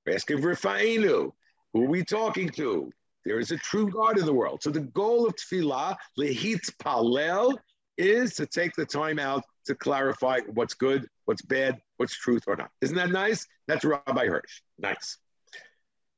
We're 0.04 0.16
asking 0.16 0.42
for 0.42 0.56
Fa'inu. 0.56 1.30
Who 1.72 1.84
are 1.84 1.88
we 1.88 2.02
talking 2.02 2.48
to? 2.48 2.90
There 3.24 3.38
is 3.38 3.52
a 3.52 3.58
true 3.58 3.88
God 3.88 4.18
in 4.18 4.26
the 4.26 4.34
world. 4.34 4.64
So 4.64 4.70
the 4.70 4.80
goal 4.80 5.24
of 5.24 5.36
tefillah, 5.36 5.94
lehit 6.18 6.68
palel, 6.82 7.56
is 7.96 8.34
to 8.34 8.46
take 8.46 8.74
the 8.74 8.84
time 8.84 9.18
out 9.18 9.44
to 9.66 9.74
clarify 9.74 10.40
what's 10.52 10.74
good, 10.74 11.06
what's 11.24 11.42
bad, 11.42 11.80
what's 11.96 12.16
truth 12.16 12.44
or 12.46 12.56
not. 12.56 12.70
Isn't 12.80 12.96
that 12.96 13.10
nice? 13.10 13.46
That's 13.66 13.84
Rabbi 13.84 14.26
Hirsch. 14.26 14.62
Nice. 14.78 15.18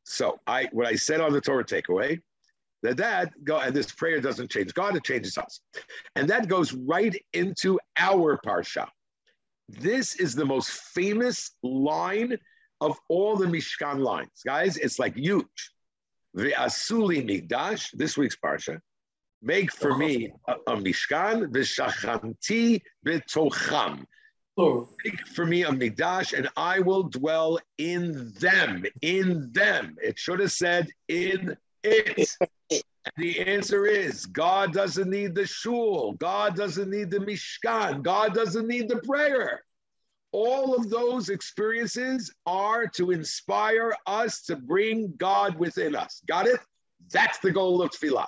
So 0.04 0.38
I, 0.46 0.68
what 0.72 0.86
I 0.86 0.94
said 0.94 1.20
on 1.20 1.32
the 1.32 1.40
Torah 1.40 1.64
takeaway, 1.64 2.20
that 2.82 2.96
that 2.98 3.32
go 3.44 3.58
and 3.58 3.74
this 3.74 3.90
prayer 3.90 4.20
doesn't 4.20 4.50
change 4.50 4.72
God, 4.74 4.96
it 4.96 5.04
changes 5.04 5.36
us, 5.38 5.60
and 6.14 6.28
that 6.28 6.48
goes 6.48 6.72
right 6.72 7.16
into 7.32 7.80
our 7.96 8.38
parsha. 8.44 8.86
This 9.68 10.20
is 10.20 10.34
the 10.34 10.44
most 10.44 10.70
famous 10.70 11.50
line 11.62 12.38
of 12.80 12.96
all 13.08 13.36
the 13.36 13.46
Mishkan 13.46 13.98
lines, 13.98 14.42
guys. 14.44 14.76
It's 14.76 14.98
like 14.98 15.16
huge. 15.16 15.72
The 16.34 16.52
Asuli 16.52 17.26
migdash. 17.26 17.90
This 17.92 18.16
week's 18.16 18.36
parsha. 18.36 18.78
Make 19.42 19.72
for 19.72 19.96
me 19.96 20.32
a, 20.48 20.54
a 20.66 20.76
mishkan, 20.76 21.46
v'shachanti 21.46 22.80
v'tocham. 23.06 24.04
Make 24.58 25.26
for 25.28 25.44
me 25.44 25.64
a 25.64 25.70
migdash, 25.70 26.32
and 26.36 26.48
I 26.56 26.80
will 26.80 27.04
dwell 27.04 27.58
in 27.76 28.32
them. 28.40 28.84
In 29.02 29.52
them. 29.52 29.96
It 30.02 30.18
should 30.18 30.40
have 30.40 30.52
said 30.52 30.88
in 31.08 31.56
it? 31.82 32.36
the 33.16 33.40
answer 33.40 33.86
is 33.86 34.26
God 34.26 34.72
doesn't 34.72 35.10
need 35.10 35.34
the 35.34 35.46
shul. 35.46 36.14
God 36.14 36.56
doesn't 36.56 36.90
need 36.90 37.10
the 37.10 37.18
mishkan. 37.18 38.02
God 38.02 38.34
doesn't 38.34 38.66
need 38.66 38.88
the 38.88 39.00
prayer. 39.00 39.62
All 40.32 40.74
of 40.74 40.90
those 40.90 41.28
experiences 41.28 42.32
are 42.46 42.86
to 42.88 43.10
inspire 43.10 43.94
us 44.06 44.42
to 44.42 44.56
bring 44.56 45.14
God 45.16 45.56
within 45.58 45.94
us. 45.94 46.22
Got 46.26 46.46
it? 46.46 46.60
That's 47.12 47.38
the 47.38 47.50
goal 47.50 47.82
of 47.82 47.90
tefillah. 47.90 48.26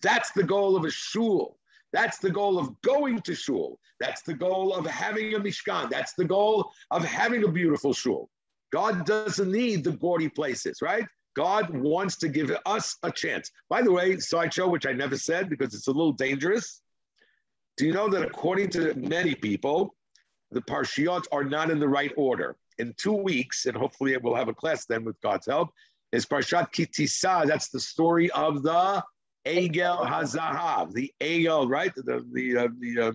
That's 0.00 0.30
the 0.32 0.44
goal 0.44 0.76
of 0.76 0.84
a 0.84 0.90
shul. 0.90 1.58
That's 1.92 2.18
the 2.18 2.30
goal 2.30 2.58
of 2.58 2.80
going 2.82 3.20
to 3.22 3.34
shul. 3.34 3.78
That's 4.00 4.22
the 4.22 4.34
goal 4.34 4.74
of 4.74 4.86
having 4.86 5.34
a 5.34 5.40
mishkan. 5.40 5.90
That's 5.90 6.14
the 6.14 6.24
goal 6.24 6.72
of 6.90 7.04
having 7.04 7.44
a 7.44 7.48
beautiful 7.48 7.92
shul. 7.92 8.30
God 8.72 9.04
doesn't 9.04 9.52
need 9.52 9.84
the 9.84 9.92
gaudy 9.92 10.28
places, 10.28 10.80
right? 10.80 11.04
God 11.34 11.70
wants 11.70 12.16
to 12.16 12.28
give 12.28 12.54
us 12.66 12.96
a 13.02 13.10
chance. 13.10 13.50
By 13.68 13.82
the 13.82 13.92
way, 13.92 14.18
sideshow, 14.18 14.68
which 14.68 14.86
I 14.86 14.92
never 14.92 15.16
said 15.16 15.48
because 15.48 15.74
it's 15.74 15.88
a 15.88 15.92
little 15.92 16.12
dangerous. 16.12 16.82
Do 17.76 17.86
you 17.86 17.92
know 17.92 18.08
that 18.08 18.22
according 18.22 18.70
to 18.70 18.94
many 18.94 19.34
people, 19.34 19.94
the 20.50 20.60
parshiot 20.62 21.24
are 21.32 21.44
not 21.44 21.70
in 21.70 21.78
the 21.78 21.88
right 21.88 22.12
order? 22.16 22.56
In 22.78 22.94
two 22.96 23.12
weeks, 23.12 23.66
and 23.66 23.76
hopefully 23.76 24.16
we'll 24.16 24.34
have 24.34 24.48
a 24.48 24.54
class 24.54 24.86
then 24.86 25.04
with 25.04 25.20
God's 25.22 25.46
help, 25.46 25.70
is 26.10 26.26
Parshat 26.26 26.72
Ki 26.72 26.86
Tisa. 26.86 27.46
That's 27.46 27.68
the 27.68 27.80
story 27.80 28.30
of 28.32 28.62
the 28.62 29.02
Egel 29.46 30.06
Hazahav, 30.06 30.92
the 30.92 31.12
Egel, 31.20 31.68
right? 31.68 31.94
The 31.94 32.24
the 32.32 32.56
uh, 32.56 32.68
the 32.78 33.00
uh. 33.00 33.12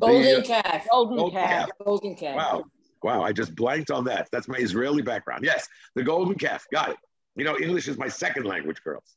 Golden 0.00 0.22
The, 0.22 0.38
uh, 0.38 0.42
calf. 0.42 0.86
Golden 0.90 1.16
Golden 1.16 1.40
calf. 1.40 1.50
calf. 1.50 1.70
Golden 1.84 2.14
calf. 2.16 2.36
Wow. 2.36 2.64
Wow. 3.02 3.22
I 3.22 3.32
just 3.32 3.54
blanked 3.54 3.90
on 3.90 4.04
that. 4.04 4.28
That's 4.32 4.48
my 4.48 4.56
Israeli 4.56 5.02
background. 5.02 5.44
Yes. 5.44 5.68
The 5.94 6.02
golden 6.02 6.36
calf. 6.36 6.66
Got 6.72 6.90
it. 6.90 6.96
You 7.36 7.44
know, 7.44 7.58
English 7.58 7.86
is 7.86 7.98
my 7.98 8.08
second 8.08 8.44
language, 8.44 8.82
girls. 8.82 9.16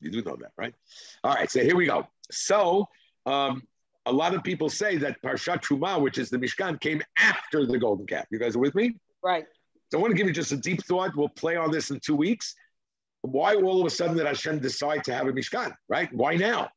You 0.00 0.10
do 0.10 0.22
know 0.22 0.36
that, 0.40 0.50
right? 0.56 0.74
All 1.22 1.34
right. 1.34 1.50
So 1.50 1.60
here 1.60 1.76
we 1.76 1.86
go. 1.86 2.06
So 2.30 2.86
um, 3.26 3.62
a 4.06 4.12
lot 4.12 4.34
of 4.34 4.42
people 4.42 4.68
say 4.68 4.96
that 4.96 5.22
Parshat 5.22 5.62
Truma, 5.62 6.00
which 6.00 6.18
is 6.18 6.30
the 6.30 6.38
Mishkan, 6.38 6.80
came 6.80 7.02
after 7.18 7.66
the 7.66 7.78
golden 7.78 8.06
calf. 8.06 8.26
You 8.30 8.38
guys 8.38 8.56
are 8.56 8.60
with 8.60 8.74
me? 8.74 8.96
Right. 9.22 9.44
So 9.92 9.98
I 9.98 10.00
want 10.00 10.12
to 10.12 10.16
give 10.16 10.26
you 10.26 10.32
just 10.32 10.52
a 10.52 10.56
deep 10.56 10.84
thought. 10.84 11.16
We'll 11.16 11.28
play 11.28 11.56
on 11.56 11.70
this 11.70 11.90
in 11.90 12.00
two 12.00 12.16
weeks. 12.16 12.54
Why 13.22 13.54
all 13.54 13.80
of 13.80 13.86
a 13.86 13.90
sudden 13.90 14.16
did 14.16 14.26
Hashem 14.26 14.60
decide 14.60 15.04
to 15.04 15.14
have 15.14 15.26
a 15.26 15.32
Mishkan, 15.32 15.74
right? 15.88 16.12
Why 16.12 16.36
now? 16.36 16.70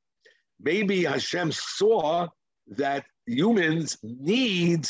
Maybe 0.60 1.04
Hashem 1.04 1.52
saw 1.52 2.28
that 2.68 3.06
humans 3.26 3.98
need 4.04 4.88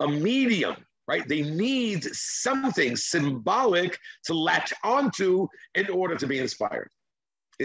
a 0.00 0.08
medium, 0.08 0.76
right? 1.06 1.26
They 1.28 1.42
need 1.42 2.04
something 2.04 2.96
symbolic 2.96 3.98
to 4.24 4.34
latch 4.34 4.72
onto 4.82 5.46
in 5.74 5.88
order 5.90 6.16
to 6.16 6.26
be 6.26 6.38
inspired. 6.38 6.90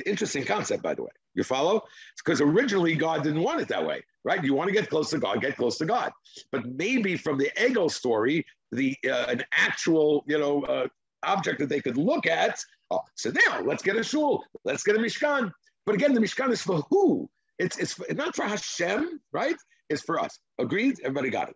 Interesting 0.05 0.43
concept, 0.43 0.83
by 0.83 0.93
the 0.93 1.03
way. 1.03 1.11
You 1.35 1.43
follow? 1.43 1.83
Because 2.23 2.41
originally 2.41 2.95
God 2.95 3.23
didn't 3.23 3.41
want 3.41 3.61
it 3.61 3.67
that 3.67 3.85
way, 3.85 4.03
right? 4.23 4.43
You 4.43 4.53
want 4.53 4.69
to 4.69 4.73
get 4.73 4.89
close 4.89 5.09
to 5.11 5.19
God, 5.19 5.41
get 5.41 5.57
close 5.57 5.77
to 5.79 5.85
God. 5.85 6.11
But 6.51 6.65
maybe 6.65 7.17
from 7.17 7.37
the 7.37 7.51
ego 7.63 7.87
story, 7.87 8.45
the 8.71 8.95
uh, 9.05 9.25
an 9.29 9.43
actual, 9.51 10.23
you 10.27 10.39
know, 10.39 10.63
uh, 10.63 10.87
object 11.23 11.59
that 11.59 11.69
they 11.69 11.81
could 11.81 11.97
look 11.97 12.25
at. 12.25 12.59
Oh, 12.91 13.01
so 13.15 13.31
now 13.47 13.61
let's 13.61 13.83
get 13.83 13.95
a 13.95 14.03
shul, 14.03 14.43
let's 14.63 14.83
get 14.83 14.95
a 14.95 14.99
mishkan. 14.99 15.51
But 15.85 15.95
again, 15.95 16.13
the 16.13 16.19
mishkan 16.19 16.51
is 16.51 16.61
for 16.61 16.83
who? 16.89 17.29
It's 17.57 17.77
it's 17.77 17.93
for, 17.93 18.05
not 18.13 18.35
for 18.35 18.43
Hashem, 18.43 19.19
right? 19.31 19.55
It's 19.89 20.01
for 20.01 20.19
us. 20.19 20.37
Agreed? 20.59 20.99
Everybody 21.03 21.29
got 21.29 21.49
it. 21.49 21.55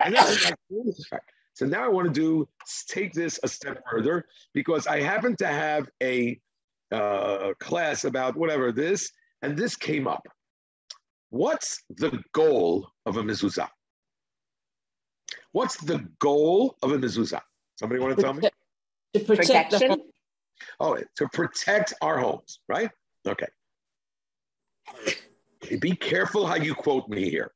And 0.00 0.14
that's 0.14 0.50
like, 1.12 1.22
so 1.54 1.66
now 1.66 1.84
I 1.84 1.88
want 1.88 2.06
to 2.06 2.12
do 2.12 2.48
take 2.88 3.12
this 3.12 3.40
a 3.42 3.48
step 3.48 3.82
further 3.90 4.26
because 4.52 4.86
I 4.86 5.00
happen 5.00 5.36
to 5.36 5.46
have 5.46 5.88
a 6.02 6.38
uh, 6.92 7.52
class 7.60 8.04
about 8.04 8.36
whatever 8.36 8.72
this, 8.72 9.10
and 9.42 9.56
this 9.56 9.76
came 9.76 10.06
up. 10.06 10.26
What's 11.30 11.82
the 11.90 12.22
goal 12.32 12.88
of 13.06 13.16
a 13.16 13.22
mezuzah? 13.22 13.68
What's 15.52 15.76
the 15.78 16.06
goal 16.20 16.76
of 16.82 16.92
a 16.92 16.98
mezuzah? 16.98 17.40
Somebody 17.76 18.00
want 18.00 18.16
to 18.16 18.22
tell 18.22 18.34
me? 18.34 18.48
To 19.14 19.20
protect 19.20 19.70
the 19.70 19.78
Protection. 19.78 20.05
Oh, 20.80 20.98
to 21.16 21.28
protect 21.28 21.92
our 22.00 22.18
homes, 22.18 22.60
right? 22.68 22.90
Okay. 23.26 23.46
Be 25.80 25.96
careful 25.96 26.46
how 26.46 26.56
you 26.56 26.74
quote 26.74 27.08
me 27.08 27.28
here. 27.28 27.50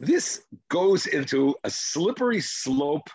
This 0.00 0.42
goes 0.68 1.06
into 1.06 1.54
a 1.64 1.70
slippery 1.70 2.40
slope 2.40 3.08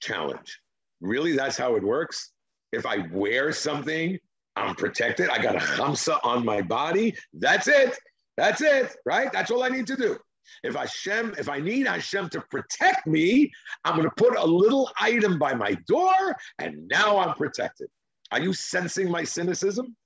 challenge. 0.00 0.60
Really, 1.00 1.32
that's 1.32 1.56
how 1.56 1.74
it 1.74 1.82
works. 1.82 2.32
If 2.72 2.86
I 2.86 3.06
wear 3.10 3.52
something, 3.52 4.18
I'm 4.54 4.74
protected. 4.74 5.28
I 5.30 5.42
got 5.42 5.56
a 5.56 5.58
chamsa 5.58 6.18
on 6.22 6.44
my 6.44 6.62
body. 6.62 7.16
That's 7.34 7.68
it. 7.68 7.98
That's 8.36 8.60
it, 8.60 8.94
right? 9.04 9.32
That's 9.32 9.50
all 9.50 9.62
I 9.62 9.68
need 9.68 9.86
to 9.88 9.96
do. 9.96 10.16
If 10.62 10.74
Hashem, 10.74 11.34
if 11.38 11.48
I 11.48 11.58
need 11.60 11.86
Hashem 11.86 12.28
to 12.30 12.40
protect 12.50 13.06
me, 13.06 13.50
I'm 13.84 13.96
going 13.96 14.08
to 14.08 14.14
put 14.16 14.36
a 14.36 14.44
little 14.44 14.90
item 15.00 15.38
by 15.38 15.54
my 15.54 15.76
door, 15.86 16.36
and 16.58 16.86
now 16.88 17.18
I'm 17.18 17.34
protected. 17.34 17.88
Are 18.32 18.40
you 18.40 18.52
sensing 18.52 19.10
my 19.10 19.24
cynicism? 19.24 19.96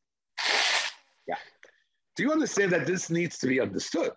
Yeah. 1.26 1.36
Do 2.16 2.22
you 2.22 2.32
understand 2.32 2.72
that 2.72 2.86
this 2.86 3.10
needs 3.10 3.38
to 3.38 3.46
be 3.46 3.60
understood? 3.60 4.10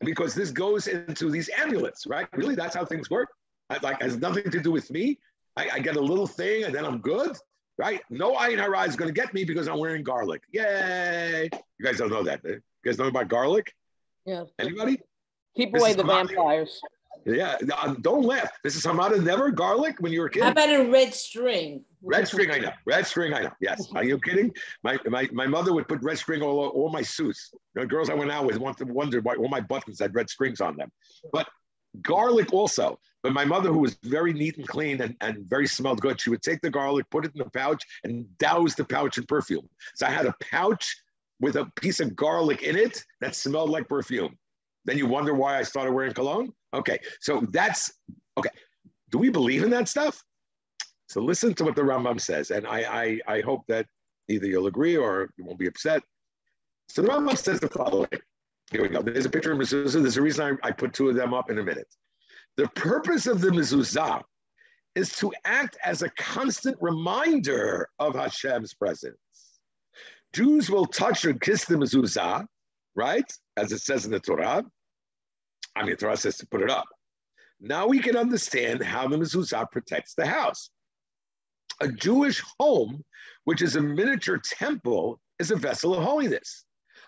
Because 0.00 0.34
this 0.34 0.50
goes 0.50 0.86
into 0.86 1.30
these 1.30 1.50
amulets, 1.56 2.06
right? 2.06 2.26
Really, 2.34 2.54
that's 2.54 2.74
how 2.76 2.84
things 2.84 3.10
work. 3.10 3.28
I, 3.70 3.78
like, 3.82 4.00
has 4.02 4.16
nothing 4.16 4.50
to 4.50 4.60
do 4.60 4.70
with 4.70 4.90
me. 4.90 5.18
I, 5.56 5.68
I 5.74 5.78
get 5.80 5.96
a 5.96 6.00
little 6.00 6.26
thing, 6.26 6.64
and 6.64 6.74
then 6.74 6.84
I'm 6.84 6.98
good, 6.98 7.36
right? 7.78 8.00
No 8.10 8.34
ayin 8.36 8.58
hara 8.58 8.82
is 8.82 8.94
going 8.94 9.08
to 9.08 9.20
get 9.20 9.34
me 9.34 9.44
because 9.44 9.66
I'm 9.68 9.78
wearing 9.78 10.04
garlic. 10.04 10.42
Yay! 10.52 11.48
You 11.78 11.84
guys 11.84 11.98
don't 11.98 12.10
know 12.10 12.22
that. 12.22 12.40
eh? 12.46 12.50
You 12.50 12.60
guys 12.84 12.98
know 12.98 13.06
about 13.08 13.28
garlic? 13.28 13.72
Yeah. 14.24 14.44
Anybody? 14.58 15.00
Keep 15.58 15.74
away 15.76 15.92
the 15.92 16.04
my- 16.04 16.22
vampires. 16.22 16.80
Yeah. 17.26 17.56
um, 17.82 17.98
don't 18.00 18.22
laugh. 18.24 18.48
This 18.62 18.76
is 18.76 18.84
Hamada 18.84 19.22
never 19.22 19.50
garlic 19.50 19.96
when 19.98 20.12
you 20.12 20.20
were 20.20 20.26
a 20.26 20.30
kid. 20.30 20.44
How 20.44 20.50
about 20.50 20.70
a 20.70 20.88
red 20.88 21.12
string? 21.12 21.84
Red 22.00 22.28
string, 22.28 22.52
I 22.52 22.58
know. 22.58 22.70
Red 22.86 23.06
string, 23.06 23.34
I 23.34 23.42
know. 23.42 23.50
Yes. 23.60 23.88
Are 23.94 24.04
you 24.04 24.20
kidding? 24.20 24.52
My 24.84 24.98
my, 25.06 25.28
my 25.32 25.46
mother 25.46 25.74
would 25.74 25.88
put 25.88 26.00
red 26.00 26.16
string 26.16 26.42
all 26.42 26.68
all 26.68 26.90
my 26.90 27.02
suits. 27.02 27.52
The 27.74 27.84
girls 27.86 28.08
I 28.08 28.14
went 28.14 28.30
out 28.30 28.46
with 28.46 28.58
want 28.58 28.78
to 28.78 28.84
wonder 28.84 29.20
why 29.20 29.34
all 29.34 29.48
my 29.48 29.60
buttons 29.60 29.98
had 29.98 30.14
red 30.14 30.30
strings 30.30 30.60
on 30.60 30.76
them. 30.76 30.90
But 31.32 31.48
garlic 32.02 32.52
also. 32.52 32.98
But 33.24 33.32
my 33.32 33.44
mother, 33.44 33.72
who 33.72 33.80
was 33.80 33.98
very 34.04 34.32
neat 34.32 34.56
and 34.56 34.68
clean 34.68 35.02
and, 35.02 35.16
and 35.20 35.44
very 35.50 35.66
smelled 35.66 36.00
good, 36.00 36.20
she 36.20 36.30
would 36.30 36.42
take 36.42 36.60
the 36.60 36.70
garlic, 36.70 37.10
put 37.10 37.24
it 37.24 37.32
in 37.34 37.40
the 37.40 37.50
pouch, 37.50 37.82
and 38.04 38.26
douse 38.38 38.76
the 38.76 38.84
pouch 38.84 39.18
in 39.18 39.24
perfume. 39.24 39.68
So 39.96 40.06
I 40.06 40.10
had 40.10 40.26
a 40.26 40.34
pouch 40.40 40.96
with 41.40 41.56
a 41.56 41.66
piece 41.74 41.98
of 41.98 42.14
garlic 42.14 42.62
in 42.62 42.76
it 42.76 43.04
that 43.20 43.34
smelled 43.34 43.70
like 43.70 43.88
perfume. 43.88 44.38
Then 44.88 44.96
you 44.96 45.06
wonder 45.06 45.34
why 45.34 45.58
I 45.58 45.64
started 45.64 45.92
wearing 45.92 46.14
cologne? 46.14 46.50
Okay, 46.72 46.98
so 47.20 47.46
that's 47.50 47.92
okay. 48.38 48.48
Do 49.10 49.18
we 49.18 49.28
believe 49.28 49.62
in 49.62 49.68
that 49.68 49.86
stuff? 49.86 50.18
So 51.10 51.20
listen 51.20 51.52
to 51.56 51.64
what 51.64 51.76
the 51.76 51.82
Rambam 51.82 52.18
says, 52.18 52.50
and 52.50 52.66
I, 52.66 53.20
I, 53.28 53.36
I 53.36 53.40
hope 53.42 53.64
that 53.68 53.84
either 54.30 54.46
you'll 54.46 54.66
agree 54.66 54.96
or 54.96 55.28
you 55.36 55.44
won't 55.44 55.58
be 55.58 55.66
upset. 55.66 56.02
So 56.88 57.02
the 57.02 57.08
Rambam 57.08 57.36
says 57.36 57.60
the 57.60 57.68
following. 57.68 58.08
Here 58.70 58.80
we 58.80 58.88
go. 58.88 59.02
There's 59.02 59.26
a 59.26 59.30
picture 59.30 59.52
of 59.52 59.58
mezuzah. 59.58 60.00
There's 60.00 60.16
a 60.16 60.22
reason 60.22 60.58
I, 60.62 60.68
I 60.68 60.72
put 60.72 60.94
two 60.94 61.10
of 61.10 61.16
them 61.16 61.34
up 61.34 61.50
in 61.50 61.58
a 61.58 61.62
minute. 61.62 61.94
The 62.56 62.68
purpose 62.68 63.26
of 63.26 63.42
the 63.42 63.50
mezuzah 63.50 64.22
is 64.94 65.12
to 65.16 65.34
act 65.44 65.76
as 65.84 66.00
a 66.00 66.08
constant 66.18 66.78
reminder 66.80 67.90
of 67.98 68.14
Hashem's 68.14 68.72
presence. 68.72 69.18
Jews 70.32 70.70
will 70.70 70.86
touch 70.86 71.26
and 71.26 71.38
kiss 71.38 71.66
the 71.66 71.74
mezuzah, 71.74 72.46
right? 72.94 73.30
As 73.58 73.72
it 73.72 73.80
says 73.80 74.06
in 74.06 74.12
the 74.12 74.20
Torah. 74.20 74.64
I 75.76 75.82
mean, 75.82 75.90
the 75.90 75.96
Torah 75.96 76.16
says 76.16 76.36
to 76.38 76.46
put 76.46 76.62
it 76.62 76.70
up. 76.70 76.86
Now 77.60 77.86
we 77.86 77.98
can 77.98 78.16
understand 78.16 78.82
how 78.82 79.08
the 79.08 79.16
mezuzah 79.16 79.70
protects 79.70 80.14
the 80.14 80.26
house. 80.26 80.70
A 81.80 81.88
Jewish 81.88 82.42
home, 82.58 83.04
which 83.44 83.62
is 83.62 83.76
a 83.76 83.80
miniature 83.80 84.40
temple, 84.44 85.20
is 85.38 85.50
a 85.50 85.56
vessel 85.56 85.94
of 85.94 86.02
holiness. 86.02 86.64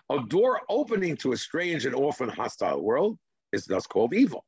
A 0.09 0.19
door 0.27 0.61
opening 0.69 1.15
to 1.17 1.33
a 1.33 1.37
strange 1.37 1.85
and 1.85 1.95
often 1.95 2.29
hostile 2.29 2.81
world 2.81 3.17
is 3.53 3.65
thus 3.65 3.87
called 3.87 4.13
evil. 4.13 4.45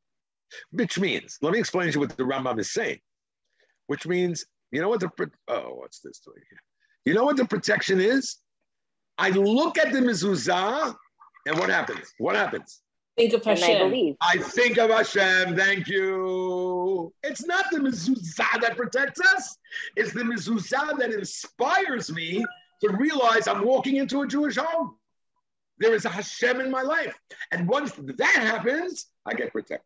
Which 0.71 0.99
means, 0.99 1.37
let 1.41 1.53
me 1.53 1.59
explain 1.59 1.87
to 1.87 1.93
you 1.93 1.99
what 1.99 2.15
the 2.15 2.23
Rambam 2.23 2.59
is 2.59 2.73
saying. 2.73 2.99
Which 3.87 4.05
means, 4.05 4.45
you 4.71 4.81
know 4.81 4.89
what 4.89 4.99
the 4.99 5.09
oh, 5.47 5.75
what's 5.75 5.99
this 5.99 6.19
doing 6.19 6.41
here? 6.49 6.59
You 7.05 7.13
know 7.13 7.25
what 7.25 7.37
the 7.37 7.45
protection 7.45 7.99
is? 7.99 8.37
I 9.17 9.29
look 9.29 9.77
at 9.77 9.91
the 9.91 9.99
mezuzah, 9.99 10.95
and 11.45 11.59
what 11.59 11.69
happens? 11.69 12.11
What 12.17 12.35
happens? 12.35 12.81
Think 13.15 13.33
of 13.33 13.45
And 13.45 13.59
I 13.59 13.67
Hashem. 13.67 14.15
I 14.21 14.37
think 14.37 14.77
of 14.77 14.89
Hashem. 14.89 15.55
Thank 15.55 15.87
you. 15.87 17.13
It's 17.23 17.45
not 17.45 17.65
the 17.71 17.77
mezuzah 17.77 18.61
that 18.61 18.75
protects 18.75 19.21
us. 19.35 19.57
It's 19.95 20.13
the 20.13 20.23
mezuzah 20.23 20.97
that 20.97 21.11
inspires 21.11 22.11
me 22.11 22.43
to 22.81 22.89
realize 22.97 23.47
I'm 23.47 23.65
walking 23.65 23.97
into 23.97 24.21
a 24.21 24.27
Jewish 24.27 24.57
home. 24.57 24.95
There 25.77 25.93
is 25.93 26.05
a 26.05 26.09
Hashem 26.09 26.59
in 26.59 26.71
my 26.71 26.81
life. 26.81 27.15
And 27.51 27.67
once 27.67 27.91
that 27.93 28.21
happens, 28.21 29.05
I 29.25 29.33
get 29.33 29.51
protected. 29.51 29.85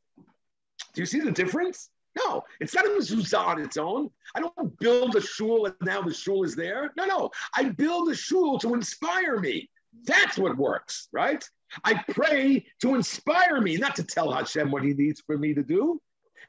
Do 0.93 1.01
you 1.01 1.05
see 1.05 1.19
the 1.19 1.31
difference? 1.31 1.89
No, 2.25 2.43
it's 2.59 2.73
not 2.73 2.85
a 2.85 2.89
mezuzah 2.89 3.45
on 3.45 3.61
its 3.61 3.77
own. 3.77 4.09
I 4.35 4.39
don't 4.39 4.79
build 4.79 5.15
a 5.15 5.21
shul 5.21 5.65
and 5.65 5.75
now 5.81 6.01
the 6.01 6.13
shul 6.13 6.43
is 6.43 6.55
there. 6.55 6.93
No, 6.95 7.05
no. 7.05 7.29
I 7.55 7.63
build 7.63 8.09
a 8.09 8.15
shul 8.15 8.57
to 8.59 8.73
inspire 8.73 9.37
me. 9.39 9.69
That's 10.05 10.37
what 10.37 10.57
works, 10.57 11.09
right? 11.11 11.43
I 11.83 12.03
pray 12.09 12.65
to 12.81 12.95
inspire 12.95 13.59
me, 13.61 13.77
not 13.77 13.95
to 13.97 14.03
tell 14.03 14.31
Hashem 14.31 14.71
what 14.71 14.83
he 14.83 14.93
needs 14.93 15.21
for 15.21 15.37
me 15.37 15.53
to 15.53 15.63
do. 15.63 16.01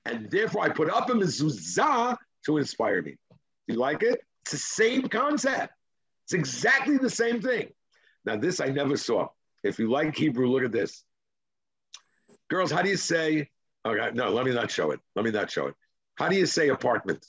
And 0.04 0.30
therefore, 0.30 0.62
I 0.62 0.68
put 0.68 0.90
up 0.90 1.10
a 1.10 1.12
mezuzah 1.12 2.16
to 2.46 2.58
inspire 2.58 3.02
me. 3.02 3.16
Do 3.30 3.74
you 3.74 3.74
like 3.74 4.02
it? 4.02 4.20
It's 4.42 4.52
the 4.52 4.58
same 4.58 5.08
concept. 5.08 5.72
It's 6.24 6.32
exactly 6.34 6.98
the 6.98 7.10
same 7.10 7.40
thing. 7.40 7.68
Now, 8.24 8.36
this 8.36 8.60
I 8.60 8.66
never 8.66 8.96
saw. 8.96 9.28
If 9.64 9.78
you 9.78 9.90
like 9.90 10.16
Hebrew, 10.16 10.48
look 10.48 10.62
at 10.62 10.72
this. 10.72 11.02
Girls, 12.48 12.70
how 12.70 12.82
do 12.82 12.88
you 12.88 12.96
say? 12.96 13.50
Okay, 13.86 14.10
no, 14.14 14.30
let 14.30 14.46
me 14.46 14.52
not 14.54 14.70
show 14.70 14.90
it. 14.92 15.00
Let 15.16 15.24
me 15.24 15.30
not 15.30 15.50
show 15.50 15.66
it. 15.66 15.74
How 16.16 16.28
do 16.28 16.36
you 16.36 16.46
say 16.46 16.68
apartment? 16.68 17.24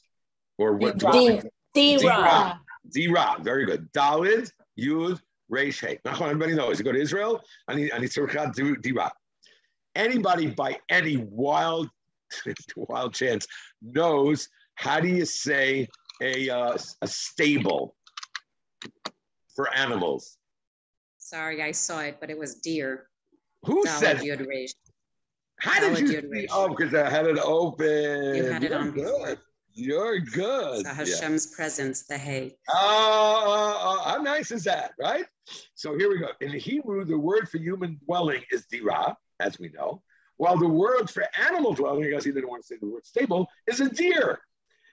Or 0.57 0.73
what? 0.73 0.97
D- 0.97 1.41
D-Ra. 1.73 2.57
D-Ra. 2.91 3.37
Very 3.39 3.65
good. 3.65 3.91
Dalid, 3.93 4.51
Yud, 4.79 5.21
Reish, 5.51 5.85
Hey. 5.85 5.99
Now, 6.05 6.13
everybody 6.23 6.53
knows. 6.53 6.79
You 6.79 6.85
go 6.85 6.91
to 6.91 6.99
Israel, 6.99 7.41
I 7.67 7.75
need, 7.75 7.91
I 7.91 7.99
need 7.99 8.11
to 8.11 8.75
D-Ra. 8.81 9.09
Anybody 9.95 10.47
by 10.47 10.77
any 10.89 11.17
wild, 11.17 11.89
wild 12.75 13.13
chance 13.13 13.47
knows 13.81 14.47
how 14.75 14.99
do 14.99 15.07
you 15.07 15.25
say 15.25 15.87
a, 16.21 16.49
uh, 16.49 16.77
a 17.01 17.07
stable 17.07 17.95
for 19.55 19.73
animals? 19.75 20.37
Sorry, 21.17 21.61
I 21.61 21.71
saw 21.71 22.01
it, 22.01 22.17
but 22.19 22.29
it 22.29 22.37
was 22.37 22.55
deer. 22.55 23.07
Who 23.65 23.85
Daled 23.85 23.99
said? 23.99 24.17
Yud. 24.19 24.73
How 25.59 25.79
did 25.79 26.09
you? 26.09 26.47
Oh, 26.51 26.69
because 26.69 26.93
I 26.93 27.09
had 27.09 27.25
it 27.25 27.37
open. 27.37 28.35
You 28.35 28.43
had 28.45 28.63
it 28.63 28.71
on 28.71 28.91
good. 28.91 29.03
before. 29.03 29.37
You're 29.79 30.19
good. 30.19 30.85
So 30.85 30.89
Yeah. 30.89 30.93
Hashem's 30.93 31.47
presence, 31.47 32.03
the 32.03 32.17
hay. 32.17 32.57
Oh, 32.69 34.01
how 34.05 34.21
nice 34.21 34.51
is 34.51 34.63
that, 34.65 34.91
right? 34.99 35.25
So 35.75 35.97
here 35.97 36.09
we 36.09 36.19
go. 36.19 36.27
In 36.41 36.51
Hebrew, 36.51 37.05
the 37.05 37.17
word 37.17 37.49
for 37.49 37.57
human 37.57 37.99
dwelling 38.05 38.43
is 38.51 38.65
dira, 38.65 39.17
as 39.39 39.57
we 39.57 39.69
know, 39.69 40.03
while 40.37 40.57
the 40.57 40.67
word 40.67 41.09
for 41.09 41.25
animal 41.37 41.73
dwelling, 41.73 42.05
I 42.05 42.09
guess 42.09 42.25
he 42.25 42.31
didn't 42.31 42.49
want 42.49 42.63
to 42.63 42.67
say 42.67 42.77
the 42.79 42.87
word 42.87 43.05
stable, 43.05 43.47
is 43.67 43.79
a 43.79 43.89
deer. 43.89 44.39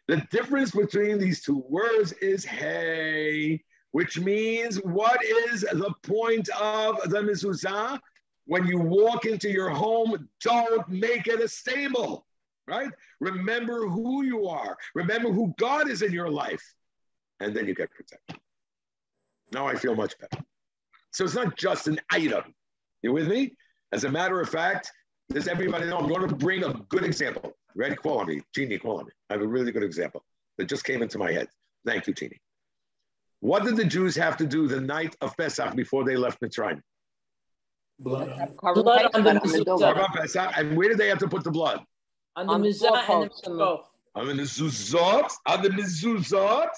The 0.07 0.19
difference 0.31 0.71
between 0.71 1.19
these 1.19 1.43
two 1.43 1.65
words 1.69 2.13
is 2.13 2.45
hay, 2.45 3.63
which 3.91 4.21
means 4.21 4.77
what 4.85 5.19
is 5.25 5.63
the 5.63 5.93
point 6.03 6.49
of 6.51 7.01
the 7.11 7.23
mezuzah? 7.23 7.99
When 8.47 8.67
you 8.67 8.79
walk 8.79 9.25
into 9.25 9.51
your 9.51 9.71
home, 9.71 10.29
don't 10.41 10.89
make 10.89 11.27
it 11.27 11.41
a 11.41 11.49
stable, 11.49 12.27
right? 12.69 12.91
Remember 13.21 13.87
who 13.89 14.25
you 14.25 14.49
are. 14.49 14.77
Remember 14.95 15.31
who 15.31 15.55
God 15.59 15.89
is 15.89 16.03
in 16.03 16.13
your 16.13 16.31
life. 16.31 16.63
And 17.41 17.55
then 17.55 17.67
you 17.67 17.75
get 17.75 17.91
protected. 17.91 18.37
Now 19.53 19.67
I 19.67 19.75
feel 19.75 19.95
much 19.95 20.15
better. 20.19 20.43
So 21.13 21.25
it's 21.25 21.35
not 21.35 21.57
just 21.57 21.87
an 21.89 22.01
item. 22.11 22.55
You 23.03 23.13
with 23.13 23.29
me? 23.29 23.55
As 23.93 24.05
a 24.05 24.11
matter 24.11 24.41
of 24.41 24.49
fact, 24.49 24.91
does 25.31 25.49
everybody 25.49 25.87
know 25.87 25.99
I'm 25.99 26.09
going 26.09 26.29
to 26.29 26.35
bring 26.35 26.65
a 26.65 26.75
good 26.89 27.05
example. 27.05 27.53
Ready? 27.75 27.95
quality, 27.95 28.33
on 28.33 28.37
me. 28.39 28.43
Jeannie, 28.55 28.79
call. 28.79 29.07
I 29.29 29.35
have 29.35 29.43
a 29.43 29.47
really 29.47 29.71
good 29.71 29.83
example 29.83 30.25
that 30.57 30.67
just 30.67 30.85
came 30.85 31.03
into 31.03 31.19
my 31.19 31.31
head. 31.31 31.49
Thank 31.85 32.07
you, 32.07 32.15
Jeannie. 32.15 32.41
What 33.41 33.65
did 33.65 33.77
the 33.77 33.85
Jews 33.85 34.17
have 34.17 34.37
to 34.39 34.47
do 34.47 34.67
the 34.67 34.81
night 34.81 35.15
of 35.21 35.37
Pesach 35.37 35.77
before 35.77 36.05
they 36.05 36.17
left 36.17 36.41
Mitzrayim? 36.41 36.81
Blood 37.99 38.29
blood 38.75 39.11
on 39.15 39.25
the 39.25 39.33
mezuzah. 39.33 39.95
Korban 39.95 40.15
Pesach, 40.15 40.53
and 40.57 40.77
where 40.77 40.89
did 40.89 40.99
they 40.99 41.09
have 41.09 41.19
to 41.19 41.29
put 41.29 41.45
the 41.45 41.51
blood? 41.51 41.81
On 42.37 42.47
the 42.47 42.53
On 42.53 42.63
the 42.63 42.69
mezuzah 42.69 43.09
and 43.09 43.23
the 43.23 43.29
doorpost. 43.29 43.45
mizvot. 43.45 43.85
On 44.15 44.27
the 44.27 44.33
mezuzot, 44.35 45.33
on 45.47 45.63
the 45.63 45.69
mezuzot, 45.71 46.69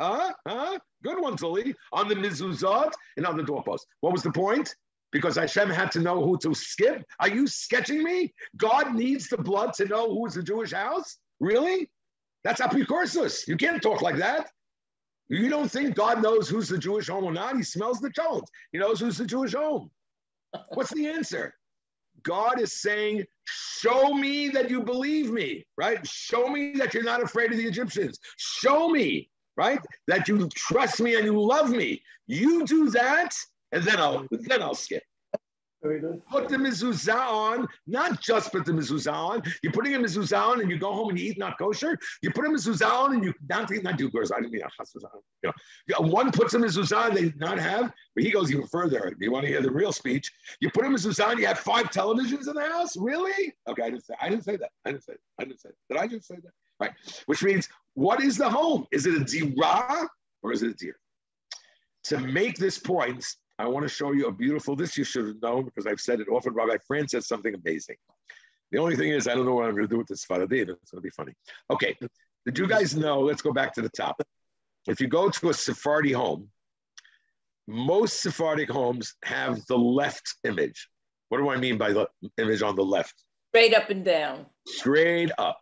huh? 0.00 0.32
Huh? 0.46 0.78
Good 1.02 1.20
one, 1.20 1.36
Tully. 1.36 1.74
On 1.92 2.08
the 2.08 2.14
mezuzot 2.14 2.92
and 3.16 3.26
on 3.26 3.36
the 3.36 3.42
doorpost. 3.42 3.86
What 4.00 4.12
was 4.12 4.22
the 4.22 4.32
point? 4.32 4.74
Because 5.12 5.36
Hashem 5.36 5.70
had 5.70 5.90
to 5.92 6.00
know 6.00 6.22
who 6.24 6.36
to 6.38 6.54
skip. 6.54 7.02
Are 7.20 7.28
you 7.28 7.46
sketching 7.46 8.02
me? 8.02 8.34
God 8.56 8.94
needs 8.94 9.28
the 9.28 9.38
blood 9.38 9.72
to 9.74 9.86
know 9.86 10.14
who's 10.14 10.34
the 10.34 10.42
Jewish 10.42 10.72
house? 10.72 11.18
Really? 11.40 11.90
That's 12.44 12.60
apicorsus. 12.60 13.46
You 13.48 13.56
can't 13.56 13.82
talk 13.82 14.02
like 14.02 14.16
that. 14.16 14.50
You 15.28 15.48
don't 15.48 15.70
think 15.70 15.94
God 15.94 16.22
knows 16.22 16.48
who's 16.48 16.68
the 16.68 16.78
Jewish 16.78 17.08
home 17.08 17.24
or 17.24 17.32
not? 17.32 17.56
He 17.56 17.62
smells 17.62 18.00
the 18.00 18.10
toad. 18.10 18.44
He 18.72 18.78
knows 18.78 19.00
who's 19.00 19.18
the 19.18 19.26
Jewish 19.26 19.54
home. 19.54 19.90
What's 20.74 20.92
the 20.92 21.06
answer? 21.08 21.54
God 22.26 22.60
is 22.60 22.80
saying, 22.80 23.24
Show 23.44 24.12
me 24.12 24.48
that 24.48 24.68
you 24.68 24.82
believe 24.82 25.30
me, 25.30 25.64
right? 25.78 26.04
Show 26.06 26.48
me 26.48 26.72
that 26.72 26.92
you're 26.92 27.04
not 27.04 27.22
afraid 27.22 27.52
of 27.52 27.58
the 27.58 27.66
Egyptians. 27.66 28.18
Show 28.36 28.88
me, 28.88 29.30
right? 29.56 29.78
That 30.08 30.26
you 30.26 30.48
trust 30.48 31.00
me 31.00 31.14
and 31.14 31.24
you 31.24 31.40
love 31.40 31.70
me. 31.70 32.02
You 32.26 32.66
do 32.66 32.90
that, 32.90 33.30
and 33.70 33.84
then 33.84 33.98
I'll 33.98 34.26
then 34.30 34.62
I'll 34.62 34.74
skip. 34.74 35.04
Put 35.82 36.48
the 36.48 36.56
mezuzah 36.56 37.14
on, 37.14 37.68
not 37.86 38.20
just 38.20 38.50
put 38.50 38.64
the 38.64 38.72
mezuzah 38.72 39.12
on. 39.12 39.42
You're 39.62 39.72
putting 39.72 39.94
a 39.94 39.98
mezuzah 39.98 40.40
on 40.40 40.60
and 40.60 40.70
you 40.70 40.78
go 40.78 40.92
home 40.92 41.10
and 41.10 41.18
you 41.18 41.30
eat 41.30 41.38
not 41.38 41.58
kosher. 41.58 41.98
You 42.22 42.30
put 42.30 42.46
a 42.46 42.48
mezuzah 42.48 42.90
on 42.90 43.14
and 43.14 43.24
you 43.24 43.34
not 43.48 43.70
not 43.82 43.98
do 43.98 44.10
kosher. 44.10 44.34
I 44.34 44.40
didn't 44.40 44.52
mean 44.52 44.62
you 45.44 45.52
know. 45.88 46.00
One 46.00 46.32
puts 46.32 46.54
a 46.54 46.58
mezuzah 46.58 47.14
they 47.14 47.32
not 47.36 47.58
have, 47.58 47.92
but 48.14 48.24
he 48.24 48.30
goes 48.30 48.50
even 48.50 48.66
further. 48.66 49.14
You 49.20 49.30
want 49.30 49.44
to 49.44 49.48
hear 49.48 49.60
the 49.60 49.70
real 49.70 49.92
speech? 49.92 50.32
You 50.60 50.70
put 50.70 50.86
a 50.86 50.88
mezuzah 50.88 51.28
on, 51.28 51.38
you 51.38 51.46
have 51.46 51.58
five 51.58 51.90
televisions 51.90 52.48
in 52.48 52.54
the 52.54 52.68
house? 52.68 52.96
Really? 52.96 53.54
Okay, 53.68 53.82
I 53.82 53.90
didn't 53.90 54.04
say 54.04 54.14
I 54.20 54.28
didn't 54.28 54.44
say 54.44 54.56
that. 54.56 54.70
I 54.86 54.92
didn't 54.92 55.04
say 55.04 55.14
I 55.38 55.44
didn't 55.44 55.60
say 55.60 55.70
Did 55.90 55.98
I 55.98 56.06
just 56.06 56.26
say 56.26 56.36
that? 56.36 56.52
Right. 56.80 56.92
Which 57.26 57.42
means 57.42 57.68
what 57.94 58.22
is 58.22 58.36
the 58.36 58.48
home? 58.48 58.86
Is 58.92 59.06
it 59.06 59.14
a 59.14 59.24
dira 59.24 60.08
or 60.42 60.52
is 60.52 60.62
it 60.62 60.70
a 60.70 60.74
deer? 60.74 60.96
To 62.04 62.18
make 62.18 62.56
this 62.56 62.78
point, 62.78 63.26
I 63.58 63.66
want 63.66 63.84
to 63.84 63.88
show 63.88 64.12
you 64.12 64.26
a 64.26 64.32
beautiful, 64.32 64.76
this 64.76 64.98
you 64.98 65.04
should 65.04 65.26
have 65.26 65.42
known 65.42 65.64
because 65.64 65.86
I've 65.86 66.00
said 66.00 66.20
it 66.20 66.28
often. 66.28 66.52
Rabbi 66.52 66.76
Fran 66.86 67.08
said 67.08 67.24
something 67.24 67.54
amazing. 67.54 67.96
The 68.70 68.78
only 68.78 68.96
thing 68.96 69.10
is, 69.10 69.28
I 69.28 69.34
don't 69.34 69.46
know 69.46 69.54
what 69.54 69.64
I'm 69.64 69.72
going 69.72 69.84
to 69.84 69.88
do 69.88 69.98
with 69.98 70.08
this 70.08 70.24
Faraday. 70.24 70.60
It's 70.60 70.66
going 70.66 70.78
to 70.96 71.00
be 71.00 71.10
funny. 71.10 71.32
Okay. 71.70 71.96
Did 72.44 72.58
you 72.58 72.66
guys 72.66 72.94
know? 72.96 73.20
Let's 73.20 73.42
go 73.42 73.52
back 73.52 73.72
to 73.74 73.82
the 73.82 73.88
top. 73.88 74.20
If 74.86 75.00
you 75.00 75.08
go 75.08 75.30
to 75.30 75.50
a 75.50 75.54
Sephardi 75.54 76.12
home, 76.12 76.48
most 77.66 78.20
Sephardic 78.20 78.70
homes 78.70 79.14
have 79.24 79.64
the 79.66 79.78
left 79.78 80.34
image. 80.44 80.88
What 81.28 81.38
do 81.38 81.48
I 81.48 81.56
mean 81.56 81.78
by 81.78 81.92
the 81.92 82.08
image 82.38 82.62
on 82.62 82.76
the 82.76 82.84
left? 82.84 83.14
Straight 83.52 83.74
up 83.74 83.90
and 83.90 84.04
down. 84.04 84.46
Straight 84.66 85.30
up. 85.38 85.60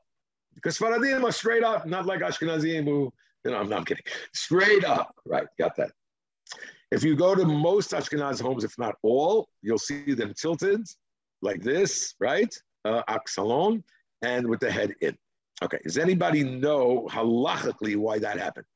Because 0.55 0.79
Sfaradim 0.79 1.25
are 1.25 1.33
straight 1.33 1.65
up, 1.65 1.87
not 1.87 2.07
like 2.07 2.21
Ashkenazim 2.21 2.85
who, 2.85 3.13
you 3.45 3.51
know, 3.51 3.59
I'm 3.59 3.69
not 3.69 3.87
kidding. 3.87 4.05
Straight 4.33 4.85
up. 4.85 5.15
Right. 5.25 5.47
Got 5.59 5.77
that. 5.77 5.93
If 6.91 7.03
you 7.03 7.17
go 7.17 7.35
to 7.35 7.45
most 7.45 7.91
Ashkenaz 7.93 8.41
homes, 8.41 8.65
if 8.65 8.79
not 8.79 8.97
all, 9.03 9.49
you'll 9.63 9.79
see 9.79 10.15
them 10.15 10.33
tilted 10.35 10.87
like 11.43 11.63
this, 11.63 12.15
right? 12.21 12.53
Uh, 12.85 13.03
Aksalon, 13.09 13.83
and 14.23 14.49
with 14.49 14.61
the 14.61 14.71
head 14.71 14.95
in. 15.01 15.17
Okay. 15.63 15.79
Does 15.85 15.99
anybody 15.99 16.45
know 16.45 17.09
halachically 17.11 17.97
why 17.97 18.19
that 18.19 18.39
happened? 18.39 18.67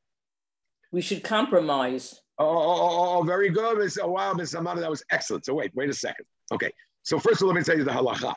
We 0.93 1.01
should 1.01 1.23
compromise. 1.23 2.21
Oh, 2.39 2.47
oh, 2.47 2.77
oh, 2.81 3.19
oh, 3.19 3.23
very 3.23 3.51
good. 3.51 3.79
Miss, 3.79 3.99
oh, 4.01 4.09
wow, 4.09 4.33
Miss 4.33 4.55
Amanda, 4.55 4.81
that 4.81 4.91
was 4.91 5.05
excellent. 5.11 5.45
So 5.45 5.55
wait, 5.55 5.73
wait 5.75 5.91
a 5.91 5.93
second. 5.93 6.25
Okay. 6.53 6.73
So 7.03 7.19
first 7.19 7.41
of 7.41 7.43
all, 7.43 7.49
let 7.49 7.59
me 7.59 7.65
tell 7.65 7.77
you 7.77 7.85
the 7.85 7.91
halacha. 7.91 8.35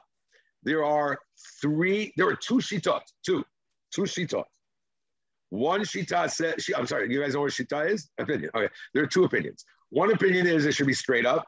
There 0.63 0.83
are 0.83 1.19
three, 1.61 2.13
there 2.17 2.27
are 2.27 2.35
two 2.35 2.55
shitot, 2.55 3.01
two, 3.25 3.43
two 3.93 4.03
shitot. 4.03 4.45
One 5.51 5.81
shita 5.81 6.31
says, 6.31 6.63
she, 6.63 6.73
I'm 6.73 6.87
sorry, 6.87 7.11
you 7.11 7.21
guys 7.21 7.33
know 7.33 7.41
what 7.41 7.51
shita 7.51 7.91
is? 7.91 8.09
Opinion. 8.17 8.49
Okay. 8.55 8.69
There 8.93 9.03
are 9.03 9.07
two 9.07 9.25
opinions. 9.25 9.65
One 9.89 10.11
opinion 10.11 10.47
is 10.47 10.65
it 10.65 10.73
should 10.73 10.87
be 10.87 10.93
straight 10.93 11.25
up. 11.25 11.45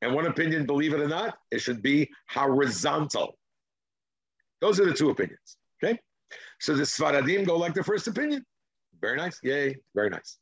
And 0.00 0.14
one 0.14 0.26
opinion, 0.26 0.64
believe 0.64 0.94
it 0.94 1.00
or 1.00 1.08
not, 1.08 1.36
it 1.50 1.58
should 1.58 1.82
be 1.82 2.08
horizontal. 2.30 3.36
Those 4.60 4.78
are 4.78 4.86
the 4.86 4.94
two 4.94 5.10
opinions. 5.10 5.56
Okay. 5.82 5.98
So 6.60 6.74
the 6.74 6.84
Sfaradim 6.84 7.44
go 7.44 7.56
like 7.56 7.74
the 7.74 7.82
first 7.82 8.06
opinion. 8.06 8.44
Very 9.00 9.16
nice. 9.16 9.40
Yay. 9.42 9.76
Very 9.92 10.08
nice. 10.08 10.38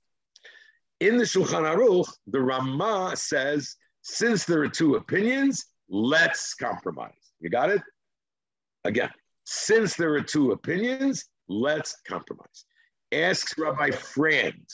In 1.00 1.16
the 1.16 1.24
Shulchan 1.24 1.64
Aruch, 1.64 2.12
the 2.26 2.40
Ramah 2.40 3.16
says, 3.16 3.76
since 4.02 4.44
there 4.44 4.60
are 4.60 4.68
two 4.68 4.96
opinions, 4.96 5.64
let's 5.88 6.52
compromise. 6.52 7.32
You 7.40 7.48
got 7.48 7.70
it? 7.70 7.80
Again, 8.84 9.10
since 9.44 9.96
there 9.96 10.12
are 10.12 10.20
two 10.20 10.52
opinions, 10.52 11.24
let's 11.48 11.96
compromise. 12.06 12.66
Asks 13.22 13.54
Rabbi 13.56 13.90
Friend, 13.90 14.66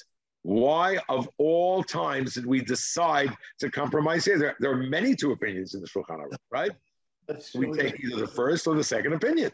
why 0.43 0.99
of 1.09 1.29
all 1.37 1.83
times 1.83 2.35
did 2.35 2.47
we 2.47 2.63
decide 2.63 3.31
to 3.59 3.71
compromise 3.71 4.25
here? 4.25 4.39
There, 4.39 4.57
there 4.61 4.71
are 4.73 4.77
many 4.77 5.15
two 5.15 5.33
opinions 5.33 5.75
in 5.75 5.83
the 5.83 5.87
Shulchan 5.87 6.19
Aruch, 6.19 6.37
right? 6.51 6.71
We 7.55 7.71
take 7.73 8.01
either 8.03 8.17
the 8.17 8.27
first 8.27 8.67
or 8.67 8.75
the 8.75 8.85
second 8.85 9.13
opinion. 9.13 9.53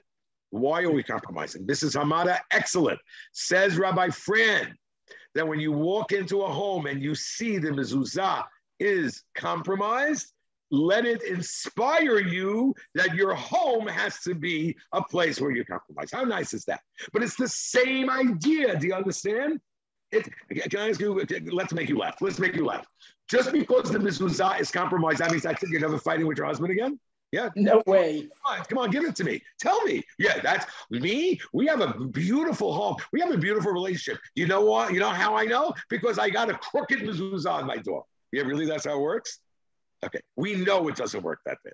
Why 0.50 0.82
are 0.82 0.90
we 0.90 1.02
compromising? 1.02 1.66
This 1.66 1.82
is 1.82 1.94
Hamada, 1.94 2.38
excellent. 2.52 3.00
Says 3.32 3.76
Rabbi 3.76 4.08
Friend 4.10 4.72
that 5.34 5.46
when 5.46 5.60
you 5.60 5.72
walk 5.72 6.12
into 6.12 6.42
a 6.42 6.48
home 6.50 6.86
and 6.86 7.02
you 7.02 7.14
see 7.14 7.58
the 7.58 7.68
mezuzah 7.68 8.44
is 8.78 9.24
compromised, 9.34 10.32
let 10.70 11.04
it 11.06 11.22
inspire 11.22 12.18
you 12.18 12.74
that 12.94 13.14
your 13.14 13.34
home 13.34 13.86
has 13.86 14.20
to 14.20 14.34
be 14.34 14.76
a 14.92 15.02
place 15.02 15.40
where 15.40 15.50
you 15.50 15.64
compromise. 15.64 16.10
How 16.12 16.22
nice 16.24 16.54
is 16.54 16.64
that? 16.64 16.80
But 17.12 17.22
it's 17.22 17.36
the 17.36 17.48
same 17.48 18.10
idea. 18.10 18.78
Do 18.78 18.86
you 18.86 18.94
understand? 18.94 19.60
It, 20.12 20.28
can 20.70 20.80
I 20.80 20.90
ask 20.90 21.00
you? 21.00 21.24
Let's 21.52 21.72
make 21.72 21.88
you 21.88 21.98
laugh. 21.98 22.16
Let's 22.20 22.38
make 22.38 22.54
you 22.54 22.64
laugh. 22.64 22.86
Just 23.28 23.52
because 23.52 23.90
the 23.90 23.98
mezuzah 23.98 24.60
is 24.60 24.70
compromised, 24.70 25.18
that 25.18 25.30
means 25.30 25.44
it. 25.44 25.58
You're 25.68 25.80
never 25.80 25.98
fighting 25.98 26.26
with 26.26 26.38
your 26.38 26.46
husband 26.46 26.70
again. 26.70 26.98
Yeah. 27.32 27.50
No 27.56 27.82
way. 27.86 28.20
Come 28.20 28.58
on, 28.58 28.64
come 28.66 28.78
on, 28.78 28.90
give 28.90 29.04
it 29.04 29.16
to 29.16 29.24
me. 29.24 29.42
Tell 29.60 29.82
me. 29.82 30.02
Yeah, 30.18 30.40
that's 30.40 30.64
me. 30.90 31.40
We 31.52 31.66
have 31.66 31.80
a 31.80 31.92
beautiful 32.06 32.72
home. 32.72 32.96
We 33.12 33.20
have 33.20 33.32
a 33.32 33.36
beautiful 33.36 33.72
relationship. 33.72 34.22
You 34.36 34.46
know 34.46 34.64
what? 34.64 34.94
You 34.94 35.00
know 35.00 35.10
how 35.10 35.36
I 35.36 35.44
know? 35.44 35.74
Because 35.90 36.18
I 36.18 36.30
got 36.30 36.50
a 36.50 36.54
crooked 36.54 37.00
mezuzah 37.00 37.50
on 37.50 37.66
my 37.66 37.78
door. 37.78 38.04
Yeah, 38.32 38.42
really? 38.42 38.64
That's 38.64 38.86
how 38.86 38.96
it 38.96 39.00
works? 39.00 39.40
Okay. 40.04 40.20
We 40.36 40.54
know 40.54 40.88
it 40.88 40.96
doesn't 40.96 41.22
work 41.22 41.40
that 41.46 41.58
way. 41.64 41.72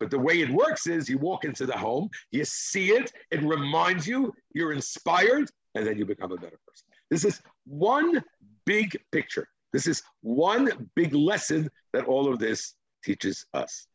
But 0.00 0.10
the 0.10 0.18
way 0.18 0.40
it 0.40 0.50
works 0.50 0.86
is 0.86 1.08
you 1.08 1.18
walk 1.18 1.44
into 1.44 1.66
the 1.66 1.76
home, 1.76 2.08
you 2.30 2.44
see 2.44 2.92
it, 2.92 3.12
it 3.30 3.42
reminds 3.42 4.06
you, 4.06 4.32
you're 4.54 4.72
inspired, 4.72 5.50
and 5.74 5.86
then 5.86 5.98
you 5.98 6.04
become 6.04 6.30
a 6.30 6.36
better 6.36 6.58
person. 6.66 6.86
This 7.10 7.24
is 7.24 7.42
one 7.64 8.22
big 8.64 8.96
picture. 9.12 9.48
This 9.72 9.86
is 9.86 10.02
one 10.20 10.88
big 10.94 11.14
lesson 11.14 11.68
that 11.92 12.04
all 12.04 12.32
of 12.32 12.38
this 12.38 12.74
teaches 13.04 13.44
us. 13.54 13.86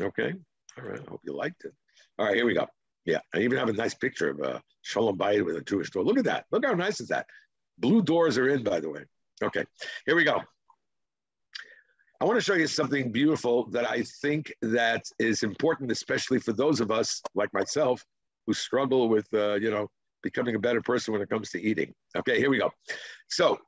Okay. 0.00 0.34
All 0.76 0.84
right. 0.84 1.00
I 1.00 1.10
hope 1.10 1.20
you 1.24 1.36
liked 1.36 1.64
it. 1.64 1.72
All 2.18 2.26
right. 2.26 2.34
Here 2.34 2.46
we 2.46 2.54
go. 2.54 2.66
Yeah. 3.04 3.20
I 3.34 3.38
even 3.38 3.58
have 3.58 3.68
a 3.68 3.72
nice 3.72 3.94
picture 3.94 4.30
of 4.30 4.40
uh, 4.40 4.58
Shalom 4.82 5.16
Bayit 5.16 5.44
with 5.44 5.56
a 5.56 5.60
Jewish 5.60 5.90
door. 5.90 6.04
Look 6.04 6.18
at 6.18 6.24
that. 6.24 6.46
Look 6.50 6.64
how 6.64 6.72
nice 6.72 7.00
is 7.00 7.08
that. 7.08 7.26
Blue 7.78 8.02
doors 8.02 8.38
are 8.38 8.48
in, 8.48 8.64
by 8.64 8.80
the 8.80 8.90
way. 8.90 9.04
Okay. 9.42 9.64
Here 10.06 10.16
we 10.16 10.24
go. 10.24 10.42
I 12.20 12.24
want 12.26 12.38
to 12.38 12.44
show 12.44 12.54
you 12.54 12.66
something 12.66 13.10
beautiful 13.10 13.66
that 13.70 13.90
I 13.90 14.02
think 14.22 14.52
that 14.62 15.04
is 15.18 15.42
important, 15.42 15.90
especially 15.90 16.38
for 16.38 16.52
those 16.52 16.80
of 16.80 16.90
us 16.90 17.20
like 17.34 17.52
myself 17.52 18.04
who 18.46 18.54
struggle 18.54 19.08
with, 19.08 19.26
uh, 19.34 19.54
you 19.54 19.70
know, 19.70 19.88
becoming 20.22 20.54
a 20.54 20.58
better 20.58 20.80
person 20.80 21.12
when 21.12 21.22
it 21.22 21.28
comes 21.28 21.50
to 21.50 21.60
eating. 21.60 21.92
Okay, 22.16 22.38
here 22.38 22.50
we 22.50 22.58
go. 22.58 22.70
So 23.28 23.58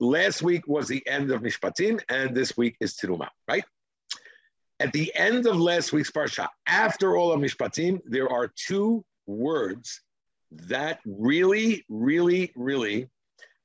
last 0.00 0.42
week 0.42 0.66
was 0.66 0.88
the 0.88 1.06
end 1.06 1.30
of 1.30 1.42
Mishpatim, 1.42 2.00
and 2.08 2.34
this 2.34 2.56
week 2.56 2.76
is 2.80 2.94
Tiruma, 2.94 3.28
right? 3.48 3.64
At 4.80 4.92
the 4.92 5.14
end 5.14 5.46
of 5.46 5.56
last 5.56 5.92
week's 5.92 6.10
parsha, 6.10 6.48
after 6.66 7.16
all 7.16 7.32
of 7.32 7.40
Mishpatim, 7.40 8.00
there 8.06 8.30
are 8.30 8.50
two 8.56 9.04
words 9.26 10.00
that 10.50 11.00
really, 11.04 11.84
really, 11.88 12.50
really 12.56 13.08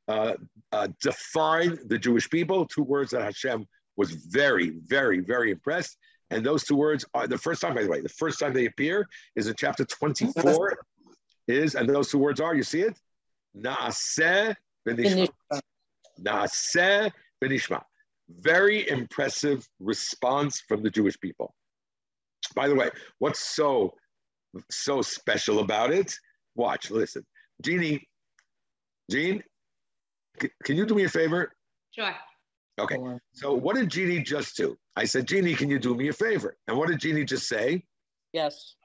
uh, 0.07 0.33
uh, 0.71 0.87
define 1.01 1.79
the 1.87 1.97
Jewish 1.97 2.29
people. 2.29 2.65
Two 2.65 2.83
words 2.83 3.11
that 3.11 3.23
Hashem 3.23 3.65
was 3.99 4.11
very, 4.11 4.69
very, 4.95 5.19
very 5.19 5.51
impressed. 5.51 5.97
And 6.31 6.45
those 6.45 6.63
two 6.63 6.77
words 6.77 7.03
are 7.13 7.27
the 7.27 7.37
first 7.37 7.59
time, 7.59 7.75
by 7.75 7.83
the 7.83 7.89
way, 7.89 7.99
the 7.99 8.17
first 8.23 8.39
time 8.39 8.53
they 8.53 8.65
appear 8.65 9.05
is 9.35 9.47
in 9.47 9.55
chapter 9.57 9.83
24. 9.83 10.79
is, 11.49 11.75
and 11.75 11.89
those 11.89 12.09
two 12.09 12.17
words 12.17 12.39
are, 12.39 12.55
you 12.55 12.63
see 12.63 12.81
it? 12.81 12.97
Naaseh 13.57 14.55
benishma. 14.87 15.27
Naaseh 16.21 17.11
benishma. 17.43 17.81
Very 18.29 18.87
impressive 18.87 19.67
response 19.81 20.61
from 20.65 20.81
the 20.81 20.89
Jewish 20.89 21.19
people. 21.19 21.53
By 22.55 22.69
the 22.69 22.75
way, 22.75 22.89
what's 23.17 23.41
so 23.41 23.95
so 24.71 25.01
special 25.01 25.59
about 25.59 25.91
it? 25.91 26.15
Watch, 26.55 26.89
listen. 26.89 27.23
Jeannie, 27.61 28.07
Jean, 29.11 29.43
can 30.63 30.75
you 30.77 30.85
do 30.85 30.95
me 30.95 31.03
a 31.03 31.09
favor? 31.09 31.51
Sure. 31.91 32.15
Okay. 32.79 32.97
So 33.33 33.53
what 33.53 33.75
did 33.75 33.89
Jeannie 33.89 34.21
just 34.21 34.55
do? 34.55 34.77
I 34.95 35.05
said, 35.05 35.27
Jeannie, 35.27 35.55
can 35.55 35.69
you 35.69 35.79
do 35.79 35.95
me 35.95 36.07
a 36.07 36.13
favor? 36.13 36.57
And 36.67 36.77
what 36.77 36.89
did 36.89 36.99
Jeannie 36.99 37.25
just 37.25 37.47
say? 37.47 37.83
Yes. 38.33 38.75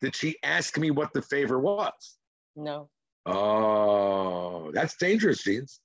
Did 0.00 0.14
she 0.14 0.36
ask 0.42 0.76
me 0.78 0.90
what 0.90 1.12
the 1.12 1.22
favor 1.22 1.58
was? 1.58 2.18
No. 2.54 2.90
Oh, 3.24 4.70
that's 4.72 4.96
dangerous, 4.96 5.42
Jeans. 5.42 5.80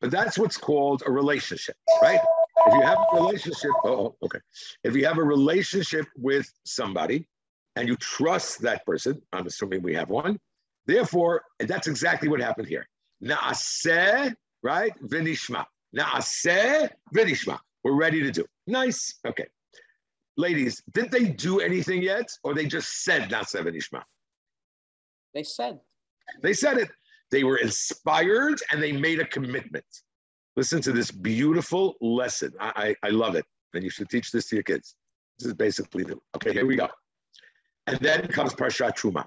But 0.00 0.10
that's 0.10 0.38
what's 0.38 0.56
called 0.56 1.02
a 1.06 1.10
relationship, 1.10 1.76
right? 2.02 2.20
If 2.66 2.74
you 2.74 2.82
have 2.82 2.98
a 3.12 3.16
relationship, 3.16 3.70
oh, 3.84 3.90
oh, 3.90 4.16
okay. 4.24 4.38
If 4.84 4.94
you 4.94 5.04
have 5.06 5.18
a 5.18 5.24
relationship 5.24 6.06
with 6.16 6.50
somebody 6.64 7.28
and 7.76 7.88
you 7.88 7.96
trust 7.96 8.62
that 8.62 8.86
person, 8.86 9.20
I'm 9.32 9.46
assuming 9.46 9.82
we 9.82 9.94
have 9.94 10.08
one. 10.08 10.38
Therefore, 10.86 11.42
that's 11.58 11.88
exactly 11.88 12.28
what 12.28 12.40
happened 12.40 12.68
here. 12.68 12.86
Naaseh, 13.22 14.34
right? 14.62 14.92
Vinishma. 15.02 15.64
Naaseh. 15.96 16.90
We're 17.84 17.92
ready 17.92 18.22
to 18.22 18.30
do. 18.30 18.44
Nice. 18.66 19.14
Okay. 19.26 19.46
Ladies, 20.36 20.82
did 20.92 21.10
they 21.10 21.26
do 21.26 21.60
anything 21.60 22.02
yet? 22.02 22.28
Or 22.42 22.54
they 22.54 22.66
just 22.66 23.04
said 23.04 23.30
Naaseh, 23.30 23.62
vinishma? 23.62 24.02
They 25.32 25.42
said. 25.44 25.80
They 26.42 26.52
said 26.52 26.78
it. 26.78 26.90
They 27.30 27.44
were 27.44 27.56
inspired 27.56 28.60
and 28.70 28.82
they 28.82 28.92
made 28.92 29.20
a 29.20 29.26
commitment. 29.26 29.84
Listen 30.56 30.80
to 30.82 30.92
this 30.92 31.10
beautiful 31.10 31.96
lesson. 32.00 32.52
I, 32.60 32.96
I, 33.02 33.08
I 33.08 33.10
love 33.10 33.34
it. 33.34 33.44
And 33.74 33.82
you 33.82 33.90
should 33.90 34.08
teach 34.08 34.30
this 34.30 34.48
to 34.48 34.56
your 34.56 34.62
kids. 34.62 34.94
This 35.38 35.48
is 35.48 35.54
basically 35.54 36.04
new. 36.04 36.20
Okay, 36.36 36.52
here 36.52 36.66
we 36.66 36.76
go. 36.76 36.88
And 37.86 37.98
then 37.98 38.26
comes 38.28 38.54
Parshat 38.54 38.96
Truma. 38.96 39.26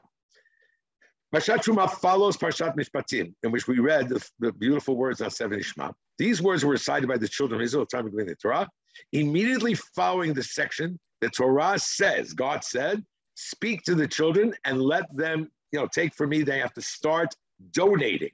Parshat 1.34 1.58
Truma 1.58 1.92
follows 1.92 2.38
Parshat 2.38 2.76
Mishpatim, 2.78 3.34
in 3.44 3.52
which 3.52 3.68
we 3.68 3.80
read 3.80 4.08
the, 4.08 4.26
the 4.40 4.54
beautiful 4.54 4.96
words 4.96 5.22
on 5.22 5.30
seven 5.30 5.60
Ishma. 5.60 5.94
These 6.18 6.42
words 6.42 6.64
were 6.64 6.72
recited 6.72 7.08
by 7.08 7.18
the 7.18 7.28
children 7.28 7.60
of 7.60 7.66
Israel 7.66 7.84
at 7.84 7.90
the 7.90 7.98
time 7.98 8.08
of 8.08 8.14
the 8.14 8.36
Torah. 8.42 8.68
Immediately 9.12 9.76
following 9.96 10.34
the 10.34 10.42
section, 10.42 10.98
the 11.20 11.30
Torah 11.30 11.78
says, 11.80 12.34
God 12.34 12.64
said, 12.64 13.04
speak 13.36 13.84
to 13.84 13.94
the 13.94 14.08
children 14.08 14.54
and 14.64 14.82
let 14.82 15.06
them, 15.16 15.52
you 15.72 15.80
know, 15.80 15.88
take 15.94 16.14
from 16.16 16.30
me, 16.30 16.44
they 16.44 16.60
have 16.60 16.74
to 16.74 16.82
start 16.82 17.36
donating 17.72 18.32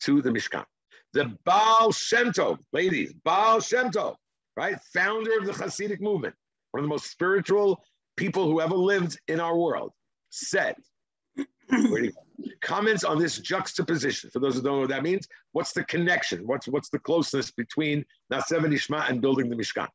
to 0.00 0.22
the 0.22 0.30
Mishkan. 0.30 0.64
The 1.12 1.36
Baal 1.44 1.92
Shem 1.92 2.32
Tov, 2.32 2.58
ladies, 2.72 3.12
Baal 3.24 3.60
Shem 3.60 3.90
Tov, 3.90 4.16
right? 4.56 4.78
Founder 4.94 5.38
of 5.38 5.46
the 5.46 5.52
Hasidic 5.52 6.00
movement, 6.00 6.34
one 6.70 6.80
of 6.80 6.84
the 6.84 6.88
most 6.88 7.10
spiritual 7.10 7.84
people 8.16 8.46
who 8.46 8.60
ever 8.60 8.74
lived 8.74 9.20
in 9.28 9.38
our 9.38 9.56
world, 9.56 9.92
said, 10.30 10.76
where 11.34 11.44
do 11.44 11.44
you 11.44 11.44
go? 11.44 11.55
Comments 12.60 13.04
on 13.04 13.18
this 13.18 13.38
juxtaposition. 13.38 14.30
For 14.30 14.40
those 14.40 14.56
who 14.56 14.62
don't 14.62 14.74
know 14.74 14.80
what 14.80 14.90
that 14.90 15.02
means, 15.02 15.26
what's 15.52 15.72
the 15.72 15.84
connection? 15.84 16.46
What's 16.46 16.68
what's 16.68 16.90
the 16.90 16.98
closeness 16.98 17.50
between 17.50 18.04
Naaseh 18.32 18.58
Vinishma 18.58 19.08
and 19.08 19.20
building 19.20 19.48
the 19.48 19.56
Mishkan? 19.56 19.88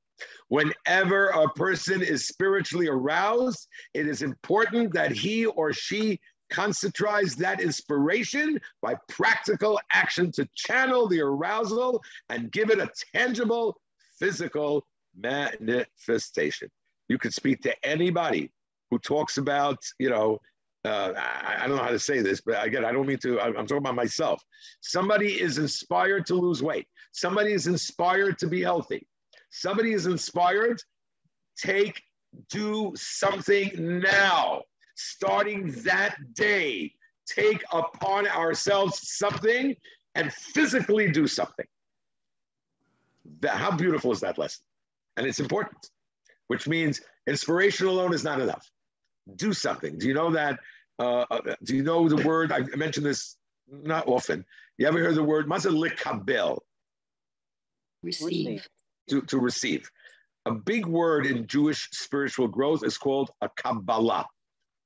Whenever 0.50 1.28
a 1.28 1.50
person 1.50 2.02
is 2.02 2.28
spiritually 2.28 2.88
aroused, 2.88 3.68
it 3.94 4.08
is 4.08 4.22
important 4.22 4.94
that 4.94 5.12
he 5.12 5.46
or 5.46 5.74
she 5.74 6.20
concentrize 6.52 7.36
that 7.38 7.62
inspiration 7.62 8.60
by 8.82 8.96
practical 9.08 9.80
action 9.92 10.32
to 10.34 10.48
channel 10.54 11.08
the 11.08 11.22
arousal 11.22 12.02
and 12.30 12.52
give 12.52 12.70
it 12.70 12.80
a 12.80 12.90
tangible 13.16 13.80
physical 14.20 14.86
manifestation. 15.18 16.70
You 17.08 17.18
could 17.18 17.34
speak 17.34 17.62
to 17.62 17.74
anybody 17.86 18.52
who 18.90 19.00
talks 19.00 19.38
about, 19.38 19.80
you 19.98 20.10
know, 20.10 20.40
uh, 20.84 21.14
I, 21.16 21.64
I, 21.64 21.68
don't 21.68 21.78
know 21.78 21.84
how 21.84 21.92
to 21.92 22.00
say 22.00 22.22
this, 22.22 22.42
but 22.42 22.66
again, 22.66 22.84
I 22.84 22.92
don't 22.92 23.06
mean 23.06 23.20
to, 23.20 23.40
I'm, 23.40 23.56
I'm 23.56 23.68
talking 23.68 23.78
about 23.78 23.96
myself. 23.96 24.42
Somebody 24.82 25.40
is 25.40 25.58
inspired 25.58 26.26
to 26.28 26.36
lose 26.36 26.64
weight. 26.64 26.88
Somebody 27.12 27.54
is 27.54 27.68
inspired 27.68 28.40
to 28.40 28.48
be 28.48 28.62
healthy. 28.62 29.08
Somebody 29.52 29.94
is 29.94 30.08
inspired, 30.08 30.82
take, 31.58 32.02
do 32.50 32.94
something 32.96 34.00
now. 34.00 34.64
Starting 34.96 35.72
that 35.84 36.16
day, 36.34 36.94
take 37.28 37.64
upon 37.72 38.28
ourselves 38.28 39.00
something 39.04 39.76
and 40.16 40.34
physically 40.34 41.12
do 41.12 41.28
something. 41.28 41.66
That, 43.42 43.52
how 43.52 43.72
beautiful 43.72 44.12
is 44.12 44.20
that 44.22 44.38
lesson? 44.38 44.64
And 45.18 45.28
it's 45.28 45.40
important, 45.40 45.90
which 46.48 46.68
means 46.68 47.02
inspiration 47.28 47.88
alone 47.88 48.14
is 48.14 48.24
not 48.24 48.40
enough 48.40 48.70
do 49.36 49.54
something. 49.54 49.98
Do 49.98 50.08
you 50.08 50.14
know 50.14 50.32
that? 50.32 50.60
Uh, 51.00 51.26
do 51.64 51.76
you 51.76 51.84
know 51.84 52.08
the 52.08 52.26
word? 52.28 52.52
I 52.52 52.62
mention 52.76 53.04
this 53.04 53.38
not 53.68 54.08
often. 54.08 54.46
You 54.78 54.88
ever 54.88 55.00
heard 55.00 55.16
the 55.16 55.24
word 55.24 55.48
mazal 55.48 56.60
Receive. 58.04 58.68
To, 59.10 59.22
to 59.22 59.40
receive. 59.40 59.90
A 60.46 60.52
big 60.52 60.86
word 60.86 61.26
in 61.26 61.46
Jewish 61.46 61.90
spiritual 61.92 62.48
growth 62.48 62.84
is 62.84 62.98
called 62.98 63.30
a 63.42 63.50
Kabbalah 63.58 64.26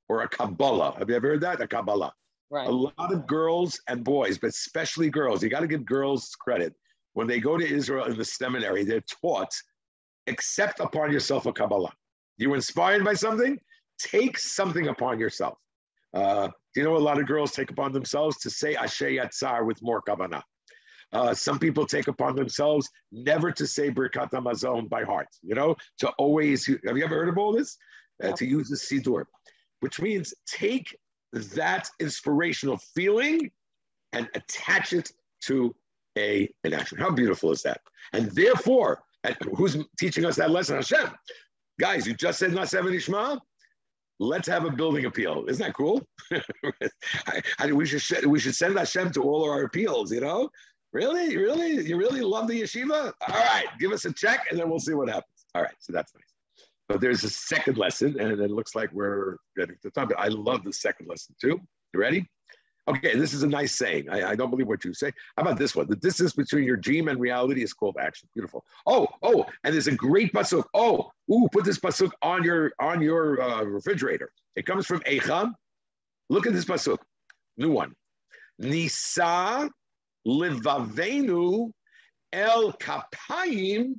or 0.08 0.22
a 0.22 0.28
Kabbalah. 0.28 0.96
Have 0.98 1.08
you 1.08 1.16
ever 1.16 1.28
heard 1.28 1.40
that? 1.42 1.60
A 1.60 1.66
Kabbalah. 1.66 2.12
Right. 2.50 2.68
A 2.68 2.70
lot 2.70 3.12
of 3.12 3.26
girls 3.26 3.80
and 3.88 4.04
boys, 4.04 4.38
but 4.38 4.48
especially 4.48 5.10
girls, 5.10 5.42
you 5.42 5.48
got 5.48 5.60
to 5.60 5.66
give 5.66 5.84
girls 5.84 6.36
credit. 6.38 6.74
When 7.14 7.26
they 7.26 7.40
go 7.40 7.56
to 7.56 7.66
Israel 7.66 8.04
in 8.04 8.16
the 8.16 8.24
seminary, 8.24 8.84
they're 8.84 9.00
taught 9.22 9.52
accept 10.26 10.80
upon 10.80 11.12
yourself 11.12 11.46
a 11.46 11.52
Kabbalah. 11.52 11.92
You 12.38 12.50
were 12.50 12.56
inspired 12.56 13.04
by 13.04 13.14
something? 13.14 13.58
Take 13.98 14.38
something 14.38 14.88
upon 14.88 15.18
yourself. 15.18 15.58
Uh, 16.14 16.48
you 16.74 16.82
know, 16.82 16.96
a 16.96 16.98
lot 16.98 17.18
of 17.18 17.26
girls 17.26 17.52
take 17.52 17.70
upon 17.70 17.92
themselves 17.92 18.38
to 18.38 18.50
say 18.50 18.74
Asher 18.74 19.10
Yatzar 19.10 19.66
with 19.66 19.82
more 19.82 20.02
kavanah. 20.02 20.42
Uh, 21.12 21.32
some 21.32 21.58
people 21.58 21.86
take 21.86 22.08
upon 22.08 22.34
themselves 22.34 22.88
never 23.12 23.52
to 23.52 23.66
say 23.66 23.90
Birkat 23.90 24.30
Hamazon 24.30 24.88
by 24.88 25.04
heart, 25.04 25.28
you 25.42 25.54
know, 25.54 25.76
to 25.98 26.08
always, 26.18 26.66
have 26.66 26.96
you 26.96 27.04
ever 27.04 27.14
heard 27.14 27.28
of 27.28 27.38
all 27.38 27.52
this? 27.52 27.76
Uh, 28.22 28.32
to 28.32 28.46
use 28.46 28.68
the 28.68 28.76
Siddur, 28.76 29.24
which 29.80 30.00
means 30.00 30.32
take 30.46 30.96
that 31.32 31.88
inspirational 32.00 32.78
feeling 32.94 33.50
and 34.12 34.28
attach 34.34 34.92
it 34.94 35.12
to 35.42 35.74
a, 36.16 36.48
an 36.64 36.72
action. 36.72 36.98
How 36.98 37.10
beautiful 37.10 37.52
is 37.52 37.62
that? 37.62 37.80
And 38.12 38.30
therefore, 38.32 39.02
and 39.22 39.36
who's 39.54 39.76
teaching 39.98 40.24
us 40.24 40.36
that 40.36 40.50
lesson? 40.50 40.76
Hashem. 40.76 41.10
Guys, 41.78 42.06
you 42.06 42.14
just 42.14 42.38
said 42.38 42.52
not 42.52 42.68
seven 42.70 42.92
Ishma. 42.94 43.38
Let's 44.18 44.48
have 44.48 44.64
a 44.64 44.70
building 44.70 45.04
appeal. 45.04 45.44
Isn't 45.48 45.64
that 45.64 45.74
cool? 45.74 46.02
I, 46.32 47.42
I, 47.58 47.72
we 47.72 47.84
should 47.84 48.24
we 48.26 48.38
should 48.38 48.54
send 48.54 48.78
Hashem 48.78 49.12
to 49.12 49.22
all 49.22 49.44
our 49.44 49.62
appeals. 49.64 50.10
You 50.10 50.20
know, 50.20 50.48
really, 50.92 51.36
really, 51.36 51.86
you 51.86 51.96
really 51.98 52.22
love 52.22 52.48
the 52.48 52.62
yeshiva. 52.62 53.12
All 53.28 53.34
right, 53.34 53.66
give 53.78 53.92
us 53.92 54.04
a 54.06 54.12
check, 54.12 54.46
and 54.50 54.58
then 54.58 54.70
we'll 54.70 54.78
see 54.78 54.94
what 54.94 55.08
happens. 55.08 55.46
All 55.54 55.62
right, 55.62 55.74
so 55.80 55.92
that's 55.92 56.14
nice. 56.14 56.24
But 56.88 57.00
there's 57.00 57.24
a 57.24 57.30
second 57.30 57.76
lesson, 57.76 58.18
and 58.18 58.40
it 58.40 58.50
looks 58.50 58.74
like 58.74 58.90
we're 58.92 59.36
getting 59.56 59.76
to 59.82 59.90
time. 59.90 60.08
But 60.08 60.18
I 60.18 60.28
love 60.28 60.64
the 60.64 60.72
second 60.72 61.08
lesson 61.08 61.34
too. 61.40 61.60
You 61.92 62.00
ready? 62.00 62.26
Okay, 62.88 63.16
this 63.16 63.34
is 63.34 63.42
a 63.42 63.48
nice 63.48 63.72
saying. 63.72 64.08
I, 64.08 64.30
I, 64.30 64.36
don't 64.36 64.48
believe 64.50 64.68
what 64.68 64.84
you 64.84 64.94
say. 64.94 65.10
How 65.36 65.42
about 65.42 65.58
this 65.58 65.74
one? 65.74 65.88
The 65.88 65.96
distance 65.96 66.34
between 66.34 66.62
your 66.62 66.76
dream 66.76 67.08
and 67.08 67.18
reality 67.18 67.62
is 67.62 67.72
called 67.72 67.96
action. 68.00 68.28
Beautiful. 68.32 68.64
Oh, 68.86 69.08
oh, 69.22 69.44
and 69.64 69.74
there's 69.74 69.88
a 69.88 69.94
great 69.94 70.32
pasuk. 70.32 70.64
Oh, 70.72 71.10
ooh, 71.32 71.48
put 71.50 71.64
this 71.64 71.80
pasuk 71.80 72.12
on 72.22 72.44
your 72.44 72.72
on 72.78 73.02
your 73.02 73.42
uh, 73.42 73.64
refrigerator. 73.64 74.30
It 74.54 74.66
comes 74.66 74.86
from 74.86 75.00
Eicha. 75.00 75.52
Look 76.30 76.46
at 76.46 76.52
this 76.52 76.64
pasuk. 76.64 76.98
New 77.56 77.72
one. 77.72 77.92
Nisa 78.58 79.68
livavenu 80.26 81.72
el 82.32 82.72
kapayim, 82.74 83.94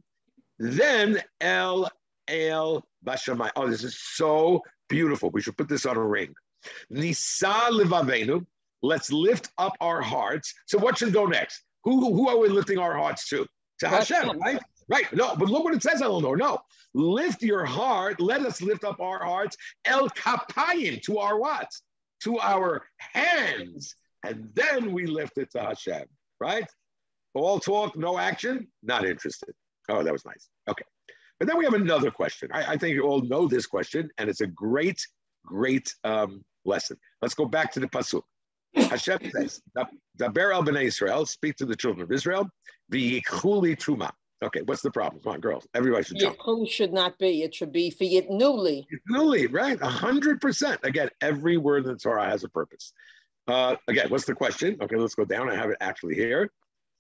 then 0.59 1.21
el 1.41 1.89
el 2.29 2.88
bashamai. 3.05 3.51
Oh, 3.57 3.67
this 3.67 3.83
is 3.83 3.99
so 3.99 4.61
beautiful. 4.88 5.29
We 5.31 5.41
should 5.41 5.57
put 5.57 5.67
this 5.67 5.85
on 5.85 5.97
a 5.97 6.05
ring. 6.05 6.33
Nisa 6.89 7.67
livavenu 7.69 8.45
Let's 8.82 9.11
lift 9.11 9.49
up 9.57 9.73
our 9.82 10.01
hearts. 10.01 10.53
So 10.67 10.78
what 10.78 10.97
should 10.97 11.13
go 11.13 11.25
next? 11.25 11.61
Who, 11.84 12.13
who 12.13 12.30
are 12.30 12.38
we 12.38 12.49
lifting 12.49 12.78
our 12.78 12.95
hearts 12.95 13.28
to? 13.30 13.45
To 13.80 13.88
Hashem, 13.88 14.39
right? 14.39 14.59
Right. 14.89 15.11
No, 15.13 15.36
but 15.36 15.49
look 15.49 15.63
what 15.63 15.73
it 15.73 15.84
says, 15.84 16.01
Eleanor. 16.01 16.38
No. 16.38 16.59
Lift 16.93 17.43
your 17.43 17.65
heart. 17.65 18.19
Let 18.19 18.41
us 18.41 18.61
lift 18.61 18.84
up 18.84 18.99
our 18.99 19.23
hearts. 19.23 19.57
El 19.86 20.09
kapayim 20.09 21.01
to 21.03 21.19
our 21.19 21.39
what? 21.39 21.69
To 22.23 22.39
our 22.39 22.86
hands. 22.97 23.95
And 24.25 24.49
then 24.53 24.91
we 24.91 25.05
lift 25.05 25.38
it 25.38 25.51
to 25.51 25.61
Hashem, 25.61 26.05
right? 26.39 26.65
All 27.34 27.59
talk, 27.59 27.95
no 27.95 28.17
action, 28.17 28.67
not 28.82 29.05
interested. 29.05 29.53
Oh, 29.89 30.03
that 30.03 30.11
was 30.11 30.25
nice. 30.25 30.49
Okay. 30.67 30.84
But 31.39 31.47
then 31.47 31.57
we 31.57 31.65
have 31.65 31.75
another 31.75 32.09
question. 32.09 32.49
I, 32.51 32.73
I 32.73 32.78
think 32.78 32.95
you 32.95 33.03
all 33.03 33.21
know 33.21 33.47
this 33.47 33.67
question, 33.67 34.09
and 34.17 34.30
it's 34.30 34.41
a 34.41 34.47
great, 34.47 35.05
great 35.45 35.93
um, 36.03 36.43
lesson. 36.65 36.97
Let's 37.21 37.36
go 37.36 37.45
back 37.45 37.71
to 37.73 37.80
the 37.80 37.88
Pasuk. 37.88 38.23
Hashem 38.78 39.19
says, 39.32 39.61
Daber 40.17 40.53
al 40.53 40.63
b'nai 40.63 40.84
Israel, 40.84 41.25
speak 41.25 41.55
to 41.57 41.65
the 41.65 41.75
children 41.75 42.03
of 42.03 42.11
Israel, 42.11 42.49
v'yikhuli 42.91 43.75
truma. 43.78 44.11
Okay, 44.43 44.61
what's 44.61 44.84
the 44.84 44.91
problem? 44.91 45.21
Come 45.23 45.34
on, 45.34 45.39
girls. 45.39 45.67
Everybody 45.73 46.03
should 46.03 46.19
jump. 46.19 46.38
Yichul 46.38 46.69
should 46.69 46.93
not 46.93 47.17
be. 47.17 47.41
It 47.41 47.55
should 47.55 47.71
be 47.71 47.91
newly. 48.30 48.88
Newly, 49.07 49.47
right? 49.47 49.80
A 49.82 49.88
hundred 49.88 50.39
percent. 50.41 50.80
Again, 50.84 51.09
every 51.21 51.57
word 51.57 51.86
in 51.86 51.93
the 51.93 51.97
Torah 51.97 52.30
has 52.30 52.43
a 52.43 52.49
purpose. 52.49 52.93
Uh, 53.47 53.75
again, 53.88 54.09
what's 54.09 54.25
the 54.25 54.36
question? 54.36 54.78
Okay, 54.80 54.95
let's 54.95 55.15
go 55.15 55.25
down. 55.25 55.49
I 55.49 55.55
have 55.55 55.71
it 55.71 55.78
actually 55.82 56.15
here. 56.15 56.51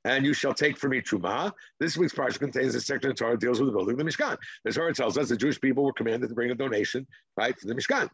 And 0.05 0.25
you 0.25 0.33
shall 0.33 0.53
take 0.53 0.77
from 0.77 0.91
me 0.91 1.01
truma. 1.01 1.51
This 1.79 1.97
week's 1.97 2.13
parsha 2.13 2.39
contains 2.39 2.73
a 2.73 2.81
section 2.81 3.11
of 3.11 3.17
Torah 3.17 3.37
deals 3.37 3.59
with 3.59 3.67
the 3.67 3.75
building 3.75 3.99
of 3.99 4.05
the 4.05 4.05
Mishkan. 4.05 4.37
The 4.63 4.71
Torah 4.71 4.93
tells 4.93 5.17
us 5.17 5.29
the 5.29 5.37
Jewish 5.37 5.59
people 5.59 5.83
were 5.83 5.93
commanded 5.93 6.29
to 6.29 6.35
bring 6.35 6.49
a 6.49 6.55
donation, 6.55 7.05
right, 7.35 7.59
for 7.59 7.67
the 7.67 7.75
Mishkan. 7.75 8.09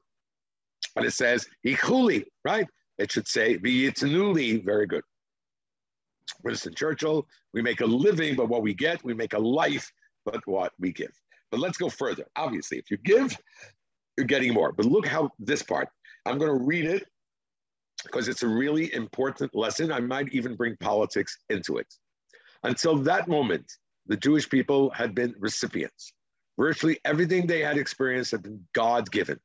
But 0.96 1.06
it 1.06 1.12
says, 1.12 1.48
Ichuli, 1.66 2.26
right? 2.44 2.68
It 2.98 3.12
should 3.12 3.28
say, 3.28 3.58
V'yitanuli, 3.58 4.64
very 4.64 4.86
good. 4.86 5.04
Winston 6.44 6.74
Churchill, 6.74 7.28
we 7.54 7.62
make 7.62 7.82
a 7.82 7.86
living, 7.86 8.36
but 8.36 8.50
what 8.50 8.62
we 8.62 8.74
get, 8.74 9.04
we 9.04 9.14
make 9.14 9.34
a 9.34 9.40
life, 9.40 9.92
but 10.26 10.46
what 10.46 10.74
we 10.80 10.92
give. 10.92 11.12
But 11.52 11.60
let's 11.60 11.78
go 11.78 11.90
further. 11.90 12.26
Obviously, 12.36 12.78
if 12.78 12.90
you 12.90 12.98
give, 12.98 13.36
you're 14.18 14.28
getting 14.28 14.54
more. 14.54 14.72
But 14.72 14.86
look 14.86 15.06
how 15.06 15.32
this 15.40 15.64
part, 15.64 15.90
I'm 16.26 16.38
going 16.38 16.52
to 16.52 16.64
read 16.64 16.86
it 16.86 17.04
because 18.04 18.28
it's 18.28 18.44
a 18.44 18.48
really 18.48 18.94
important 18.94 19.56
lesson. 19.56 19.92
I 19.92 20.00
might 20.00 20.34
even 20.34 20.56
bring 20.56 20.76
politics 20.78 21.38
into 21.50 21.78
it. 21.78 21.88
Until 22.64 22.98
that 22.98 23.28
moment, 23.28 23.72
the 24.08 24.18
Jewish 24.18 24.50
people 24.50 24.90
had 24.92 25.16
been 25.16 25.36
recipients. 25.40 26.14
Virtually 26.58 27.00
everything 27.06 27.48
they 27.48 27.62
had 27.62 27.78
experienced 27.78 28.32
had 28.32 28.44
been 28.44 28.66
God 28.74 29.10
given. 29.12 29.40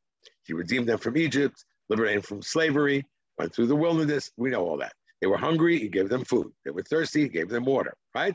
He 0.45 0.53
redeemed 0.53 0.89
them 0.89 0.99
from 0.99 1.17
Egypt, 1.17 1.65
liberated 1.89 2.23
them 2.23 2.27
from 2.27 2.43
slavery, 2.43 3.05
went 3.39 3.55
through 3.55 3.67
the 3.67 3.77
wilderness. 3.77 4.31
We 4.37 4.51
know 4.51 4.67
all 4.67 4.77
that. 4.79 4.93
They 5.21 5.27
were 5.27 5.37
hungry, 5.37 5.79
he 5.79 5.89
gave 5.89 6.09
them 6.09 6.25
food. 6.25 6.53
They 6.65 6.71
were 6.71 6.83
thirsty, 6.83 7.23
he 7.23 7.29
gave 7.29 7.49
them 7.49 7.65
water, 7.65 7.95
right? 8.15 8.35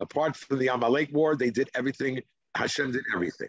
Apart 0.00 0.36
from 0.36 0.58
the 0.58 0.68
Amalek 0.68 1.10
war, 1.12 1.36
they 1.36 1.50
did 1.50 1.70
everything. 1.74 2.22
Hashem 2.54 2.92
did 2.92 3.04
everything. 3.14 3.48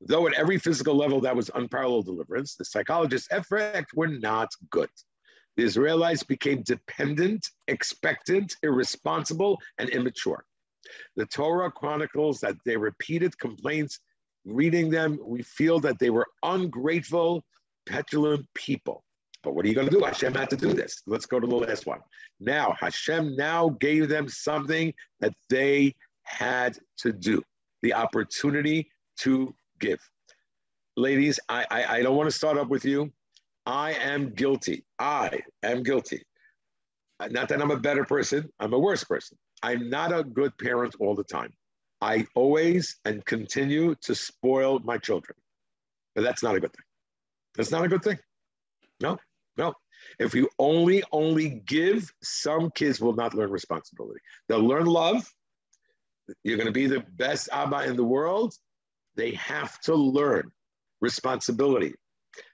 Though 0.00 0.26
at 0.26 0.34
every 0.34 0.58
physical 0.58 0.94
level 0.94 1.20
that 1.22 1.36
was 1.36 1.50
unparalleled 1.54 2.06
deliverance, 2.06 2.56
the 2.56 2.64
psychologists' 2.64 3.28
effect 3.30 3.94
were 3.94 4.08
not 4.08 4.50
good. 4.70 4.90
The 5.56 5.62
Israelites 5.62 6.22
became 6.22 6.62
dependent, 6.62 7.46
expectant, 7.68 8.56
irresponsible, 8.62 9.60
and 9.78 9.88
immature. 9.88 10.44
The 11.16 11.26
Torah 11.26 11.70
chronicles 11.70 12.40
that 12.40 12.56
they 12.66 12.76
repeated 12.76 13.38
complaints. 13.38 14.00
Reading 14.44 14.90
them, 14.90 15.18
we 15.22 15.42
feel 15.42 15.80
that 15.80 15.98
they 15.98 16.10
were 16.10 16.26
ungrateful, 16.42 17.42
petulant 17.86 18.46
people. 18.54 19.02
But 19.44 19.54
what 19.54 19.64
are 19.64 19.68
you 19.68 19.74
going 19.74 19.88
to 19.88 19.96
do? 19.96 20.02
Hashem 20.02 20.34
had 20.34 20.50
to 20.50 20.56
do 20.56 20.72
this. 20.72 21.02
Let's 21.06 21.26
go 21.26 21.38
to 21.38 21.46
the 21.46 21.54
last 21.54 21.86
one. 21.86 22.00
Now, 22.40 22.74
Hashem 22.80 23.36
now 23.36 23.68
gave 23.80 24.08
them 24.08 24.28
something 24.28 24.92
that 25.20 25.34
they 25.50 25.94
had 26.22 26.78
to 26.98 27.12
do 27.12 27.42
the 27.82 27.92
opportunity 27.92 28.90
to 29.20 29.54
give. 29.78 30.00
Ladies, 30.96 31.38
I, 31.48 31.66
I, 31.70 31.84
I 31.96 32.02
don't 32.02 32.16
want 32.16 32.30
to 32.30 32.36
start 32.36 32.56
up 32.56 32.68
with 32.68 32.84
you. 32.84 33.12
I 33.66 33.92
am 33.92 34.30
guilty. 34.30 34.84
I 34.98 35.40
am 35.62 35.82
guilty. 35.82 36.22
Uh, 37.20 37.28
not 37.28 37.48
that 37.48 37.60
I'm 37.60 37.70
a 37.70 37.78
better 37.78 38.04
person, 38.04 38.50
I'm 38.58 38.72
a 38.72 38.78
worse 38.78 39.04
person. 39.04 39.38
I'm 39.62 39.88
not 39.88 40.12
a 40.12 40.24
good 40.24 40.56
parent 40.58 40.94
all 40.98 41.14
the 41.14 41.24
time. 41.24 41.52
I 42.00 42.26
always 42.34 42.96
and 43.04 43.24
continue 43.24 43.94
to 44.02 44.14
spoil 44.14 44.80
my 44.80 44.98
children. 44.98 45.36
But 46.14 46.22
that's 46.22 46.42
not 46.42 46.54
a 46.54 46.60
good 46.60 46.72
thing. 46.72 46.84
That's 47.54 47.70
not 47.70 47.84
a 47.84 47.88
good 47.88 48.02
thing. 48.02 48.18
No. 49.00 49.18
If 50.18 50.34
you 50.34 50.48
only, 50.58 51.02
only 51.12 51.62
give, 51.66 52.12
some 52.22 52.70
kids 52.70 53.00
will 53.00 53.14
not 53.14 53.34
learn 53.34 53.50
responsibility. 53.50 54.20
They'll 54.48 54.66
learn 54.66 54.86
love. 54.86 55.28
You're 56.42 56.56
going 56.56 56.66
to 56.66 56.72
be 56.72 56.86
the 56.86 57.04
best 57.16 57.48
Abba 57.52 57.84
in 57.84 57.96
the 57.96 58.04
world. 58.04 58.54
They 59.16 59.32
have 59.32 59.80
to 59.82 59.94
learn 59.94 60.50
responsibility. 61.00 61.94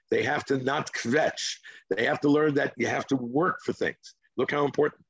They 0.09 0.23
have 0.23 0.43
to 0.45 0.57
not 0.57 0.91
kvetch. 0.93 1.57
They 1.89 2.05
have 2.05 2.19
to 2.21 2.29
learn 2.29 2.53
that 2.55 2.73
you 2.77 2.87
have 2.87 3.07
to 3.07 3.15
work 3.15 3.59
for 3.63 3.73
things. 3.73 4.15
Look 4.37 4.51
how 4.51 4.65
important. 4.65 5.03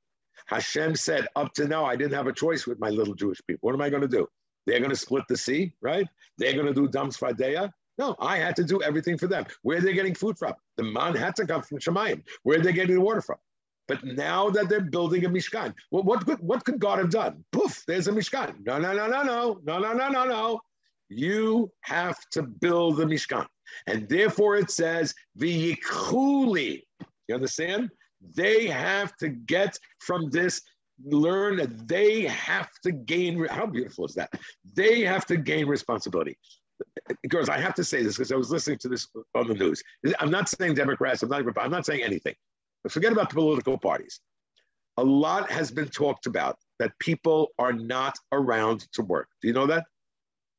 Hashem 0.47 0.95
said, 0.95 1.27
up 1.35 1.53
to 1.53 1.67
now, 1.67 1.85
I 1.85 1.95
didn't 1.95 2.13
have 2.13 2.27
a 2.27 2.33
choice 2.33 2.67
with 2.67 2.79
my 2.79 2.89
little 2.89 3.15
Jewish 3.15 3.39
people. 3.47 3.67
What 3.67 3.73
am 3.73 3.81
I 3.81 3.89
going 3.89 4.01
to 4.01 4.07
do? 4.07 4.27
They're 4.67 4.79
going 4.79 4.91
to 4.91 4.95
split 4.95 5.23
the 5.27 5.37
sea, 5.37 5.73
right? 5.81 6.07
They're 6.37 6.53
going 6.53 6.67
to 6.67 6.73
do 6.73 6.87
Dam 6.87 7.09
Sfadeya. 7.09 7.71
No, 7.97 8.15
I 8.19 8.37
had 8.37 8.55
to 8.57 8.63
do 8.63 8.81
everything 8.81 9.17
for 9.17 9.27
them. 9.27 9.45
Where 9.63 9.77
are 9.77 9.81
they 9.81 9.93
getting 9.93 10.15
food 10.15 10.37
from? 10.37 10.53
The 10.81 10.91
man 10.91 11.13
had 11.15 11.35
to 11.35 11.45
come 11.45 11.61
from 11.61 11.77
Shemayim. 11.77 12.23
Where 12.41 12.59
are 12.59 12.63
they 12.63 12.73
getting 12.73 12.95
the 12.95 13.01
water 13.01 13.21
from? 13.21 13.37
But 13.87 14.03
now 14.03 14.49
that 14.49 14.67
they're 14.67 14.81
building 14.81 15.25
a 15.25 15.29
Mishkan, 15.29 15.75
well, 15.91 16.01
what 16.01 16.25
could 16.25 16.39
what 16.39 16.65
could 16.65 16.79
God 16.79 16.97
have 16.97 17.11
done? 17.11 17.45
Poof, 17.51 17.83
there's 17.85 18.07
a 18.07 18.11
Mishkan. 18.11 18.65
No, 18.65 18.79
no, 18.79 18.91
no, 18.93 19.05
no, 19.05 19.21
no, 19.21 19.59
no, 19.63 19.79
no, 19.79 19.93
no, 19.93 20.09
no, 20.09 20.25
no. 20.25 20.59
You 21.09 21.71
have 21.81 22.17
to 22.31 22.41
build 22.41 22.97
the 22.97 23.05
Mishkan. 23.05 23.45
And 23.85 24.09
therefore 24.09 24.55
it 24.55 24.71
says, 24.71 25.13
V'yikhuli. 25.37 26.81
You 27.27 27.35
understand? 27.35 27.91
They 28.35 28.65
have 28.65 29.15
to 29.17 29.29
get 29.29 29.77
from 29.99 30.31
this, 30.31 30.61
learn 31.05 31.57
that 31.57 31.87
they 31.87 32.23
have 32.23 32.69
to 32.85 32.91
gain. 32.91 33.45
How 33.45 33.67
beautiful 33.67 34.05
is 34.05 34.15
that? 34.15 34.31
They 34.75 35.01
have 35.01 35.27
to 35.27 35.37
gain 35.37 35.67
responsibility 35.67 36.39
girls, 37.29 37.49
I 37.49 37.59
have 37.59 37.75
to 37.75 37.83
say 37.83 38.03
this 38.03 38.15
because 38.15 38.31
I 38.31 38.35
was 38.35 38.51
listening 38.51 38.77
to 38.79 38.89
this 38.89 39.07
on 39.35 39.47
the 39.47 39.53
news. 39.53 39.83
I'm 40.19 40.31
not 40.31 40.49
saying 40.49 40.75
Democrats, 40.75 41.23
I'm 41.23 41.29
not, 41.29 41.43
I'm 41.57 41.71
not 41.71 41.85
saying 41.85 42.03
anything. 42.03 42.35
But 42.83 42.91
forget 42.91 43.11
about 43.11 43.29
the 43.29 43.35
political 43.35 43.77
parties. 43.77 44.19
A 44.97 45.03
lot 45.03 45.49
has 45.49 45.71
been 45.71 45.87
talked 45.87 46.25
about 46.25 46.57
that 46.79 46.91
people 46.99 47.49
are 47.59 47.73
not 47.73 48.17
around 48.31 48.87
to 48.93 49.03
work. 49.03 49.29
Do 49.41 49.47
you 49.47 49.53
know 49.53 49.67
that? 49.67 49.85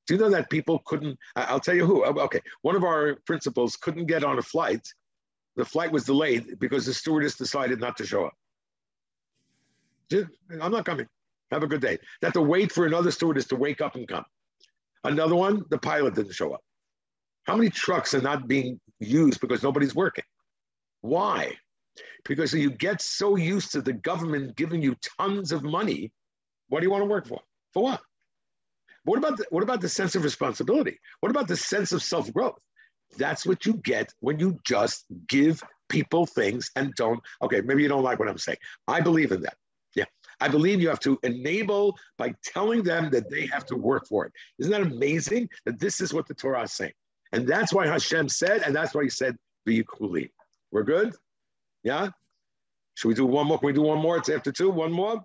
Do 0.07 0.15
you 0.15 0.21
know 0.21 0.31
that 0.31 0.51
people 0.51 0.81
couldn't? 0.85 1.19
I'll 1.37 1.61
tell 1.61 1.75
you 1.75 1.87
who. 1.87 2.05
Oh, 2.05 2.19
okay, 2.25 2.41
one 2.63 2.75
of 2.75 2.85
our 2.85 3.17
principals 3.27 3.77
couldn't 3.77 4.07
get 4.07 4.25
on 4.25 4.39
a 4.39 4.43
flight. 4.43 4.87
The 5.57 5.65
flight 5.65 5.93
was 5.93 6.05
delayed 6.05 6.59
because 6.59 6.87
the 6.87 6.95
stewardess 6.95 7.37
decided 7.37 7.81
not 7.81 7.97
to 7.99 8.07
show 8.07 8.25
up. 8.25 8.35
I'm 10.61 10.73
not 10.73 10.85
coming. 10.85 11.07
Have 11.51 11.63
a 11.63 11.67
good 11.67 11.81
day. 11.81 11.99
That 12.23 12.33
to 12.35 12.41
wait 12.41 12.73
for 12.73 12.87
another 12.87 13.11
stewardess 13.11 13.47
to 13.49 13.57
wake 13.57 13.81
up 13.81 13.95
and 13.95 14.09
come. 14.09 14.25
Another 15.05 15.35
one, 15.35 15.65
the 15.71 15.79
pilot 15.79 16.15
didn't 16.15 16.35
show 16.35 16.53
up. 16.53 16.61
How 17.45 17.57
many 17.57 17.71
trucks 17.71 18.15
are 18.15 18.21
not 18.21 18.47
being 18.47 18.81
used 19.01 19.41
because 19.41 19.63
nobody's 19.63 19.95
working? 19.95 20.25
Why? 21.01 21.57
Because 22.25 22.55
you 22.55 22.71
get 22.71 23.03
so 23.03 23.37
used 23.37 23.73
to 23.73 23.83
the 23.83 23.93
government 23.93 24.57
giving 24.57 24.81
you 24.81 24.95
tons 25.19 25.51
of 25.51 25.65
money. 25.65 26.13
What 26.69 26.81
do 26.81 26.87
you 26.87 26.91
want 26.91 27.03
to 27.03 27.09
work 27.09 27.27
for? 27.27 27.41
For 27.75 27.83
what? 27.83 28.01
What 29.05 29.19
about 29.19 29.37
the, 29.37 29.47
what 29.51 29.65
about 29.65 29.81
the 29.81 29.89
sense 29.89 30.15
of 30.15 30.23
responsibility? 30.23 30.99
What 31.21 31.31
about 31.31 31.49
the 31.49 31.57
sense 31.57 31.91
of 31.91 32.03
self 32.03 32.33
growth? 32.33 32.59
That's 33.19 33.45
what 33.45 33.67
you 33.67 33.75
get 33.75 34.13
when 34.21 34.39
you 34.39 34.59
just 34.65 35.05
give 35.27 35.63
people 35.89 36.25
things 36.25 36.71
and 36.77 36.95
don't. 36.95 37.21
Okay, 37.43 37.61
maybe 37.61 37.83
you 37.83 37.89
don't 37.89 38.05
like 38.05 38.21
what 38.21 38.29
I'm 38.29 38.39
saying. 38.39 38.59
I 38.87 39.01
believe 39.01 39.33
in 39.33 39.43
that. 39.43 39.57
I 40.41 40.49
believe 40.49 40.81
you 40.81 40.89
have 40.89 41.01
to 41.01 41.19
enable 41.23 41.97
by 42.19 42.35
telling 42.45 42.83
them 42.83 43.11
that 43.11 43.31
they 43.31 43.47
have 43.47 43.65
to 43.67 43.77
work 43.77 44.07
for 44.07 44.27
it. 44.27 44.33
Isn't 44.59 44.73
that 44.73 44.83
amazing? 44.83 45.49
That 45.67 45.79
this 45.79 46.01
is 46.01 46.13
what 46.13 46.27
the 46.27 46.35
Torah 46.35 46.63
is 46.63 46.73
saying, 46.73 46.93
and 47.33 47.47
that's 47.47 47.73
why 47.73 47.87
Hashem 47.87 48.29
said, 48.29 48.63
and 48.63 48.75
that's 48.75 48.95
why 48.95 49.05
He 49.05 49.11
said, 49.11 49.37
"Be 49.65 49.85
kuli." 49.85 50.33
We're 50.71 50.85
good. 50.85 51.15
Yeah. 51.83 52.11
Should 52.95 53.09
we 53.09 53.15
do 53.15 53.27
one 53.27 53.47
more? 53.47 53.59
Can 53.59 53.67
we 53.67 53.73
do 53.73 53.83
one 53.83 53.99
more? 53.99 54.17
It's 54.17 54.29
after 54.29 54.53
two. 54.53 54.71
One 54.71 54.93
more. 54.93 55.23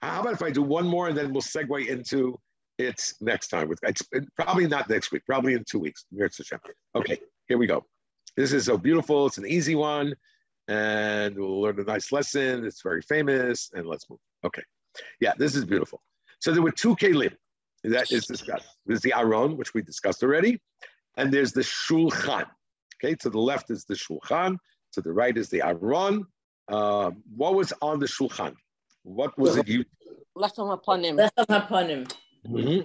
How 0.00 0.20
about 0.20 0.32
if 0.32 0.42
I 0.42 0.50
do 0.50 0.62
one 0.62 0.86
more 0.86 1.08
and 1.08 1.16
then 1.16 1.32
we'll 1.32 1.42
segue 1.42 1.86
into 1.86 2.36
it's 2.78 3.20
next 3.20 3.48
time. 3.48 3.68
With 3.68 3.78
it's 3.82 4.02
probably 4.36 4.66
not 4.66 4.88
next 4.88 5.12
week. 5.12 5.22
Probably 5.26 5.54
in 5.54 5.64
two 5.64 5.78
weeks. 5.78 6.04
Okay, 6.94 7.18
here 7.48 7.58
we 7.58 7.66
go. 7.66 7.84
This 8.36 8.52
is 8.52 8.66
so 8.66 8.78
beautiful. 8.78 9.26
It's 9.26 9.38
an 9.38 9.46
easy 9.46 9.74
one, 9.74 10.14
and 10.68 11.36
we'll 11.36 11.60
learn 11.60 11.78
a 11.78 11.84
nice 11.84 12.12
lesson. 12.12 12.64
It's 12.64 12.82
very 12.82 13.02
famous, 13.02 13.70
and 13.74 13.86
let's 13.86 14.08
move. 14.08 14.18
Okay, 14.44 14.62
yeah, 15.20 15.32
this 15.38 15.54
is 15.54 15.64
beautiful. 15.64 16.02
So 16.40 16.52
there 16.52 16.62
were 16.62 16.72
two 16.72 16.96
kelim 16.96 17.34
that 17.84 18.10
is 18.12 18.26
discussed. 18.26 18.66
There's 18.86 19.00
the 19.00 19.14
aron, 19.16 19.56
which 19.56 19.74
we 19.74 19.82
discussed 19.82 20.22
already, 20.22 20.60
and 21.16 21.32
there's 21.32 21.52
the 21.52 21.62
shulchan. 21.62 22.46
Okay, 22.96 23.14
to 23.16 23.30
the 23.30 23.40
left 23.40 23.70
is 23.70 23.84
the 23.84 23.94
shulchan, 23.94 24.56
to 24.92 25.00
the 25.00 25.12
right 25.12 25.36
is 25.36 25.48
the 25.48 25.62
aron. 25.62 26.26
Uh, 26.68 27.10
what 27.36 27.54
was 27.54 27.72
on 27.82 27.98
the 27.98 28.06
shulchan? 28.06 28.54
What 29.02 29.36
was 29.38 29.56
it 29.56 29.68
used? 29.68 29.88
Lechem 30.36 30.78
hapanim. 30.78 31.16
Lechem 31.18 31.46
hapanim. 31.46 32.12
Mm-hmm. 32.46 32.82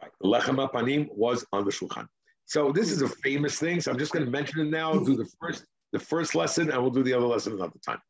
Right. 0.00 0.10
The 0.20 0.28
lechem 0.28 0.68
apanim 0.68 1.08
was 1.12 1.46
on 1.52 1.64
the 1.64 1.70
shulchan. 1.70 2.06
So 2.46 2.72
this 2.72 2.90
is 2.90 3.02
a 3.02 3.08
famous 3.08 3.58
thing. 3.58 3.80
So 3.80 3.90
I'm 3.90 3.98
just 3.98 4.12
going 4.12 4.24
to 4.24 4.30
mention 4.30 4.60
it 4.60 4.70
now. 4.70 4.92
Do 4.94 5.16
the 5.16 5.28
first 5.40 5.64
the 5.92 5.98
first 5.98 6.34
lesson, 6.34 6.70
and 6.70 6.82
we'll 6.82 6.90
do 6.90 7.04
the 7.04 7.14
other 7.14 7.26
lesson 7.26 7.52
another 7.52 7.78
time. 7.86 8.00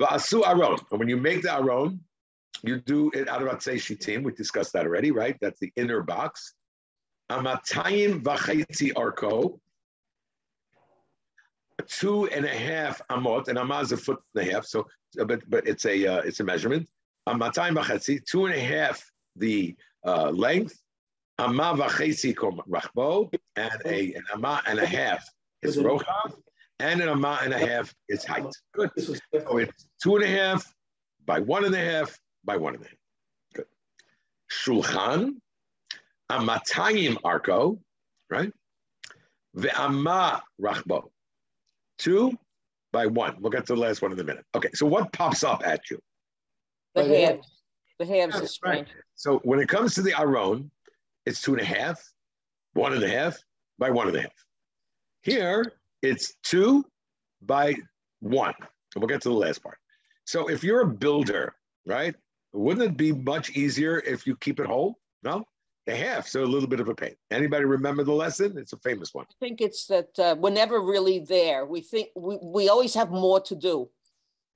Va'asu 0.00 0.46
aron. 0.46 0.78
And 0.90 0.98
when 0.98 1.08
you 1.08 1.16
make 1.16 1.42
the 1.42 1.52
aron, 1.52 2.00
you 2.62 2.80
do 2.80 3.10
it 3.14 3.28
out 3.28 3.42
of 3.42 3.48
atzei 3.48 3.74
shitim. 3.74 4.22
We 4.24 4.32
discussed 4.32 4.72
that 4.72 4.86
already, 4.86 5.10
right? 5.10 5.36
That's 5.40 5.60
the 5.60 5.72
inner 5.76 6.02
box. 6.02 6.54
Amatayim 7.30 8.22
v'chaitzi 8.22 8.92
arko. 8.94 9.58
Two 11.86 12.26
and 12.28 12.44
a 12.44 12.48
half 12.48 13.00
amot, 13.08 13.48
and 13.48 13.58
amah 13.58 13.80
is 13.80 13.92
a 13.92 13.96
foot 13.96 14.20
and 14.34 14.48
a 14.48 14.52
half. 14.52 14.64
So, 14.64 14.86
but 15.26 15.48
but 15.48 15.66
it's 15.66 15.84
a 15.86 16.06
uh, 16.06 16.18
it's 16.18 16.40
a 16.40 16.44
measurement. 16.44 16.88
Amatayim 17.28 17.76
v'chaitzi, 17.76 18.24
two 18.24 18.46
and 18.46 18.54
a 18.54 18.60
half 18.60 19.04
the 19.36 19.74
uh, 20.06 20.30
length, 20.30 20.80
amma 21.38 21.74
v'chesi 21.76 22.34
rachbo, 22.34 23.32
and 23.56 23.82
a 23.84 24.14
an 24.14 24.22
amma 24.32 24.62
and 24.66 24.78
a 24.78 24.86
half 24.86 25.24
is 25.62 25.76
rochav, 25.76 26.34
and 26.80 27.00
an 27.00 27.08
amma 27.08 27.40
and 27.42 27.52
a 27.52 27.58
half 27.58 27.94
is 28.08 28.24
height. 28.24 28.46
Good. 28.72 28.90
So 28.98 29.14
it's 29.58 29.86
two 30.02 30.16
and 30.16 30.24
a 30.24 30.28
half 30.28 30.72
by 31.26 31.40
one 31.40 31.64
and 31.64 31.74
a 31.74 31.78
half 31.78 32.18
by 32.44 32.56
one 32.56 32.74
and 32.74 32.84
a 32.84 32.86
half. 32.86 32.96
Good. 33.54 33.66
Shulchan, 34.50 35.36
amatayim 36.30 37.20
arko, 37.22 37.78
right? 38.30 38.52
Ve'amma 39.56 40.40
rachbo, 40.60 41.10
two 41.98 42.32
by 42.92 43.06
one. 43.06 43.36
We'll 43.40 43.50
get 43.50 43.66
to 43.66 43.74
the 43.74 43.80
last 43.80 44.02
one 44.02 44.12
in 44.12 44.18
a 44.18 44.24
minute. 44.24 44.44
Okay, 44.54 44.70
so 44.74 44.86
what 44.86 45.12
pops 45.12 45.44
up 45.44 45.62
at 45.64 45.90
you? 45.90 45.98
The 46.94 47.04
halves. 47.04 47.62
The 47.98 48.06
halves 48.06 48.40
is 48.40 48.50
strange. 48.50 48.88
So 49.14 49.38
when 49.44 49.60
it 49.60 49.68
comes 49.68 49.94
to 49.94 50.02
the 50.02 50.18
aron, 50.18 50.70
it's 51.26 51.40
two 51.40 51.52
and 51.52 51.62
a 51.62 51.64
half, 51.64 52.02
one 52.72 52.92
and 52.92 53.02
a 53.02 53.08
half 53.08 53.38
by 53.78 53.90
one 53.90 54.08
and 54.08 54.16
a 54.16 54.22
half. 54.22 54.32
Here, 55.22 55.72
it's 56.04 56.34
two 56.42 56.84
by 57.42 57.74
one. 58.20 58.54
We'll 58.94 59.08
get 59.08 59.22
to 59.22 59.30
the 59.30 59.34
last 59.34 59.62
part. 59.62 59.78
So 60.26 60.48
if 60.48 60.62
you're 60.62 60.82
a 60.82 60.86
builder, 60.86 61.54
right, 61.86 62.14
wouldn't 62.52 62.86
it 62.86 62.96
be 62.96 63.12
much 63.12 63.50
easier 63.50 63.98
if 64.06 64.26
you 64.26 64.36
keep 64.36 64.60
it 64.60 64.66
whole? 64.66 64.98
No? 65.22 65.44
A 65.86 65.94
half, 65.94 66.26
so 66.26 66.42
a 66.42 66.46
little 66.46 66.68
bit 66.68 66.80
of 66.80 66.88
a 66.88 66.94
pain. 66.94 67.14
Anybody 67.30 67.64
remember 67.66 68.04
the 68.04 68.12
lesson? 68.12 68.56
It's 68.56 68.72
a 68.72 68.78
famous 68.78 69.12
one. 69.12 69.26
I 69.28 69.34
think 69.38 69.60
it's 69.60 69.86
that 69.86 70.18
uh, 70.18 70.34
we're 70.38 70.50
never 70.50 70.80
really 70.80 71.18
there. 71.18 71.66
We 71.66 71.82
think 71.82 72.08
we, 72.16 72.38
we 72.40 72.68
always 72.70 72.94
have 72.94 73.10
more 73.10 73.40
to 73.40 73.54
do. 73.54 73.90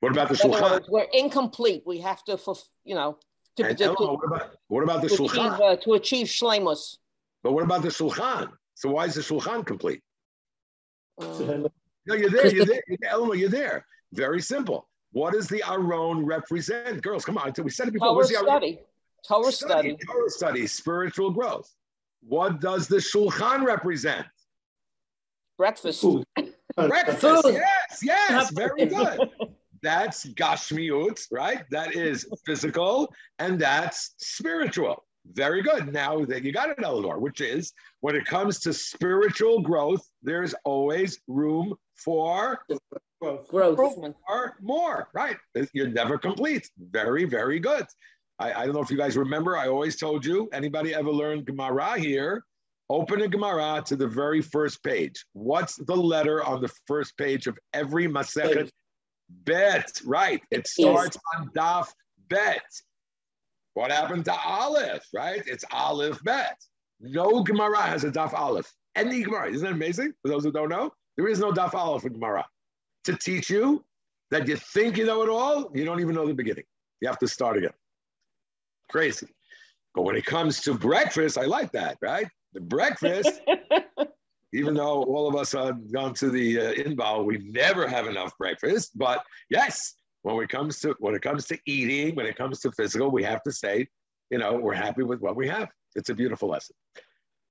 What 0.01 0.13
about 0.13 0.29
the 0.29 0.37
shulchan? 0.37 0.85
we're 0.89 1.07
incomplete. 1.13 1.83
We 1.85 1.99
have 2.01 2.25
to, 2.25 2.37
fulf- 2.37 2.65
you 2.85 2.95
know, 2.95 3.19
to, 3.57 3.67
And 3.67 3.77
to, 3.77 3.89
what 3.91 4.25
about 4.25 4.55
what 4.69 4.83
about 4.85 5.03
the 5.03 5.09
to 5.09 5.15
achieve, 5.15 5.29
shulchan? 5.29 5.61
uh, 5.61 5.77
to 5.77 5.95
achieve 5.95 6.29
shlemus. 6.29 6.97
But 7.43 7.53
what 7.53 7.65
about 7.65 7.83
the 7.83 7.89
shulchan? 7.89 8.51
So 8.75 8.91
why 8.91 9.05
is 9.05 9.15
the 9.15 9.21
shulchan 9.21 9.67
complete? 9.67 10.01
Um, 11.21 11.67
No, 12.07 12.15
you're 12.15 12.31
there. 12.31 12.47
You're 12.55 12.65
there. 12.65 12.83
You're 12.87 12.99
there. 13.01 13.11
Elmo, 13.11 13.33
you're 13.35 13.49
there. 13.49 13.85
Very 14.13 14.41
simple. 14.41 14.89
What 15.13 15.33
does 15.35 15.49
the 15.49 15.63
aron 15.69 16.25
represent? 16.25 17.03
Girls, 17.03 17.25
come 17.25 17.39
on. 17.39 17.53
We 17.63 17.71
said 17.71 17.89
it 17.89 17.93
before. 17.93 18.09
Torah 18.09 18.17
What's 18.17 18.29
the 18.31 18.37
aron? 18.37 18.47
study. 18.49 18.79
Torah 19.27 19.53
study. 19.53 19.97
Torah 20.07 20.31
study, 20.31 20.67
spiritual 20.67 21.31
growth. 21.31 21.71
What 22.27 22.61
does 22.61 22.89
the 22.89 22.97
shulchan 22.97 23.65
represent? 23.65 24.27
Breakfast. 25.57 26.01
Food. 26.01 26.25
Breakfast. 26.77 27.21
Food. 27.21 27.55
Yes, 27.55 28.01
yes, 28.03 28.51
very 28.51 28.87
good. 28.87 29.31
That's 29.83 30.27
gashmiut, 30.27 31.27
right? 31.31 31.65
That 31.71 31.95
is 31.95 32.27
physical 32.45 33.13
and 33.39 33.61
that's 33.61 34.15
spiritual. 34.19 35.05
Very 35.33 35.63
good. 35.63 35.93
Now 35.93 36.25
that 36.25 36.43
you 36.43 36.53
got 36.53 36.71
it, 36.71 36.79
Eleanor, 36.83 37.19
which 37.19 37.41
is 37.41 37.73
when 38.01 38.17
it 38.17 38.25
comes 38.25 38.59
to 38.61 38.73
spiritual 38.73 39.61
growth, 39.61 40.03
there's 40.23 40.55
always 40.65 41.21
room 41.27 41.75
for 41.97 42.65
Growth. 43.21 43.53
Improvement. 43.53 44.17
or 44.29 44.57
more, 44.61 45.09
right? 45.13 45.37
You're 45.73 45.89
never 45.89 46.19
complete. 46.19 46.71
Very, 46.79 47.25
very 47.25 47.59
good. 47.59 47.85
I, 48.39 48.53
I 48.53 48.65
don't 48.65 48.75
know 48.75 48.81
if 48.81 48.91
you 48.91 48.97
guys 48.97 49.17
remember, 49.17 49.57
I 49.57 49.67
always 49.67 49.97
told 49.97 50.25
you, 50.25 50.49
anybody 50.53 50.95
ever 50.95 51.11
learned 51.11 51.45
Gemara 51.47 51.99
here? 51.99 52.45
Open 52.89 53.21
a 53.23 53.29
Gemara 53.29 53.83
to 53.87 53.97
the 53.97 54.07
very 54.07 54.41
first 54.41 54.83
page. 54.85 55.25
What's 55.33 55.77
the 55.77 55.97
letter 55.97 56.45
on 56.45 56.63
the 56.63 56.71
first 56.87 57.19
page 57.19 57.47
of 57.49 57.59
every 57.75 58.07
Masechet? 58.07 58.71
Bet, 59.29 60.01
right. 60.07 60.41
It 60.51 60.67
starts 60.69 61.19
on 61.37 61.51
Daf 61.51 61.89
Bet. 62.29 62.63
What 63.79 63.93
happened 63.93 64.25
to 64.25 64.35
Aleph, 64.35 65.07
right? 65.15 65.41
It's 65.47 65.65
Aleph 65.71 66.21
Bet. 66.25 66.61
No 66.99 67.45
Gemara 67.45 67.81
has 67.83 68.03
a 68.03 68.11
Daf 68.11 68.33
Aleph. 68.33 68.69
Any 68.97 69.23
Gemara. 69.23 69.53
Isn't 69.53 69.65
that 69.65 69.73
amazing? 69.73 70.15
For 70.21 70.27
those 70.27 70.43
who 70.43 70.51
don't 70.51 70.69
know, 70.69 70.91
there 71.17 71.29
is 71.29 71.39
no 71.39 71.53
Daf 71.53 71.75
Aleph 71.75 72.05
in 72.05 72.15
Gemara 72.15 72.45
to 73.05 73.15
teach 73.15 73.49
you 73.49 73.85
that 74.33 74.49
you 74.49 74.57
think 74.57 74.97
you 74.97 75.07
know 75.07 75.23
it 75.23 75.29
all, 75.29 75.71
you 75.77 75.85
don't 75.85 76.01
even 76.01 76.17
know 76.17 76.27
the 76.27 76.35
beginning. 76.35 76.65
You 77.01 77.07
have 77.07 77.21
to 77.21 77.29
start 77.29 77.57
again. 77.57 77.71
Crazy. 78.91 79.29
But 79.95 80.03
when 80.03 80.17
it 80.17 80.27
comes 80.27 80.61
to 80.63 80.75
breakfast, 80.75 81.39
I 81.39 81.45
like 81.45 81.71
that, 81.71 81.99
right? 82.03 82.27
The 82.55 82.61
breakfast, 82.61 83.41
even 84.53 84.75
though 84.75 85.05
all 85.05 85.29
of 85.29 85.37
us 85.37 85.53
have 85.53 85.93
gone 85.93 86.15
to 86.15 86.31
the 86.31 86.61
uh, 86.61 86.73
inbound, 86.73 87.29
we 87.29 87.39
never 87.39 87.87
have 87.87 88.09
enough 88.09 88.37
breakfast. 88.39 88.99
But 88.99 89.23
yes, 89.51 89.95
when 90.35 90.45
it 90.45 90.51
comes 90.51 90.81
to 90.81 90.95
when 90.99 91.15
it 91.15 91.23
comes 91.23 91.47
to 91.47 91.59
eating, 91.67 92.15
when 92.15 92.27
it 92.27 92.37
comes 92.37 92.61
to 92.61 92.73
physical, 92.73 93.11
we 93.11 93.23
have 93.25 93.43
to 93.45 93.53
say, 93.53 93.89
you 94.31 94.39
know, 94.39 94.55
we're 94.55 94.75
happy 94.75 95.03
with 95.03 95.21
what 95.21 95.37
we 95.37 95.49
have. 95.49 95.69
It's 95.95 96.11
a 96.11 96.15
beautiful 96.15 96.49
lesson. 96.49 96.77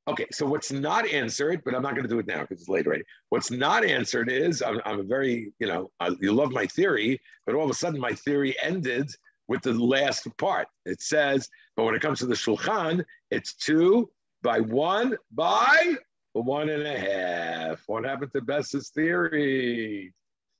Okay, 0.07 0.28
so 0.32 0.45
what's 0.45 0.71
not 0.71 1.05
answered, 1.05 1.61
but 1.65 1.75
I'm 1.75 1.82
not 1.82 1.91
going 1.93 2.07
to 2.07 2.09
do 2.09 2.19
it 2.19 2.28
now 2.28 2.41
because 2.41 2.61
it's 2.61 2.69
late 2.69 2.88
already. 2.88 3.03
What's 3.30 3.51
not 3.51 3.84
answered 3.84 4.32
is 4.32 4.61
I'm, 4.61 4.80
I'm 4.86 5.01
a 5.01 5.03
very, 5.03 5.51
you 5.59 5.67
know, 5.67 5.91
I, 5.99 6.11
you 6.21 6.32
love 6.32 6.51
my 6.51 6.65
theory, 6.65 7.19
but 7.45 7.55
all 7.55 7.65
of 7.65 7.69
a 7.69 7.73
sudden 7.73 7.99
my 7.99 8.13
theory 8.13 8.55
ended 8.63 9.09
with 9.49 9.63
the 9.63 9.73
last 9.73 10.25
part. 10.38 10.69
It 10.86 11.01
says, 11.01 11.49
but 11.75 11.84
when 11.84 11.93
it 11.93 12.01
comes 12.01 12.19
to 12.19 12.25
the 12.25 12.36
shulchan, 12.36 13.03
it's 13.32 13.53
two 13.55 14.09
by 14.43 14.61
one 14.61 15.17
by 15.34 15.95
one 16.34 16.69
and 16.69 16.84
a 16.84 16.97
half. 16.97 17.84
What 17.88 18.05
happened 18.05 18.32
to 18.34 18.41
Bess's 18.41 18.89
theory? 18.89 20.13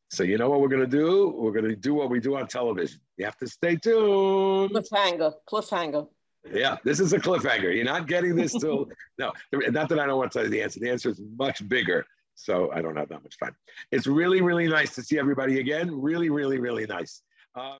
So 0.10 0.24
you 0.24 0.38
know 0.38 0.50
what 0.50 0.62
we're 0.62 0.70
going 0.70 0.90
to 0.90 0.98
do? 0.98 1.34
We're 1.36 1.52
going 1.52 1.66
to 1.66 1.76
do 1.76 1.94
what 1.94 2.10
we 2.10 2.20
do 2.20 2.38
on 2.38 2.48
television. 2.48 3.00
You 3.18 3.26
have 3.26 3.38
to 3.38 3.48
stay 3.48 3.76
tuned. 3.76 4.72
Cliffhanger. 4.72 5.34
Cliffhanger. 5.50 6.08
Yeah, 6.54 6.78
this 6.86 7.02
is 7.02 7.12
a 7.12 7.20
cliffhanger. 7.20 7.76
You're 7.76 7.84
not 7.84 8.08
getting 8.08 8.36
this 8.36 8.54
till 8.54 8.88
no. 9.18 9.34
Not 9.52 9.90
that 9.90 10.00
I 10.00 10.06
don't 10.06 10.18
want 10.18 10.32
to 10.32 10.38
tell 10.38 10.46
you 10.46 10.52
the 10.52 10.62
answer. 10.62 10.80
The 10.80 10.90
answer 10.90 11.10
is 11.10 11.22
much 11.38 11.68
bigger. 11.68 12.06
So 12.36 12.72
I 12.72 12.82
don't 12.82 12.96
have 12.96 13.10
that 13.10 13.24
much 13.24 13.38
time. 13.38 13.56
It's 13.92 14.08
really, 14.08 14.42
really 14.42 14.68
nice 14.68 14.94
to 14.96 15.04
see 15.04 15.18
everybody 15.18 15.60
again. 15.60 15.90
Really, 15.92 16.30
really, 16.30 16.60
really 16.60 16.86
nice. 16.86 17.22
Uh, 17.56 17.76